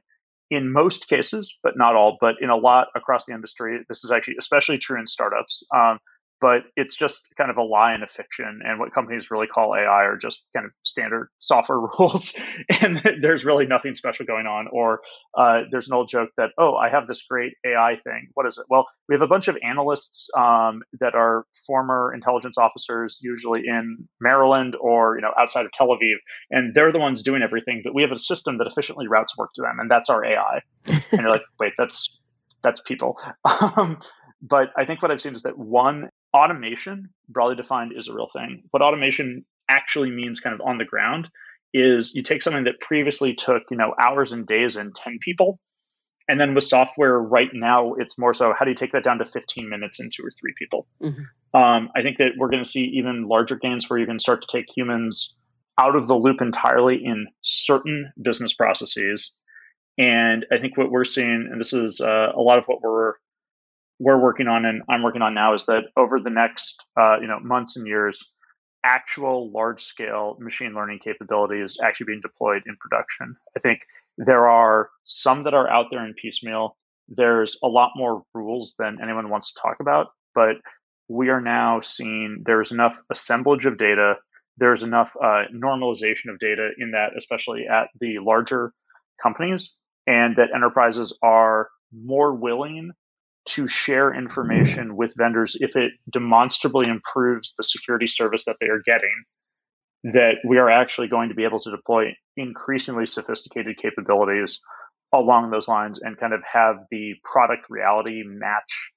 in 0.51 0.71
most 0.71 1.07
cases, 1.07 1.57
but 1.63 1.77
not 1.77 1.95
all, 1.95 2.17
but 2.19 2.35
in 2.41 2.49
a 2.49 2.55
lot 2.55 2.87
across 2.95 3.25
the 3.25 3.33
industry, 3.33 3.79
this 3.87 4.03
is 4.03 4.11
actually 4.11 4.35
especially 4.39 4.77
true 4.77 4.99
in 4.99 5.07
startups. 5.07 5.63
Um, 5.75 5.99
but 6.41 6.63
it's 6.75 6.95
just 6.95 7.29
kind 7.37 7.49
of 7.49 7.57
a 7.57 7.63
lie 7.63 7.93
and 7.93 8.03
a 8.03 8.07
fiction. 8.07 8.61
And 8.63 8.79
what 8.79 8.93
companies 8.93 9.31
really 9.31 9.47
call 9.47 9.73
AI 9.75 10.03
are 10.05 10.17
just 10.17 10.45
kind 10.55 10.65
of 10.65 10.73
standard 10.83 11.29
software 11.39 11.79
rules. 11.79 12.39
and 12.81 13.01
there's 13.21 13.45
really 13.45 13.65
nothing 13.65 13.93
special 13.93 14.25
going 14.25 14.45
on. 14.45 14.67
Or 14.71 15.01
uh, 15.37 15.61
there's 15.71 15.87
an 15.87 15.93
old 15.93 16.09
joke 16.09 16.29
that, 16.37 16.49
oh, 16.57 16.75
I 16.75 16.89
have 16.89 17.07
this 17.07 17.23
great 17.23 17.53
AI 17.65 17.95
thing. 17.95 18.29
What 18.33 18.45
is 18.47 18.57
it? 18.57 18.65
Well, 18.69 18.85
we 19.07 19.15
have 19.15 19.21
a 19.21 19.27
bunch 19.27 19.47
of 19.47 19.57
analysts 19.63 20.29
um, 20.37 20.81
that 20.99 21.15
are 21.15 21.45
former 21.65 22.13
intelligence 22.13 22.57
officers, 22.57 23.19
usually 23.21 23.61
in 23.65 24.07
Maryland 24.19 24.75
or 24.79 25.15
you 25.15 25.21
know 25.21 25.31
outside 25.39 25.65
of 25.65 25.71
Tel 25.71 25.87
Aviv, 25.87 26.15
and 26.51 26.73
they're 26.73 26.91
the 26.91 26.99
ones 26.99 27.23
doing 27.23 27.41
everything. 27.41 27.81
But 27.83 27.93
we 27.93 28.01
have 28.01 28.11
a 28.11 28.19
system 28.19 28.57
that 28.57 28.67
efficiently 28.67 29.07
routes 29.07 29.37
work 29.37 29.51
to 29.55 29.61
them, 29.61 29.79
and 29.79 29.89
that's 29.89 30.09
our 30.09 30.25
AI. 30.25 30.61
and 30.85 31.03
you're 31.13 31.29
like, 31.29 31.43
wait, 31.59 31.73
that's 31.77 32.19
that's 32.61 32.81
people. 32.81 33.19
Um, 33.77 33.99
but 34.41 34.69
I 34.77 34.85
think 34.85 35.01
what 35.01 35.11
I've 35.11 35.21
seen 35.21 35.33
is 35.33 35.43
that 35.43 35.57
one, 35.57 36.09
automation, 36.35 37.09
broadly 37.29 37.55
defined, 37.55 37.93
is 37.95 38.09
a 38.09 38.13
real 38.13 38.27
thing. 38.31 38.63
What 38.71 38.81
automation 38.83 39.45
actually 39.69 40.11
means 40.11 40.41
kind 40.41 40.53
of 40.53 40.61
on 40.61 40.77
the 40.77 40.85
ground 40.85 41.29
is 41.73 42.13
you 42.13 42.23
take 42.23 42.43
something 42.43 42.65
that 42.65 42.79
previously 42.79 43.33
took, 43.33 43.63
you 43.71 43.77
know, 43.77 43.93
hours 43.97 44.33
and 44.33 44.45
days 44.45 44.75
and 44.75 44.93
10 44.93 45.19
people. 45.19 45.59
And 46.27 46.39
then 46.39 46.53
with 46.53 46.63
software 46.63 47.17
right 47.17 47.49
now, 47.53 47.93
it's 47.93 48.19
more 48.19 48.33
so 48.33 48.53
how 48.57 48.65
do 48.65 48.71
you 48.71 48.75
take 48.75 48.91
that 48.91 49.03
down 49.03 49.19
to 49.19 49.25
15 49.25 49.69
minutes 49.69 49.99
and 49.99 50.11
two 50.11 50.23
or 50.25 50.31
three 50.31 50.53
people? 50.57 50.87
Mm-hmm. 51.01 51.57
Um, 51.57 51.89
I 51.95 52.01
think 52.01 52.17
that 52.17 52.31
we're 52.37 52.49
going 52.49 52.63
to 52.63 52.69
see 52.69 52.85
even 52.97 53.27
larger 53.27 53.55
gains 53.55 53.89
where 53.89 53.99
you 53.99 54.05
can 54.05 54.19
start 54.19 54.41
to 54.41 54.47
take 54.51 54.65
humans 54.75 55.35
out 55.77 55.95
of 55.95 56.07
the 56.07 56.15
loop 56.15 56.41
entirely 56.41 57.03
in 57.03 57.27
certain 57.41 58.11
business 58.21 58.53
processes. 58.53 59.31
And 59.97 60.45
I 60.51 60.57
think 60.57 60.77
what 60.77 60.91
we're 60.91 61.05
seeing, 61.05 61.49
and 61.51 61.59
this 61.59 61.73
is 61.73 62.01
uh, 62.01 62.31
a 62.35 62.41
lot 62.41 62.57
of 62.57 62.65
what 62.65 62.81
we're 62.81 63.13
we're 63.99 64.19
working 64.19 64.47
on 64.47 64.65
and 64.65 64.81
I'm 64.89 65.03
working 65.03 65.21
on 65.21 65.33
now 65.33 65.53
is 65.53 65.65
that 65.65 65.83
over 65.95 66.19
the 66.19 66.29
next 66.29 66.85
uh, 66.99 67.19
you 67.19 67.27
know 67.27 67.39
months 67.39 67.77
and 67.77 67.87
years, 67.87 68.31
actual 68.83 69.51
large 69.51 69.81
scale 69.81 70.37
machine 70.39 70.73
learning 70.73 70.99
capabilities 70.99 71.77
actually 71.83 72.07
being 72.07 72.21
deployed 72.21 72.63
in 72.65 72.77
production. 72.79 73.35
I 73.55 73.59
think 73.59 73.79
there 74.17 74.47
are 74.47 74.89
some 75.03 75.43
that 75.43 75.53
are 75.53 75.69
out 75.69 75.87
there 75.91 76.05
in 76.05 76.13
piecemeal. 76.13 76.77
There's 77.07 77.57
a 77.63 77.67
lot 77.67 77.91
more 77.95 78.23
rules 78.33 78.75
than 78.77 78.99
anyone 79.01 79.29
wants 79.29 79.53
to 79.53 79.61
talk 79.61 79.77
about, 79.79 80.07
but 80.33 80.57
we 81.07 81.29
are 81.29 81.41
now 81.41 81.81
seeing 81.81 82.41
there's 82.45 82.71
enough 82.71 82.99
assemblage 83.11 83.65
of 83.65 83.77
data, 83.77 84.15
there's 84.57 84.83
enough 84.83 85.15
uh, 85.21 85.43
normalization 85.53 86.31
of 86.31 86.39
data 86.39 86.69
in 86.77 86.91
that, 86.91 87.11
especially 87.17 87.67
at 87.67 87.89
the 87.99 88.19
larger 88.19 88.73
companies, 89.21 89.75
and 90.07 90.37
that 90.37 90.49
enterprises 90.53 91.17
are 91.21 91.69
more 91.93 92.33
willing 92.33 92.91
to 93.45 93.67
share 93.67 94.13
information 94.13 94.95
with 94.95 95.13
vendors 95.15 95.55
if 95.59 95.75
it 95.75 95.91
demonstrably 96.11 96.87
improves 96.87 97.53
the 97.57 97.63
security 97.63 98.07
service 98.07 98.45
that 98.45 98.57
they 98.59 98.67
are 98.67 98.81
getting 98.85 99.23
that 100.03 100.35
we 100.47 100.57
are 100.59 100.69
actually 100.69 101.07
going 101.07 101.29
to 101.29 101.35
be 101.35 101.45
able 101.45 101.59
to 101.59 101.71
deploy 101.71 102.15
increasingly 102.37 103.07
sophisticated 103.07 103.75
capabilities 103.77 104.59
along 105.13 105.49
those 105.49 105.67
lines 105.67 105.99
and 105.99 106.17
kind 106.17 106.33
of 106.33 106.41
have 106.51 106.75
the 106.91 107.13
product 107.23 107.67
reality 107.69 108.23
match 108.25 108.91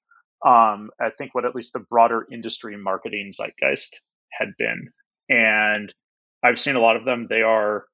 um, 0.45 0.89
i 1.01 1.09
think 1.17 1.33
what 1.33 1.45
at 1.45 1.55
least 1.55 1.73
the 1.73 1.79
broader 1.79 2.25
industry 2.31 2.77
marketing 2.77 3.31
zeitgeist 3.31 4.01
had 4.31 4.49
been. 4.57 4.89
And 5.29 5.93
i've 6.43 6.59
seen 6.59 6.75
a 6.75 6.81
lot 6.81 6.95
of 6.95 7.05
them. 7.05 7.23
They 7.23 7.41
are 7.41 7.85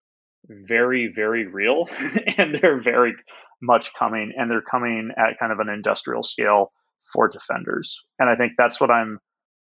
very 0.48 1.12
very 1.14 1.48
real 1.48 1.90
and 2.38 2.56
they're 2.56 2.82
very 2.82 3.14
much 3.62 3.94
coming, 3.94 4.34
and 4.36 4.50
they're 4.50 4.62
coming 4.62 5.12
at 5.18 5.40
kind 5.40 5.52
of 5.52 5.60
an 5.60 5.70
industrial 5.70 6.24
scale 6.24 6.72
for 7.14 7.28
defenders. 7.28 8.04
And 8.20 8.30
I 8.30 8.36
think 8.36 8.54
that's 8.58 8.80
what 8.80 8.92
I'm 8.92 9.20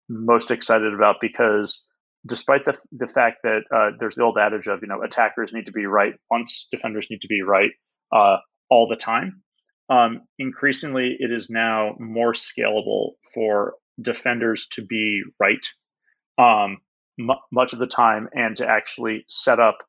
most 0.09 0.51
excited 0.51 0.93
about 0.93 1.15
because 1.21 1.83
despite 2.25 2.65
the, 2.65 2.77
the 2.91 3.07
fact 3.07 3.39
that 3.43 3.61
uh, 3.73 3.95
there's 3.99 4.15
the 4.15 4.23
old 4.23 4.37
adage 4.37 4.67
of, 4.67 4.79
you 4.81 4.87
know, 4.87 5.01
attackers 5.01 5.53
need 5.53 5.65
to 5.65 5.71
be 5.71 5.85
right 5.85 6.13
once, 6.29 6.67
defenders 6.71 7.07
need 7.09 7.21
to 7.21 7.27
be 7.27 7.41
right 7.41 7.71
uh, 8.11 8.37
all 8.69 8.87
the 8.87 8.95
time. 8.95 9.41
Um, 9.89 10.21
increasingly, 10.39 11.17
it 11.19 11.31
is 11.31 11.49
now 11.49 11.95
more 11.99 12.33
scalable 12.33 13.11
for 13.33 13.75
defenders 14.01 14.67
to 14.73 14.85
be 14.85 15.21
right 15.39 15.65
um, 16.37 16.77
m- 17.19 17.37
much 17.51 17.73
of 17.73 17.79
the 17.79 17.87
time 17.87 18.29
and 18.33 18.55
to 18.57 18.67
actually 18.67 19.25
set 19.27 19.59
up 19.59 19.79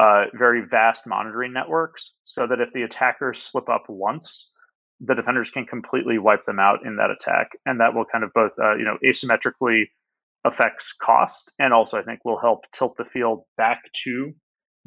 uh, 0.00 0.24
very 0.34 0.62
vast 0.66 1.06
monitoring 1.06 1.52
networks 1.52 2.14
so 2.24 2.46
that 2.46 2.60
if 2.60 2.72
the 2.72 2.82
attackers 2.82 3.38
slip 3.42 3.68
up 3.68 3.84
once, 3.88 4.50
the 5.00 5.14
defenders 5.14 5.50
can 5.50 5.66
completely 5.66 6.18
wipe 6.18 6.42
them 6.44 6.58
out 6.58 6.80
in 6.86 6.96
that 6.96 7.10
attack. 7.10 7.50
And 7.66 7.80
that 7.80 7.94
will 7.94 8.04
kind 8.04 8.24
of 8.24 8.30
both, 8.34 8.52
uh, 8.58 8.76
you 8.76 8.84
know, 8.84 8.96
asymmetrically 9.04 9.84
affects 10.44 10.94
cost 11.00 11.52
and 11.58 11.74
also 11.74 11.98
I 11.98 12.02
think 12.02 12.24
will 12.24 12.40
help 12.40 12.64
tilt 12.72 12.96
the 12.96 13.04
field 13.04 13.44
back 13.58 13.82
to 14.04 14.32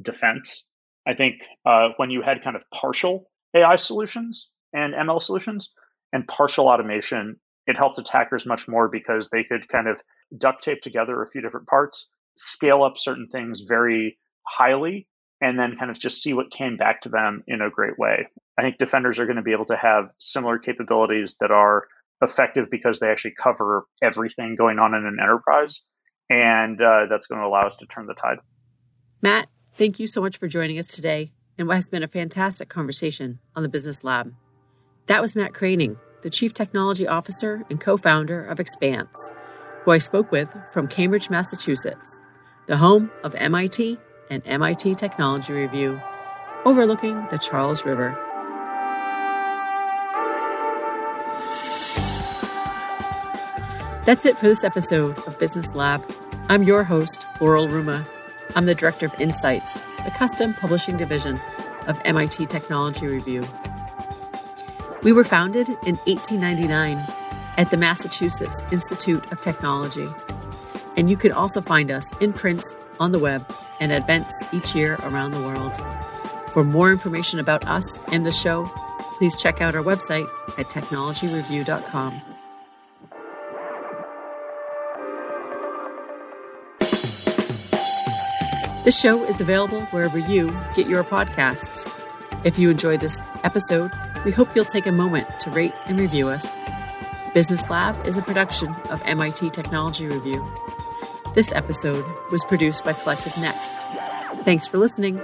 defense 0.02 0.64
I 1.06 1.14
think 1.14 1.42
uh, 1.66 1.90
when 1.98 2.10
you 2.10 2.22
had 2.22 2.44
kind 2.44 2.56
of 2.56 2.64
partial 2.72 3.30
AI 3.56 3.76
solutions 3.76 4.50
and 4.72 4.94
ML 4.94 5.22
solutions 5.22 5.70
and 6.12 6.28
partial 6.28 6.68
automation, 6.68 7.38
it 7.68 7.78
helped 7.78 8.00
attackers 8.00 8.46
much 8.46 8.68
more 8.68 8.90
because 8.90 9.30
they 9.32 9.44
could 9.44 9.68
kind 9.68 9.88
of 9.88 10.02
duct 10.38 10.64
tape 10.64 10.82
together 10.82 11.22
a 11.22 11.28
few 11.28 11.42
different 11.42 11.68
parts, 11.68 12.10
scale 12.36 12.84
up 12.84 12.98
certain 12.98 13.28
things 13.32 13.62
very 13.68 14.18
highly, 14.46 15.08
and 15.42 15.60
then 15.60 15.76
kind 15.78 15.92
of 15.92 16.00
just 16.00 16.22
see 16.22 16.34
what 16.34 16.52
came 16.52 16.78
back 16.78 17.02
to 17.02 17.10
them 17.10 17.44
in 17.48 17.62
a 17.62 17.70
great 17.70 18.00
way. 18.00 18.28
I 18.58 18.62
think 18.62 18.78
defenders 18.78 19.20
are 19.20 19.26
going 19.26 19.38
to 19.38 19.42
be 19.42 19.52
able 19.52 19.66
to 19.66 19.76
have 19.76 20.10
similar 20.20 20.58
capabilities 20.58 21.36
that 21.40 21.52
are 21.52 21.88
effective 22.22 22.70
because 22.70 23.00
they 23.00 23.10
actually 23.10 23.34
cover 23.42 23.86
everything 24.02 24.56
going 24.56 24.80
on 24.80 24.94
in 24.94 25.06
an 25.06 25.18
enterprise. 25.22 25.82
And 26.30 26.82
uh, 26.82 27.08
that's 27.10 27.28
going 27.28 27.42
to 27.42 27.48
allow 27.48 27.66
us 27.66 27.76
to 27.78 27.86
turn 27.86 28.08
the 28.08 28.14
tide. 28.14 28.38
Matt, 29.22 29.50
thank 29.76 30.00
you 30.00 30.08
so 30.08 30.22
much 30.22 30.38
for 30.38 30.48
joining 30.48 30.80
us 30.80 30.88
today 30.88 31.34
and 31.58 31.68
what 31.68 31.76
has 31.76 31.90
been 31.90 32.04
a 32.04 32.08
fantastic 32.08 32.70
conversation 32.70 33.40
on 33.56 33.64
the 33.64 33.70
Business 33.70 34.04
Lab. 34.04 34.34
That 35.08 35.22
was 35.22 35.36
Matt 35.36 35.52
Kraning, 35.52 35.98
the 36.22 36.30
Chief 36.30 36.54
Technology 36.54 37.08
Officer 37.08 37.66
and 37.70 37.80
co 37.80 37.98
founder 37.98 38.46
of 38.46 38.60
Expanse, 38.60 39.30
who 39.84 39.92
I 39.92 39.98
spoke 39.98 40.32
with 40.32 40.56
from 40.72 40.88
Cambridge, 40.88 41.30
Massachusetts, 41.30 42.20
the 42.68 42.78
home 42.78 43.12
of 43.24 43.36
MIT 43.36 43.98
and 44.30 44.42
MIT 44.46 44.96
Technology 44.96 45.54
Review, 45.54 46.02
overlooking 46.66 47.28
the 47.30 47.38
Charles 47.38 47.86
River. 47.86 48.18
That's 54.06 54.26
it 54.26 54.38
for 54.38 54.48
this 54.48 54.64
episode 54.64 55.18
of 55.28 55.40
Business 55.40 55.76
Lab. 55.76 56.04
I'm 56.50 56.64
your 56.64 56.84
host, 56.84 57.26
Laurel 57.40 57.68
Ruma. 57.68 58.06
I'm 58.56 58.66
the 58.66 58.76
Director 58.76 59.06
of 59.06 59.16
Insights, 59.20 59.80
the 60.04 60.12
custom 60.12 60.54
publishing 60.54 60.98
division 60.98 61.40
of 61.88 62.02
MIT 62.04 62.48
Technology 62.48 63.08
Review. 63.08 63.46
We 65.04 65.14
were 65.14 65.24
founded 65.24 65.70
in 65.70 65.96
1899 66.06 66.98
at 67.58 67.72
the 67.72 67.78
Massachusetts 67.78 68.62
Institute 68.72 69.32
of 69.32 69.42
Technology. 69.42 70.08
And 70.98 71.10
you 71.10 71.18
can 71.18 71.32
also 71.32 71.62
find 71.62 71.92
us 71.92 72.16
in 72.18 72.34
print, 72.34 72.64
on 73.00 73.12
the 73.12 73.20
web, 73.20 73.46
and 73.84 73.92
events 73.92 74.34
each 74.54 74.74
year 74.74 74.96
around 75.04 75.32
the 75.32 75.42
world. 75.42 75.76
For 76.54 76.64
more 76.64 76.90
information 76.90 77.40
about 77.40 77.68
us 77.68 78.00
and 78.14 78.26
the 78.26 78.32
show, 78.32 78.64
please 79.18 79.36
check 79.36 79.60
out 79.60 79.76
our 79.76 79.84
website 79.84 80.28
at 80.58 80.68
technologyreview.com. 80.68 82.22
This 88.86 89.00
show 89.00 89.24
is 89.26 89.42
available 89.42 89.82
wherever 89.88 90.18
you 90.18 90.50
get 90.76 90.88
your 90.88 91.04
podcasts. 91.04 91.90
If 92.46 92.58
you 92.58 92.70
enjoyed 92.70 93.02
this 93.02 93.22
episode, 93.44 93.92
we 94.24 94.32
hope 94.32 94.56
you'll 94.56 94.66
take 94.66 94.88
a 94.88 94.92
moment 94.92 95.28
to 95.42 95.50
rate 95.50 95.74
and 95.88 96.00
review 96.00 96.30
us. 96.30 96.60
Business 97.34 97.70
Lab 97.70 98.06
is 98.06 98.16
a 98.16 98.22
production 98.22 98.74
of 98.90 99.02
MIT 99.06 99.50
Technology 99.50 100.08
Review. 100.08 100.46
This 101.34 101.52
episode 101.52 102.06
was 102.32 102.44
produced 102.46 102.86
by 102.86 102.94
Collective 102.94 103.36
Next. 103.38 103.76
Thanks 104.44 104.68
for 104.68 104.78
listening. 104.78 105.20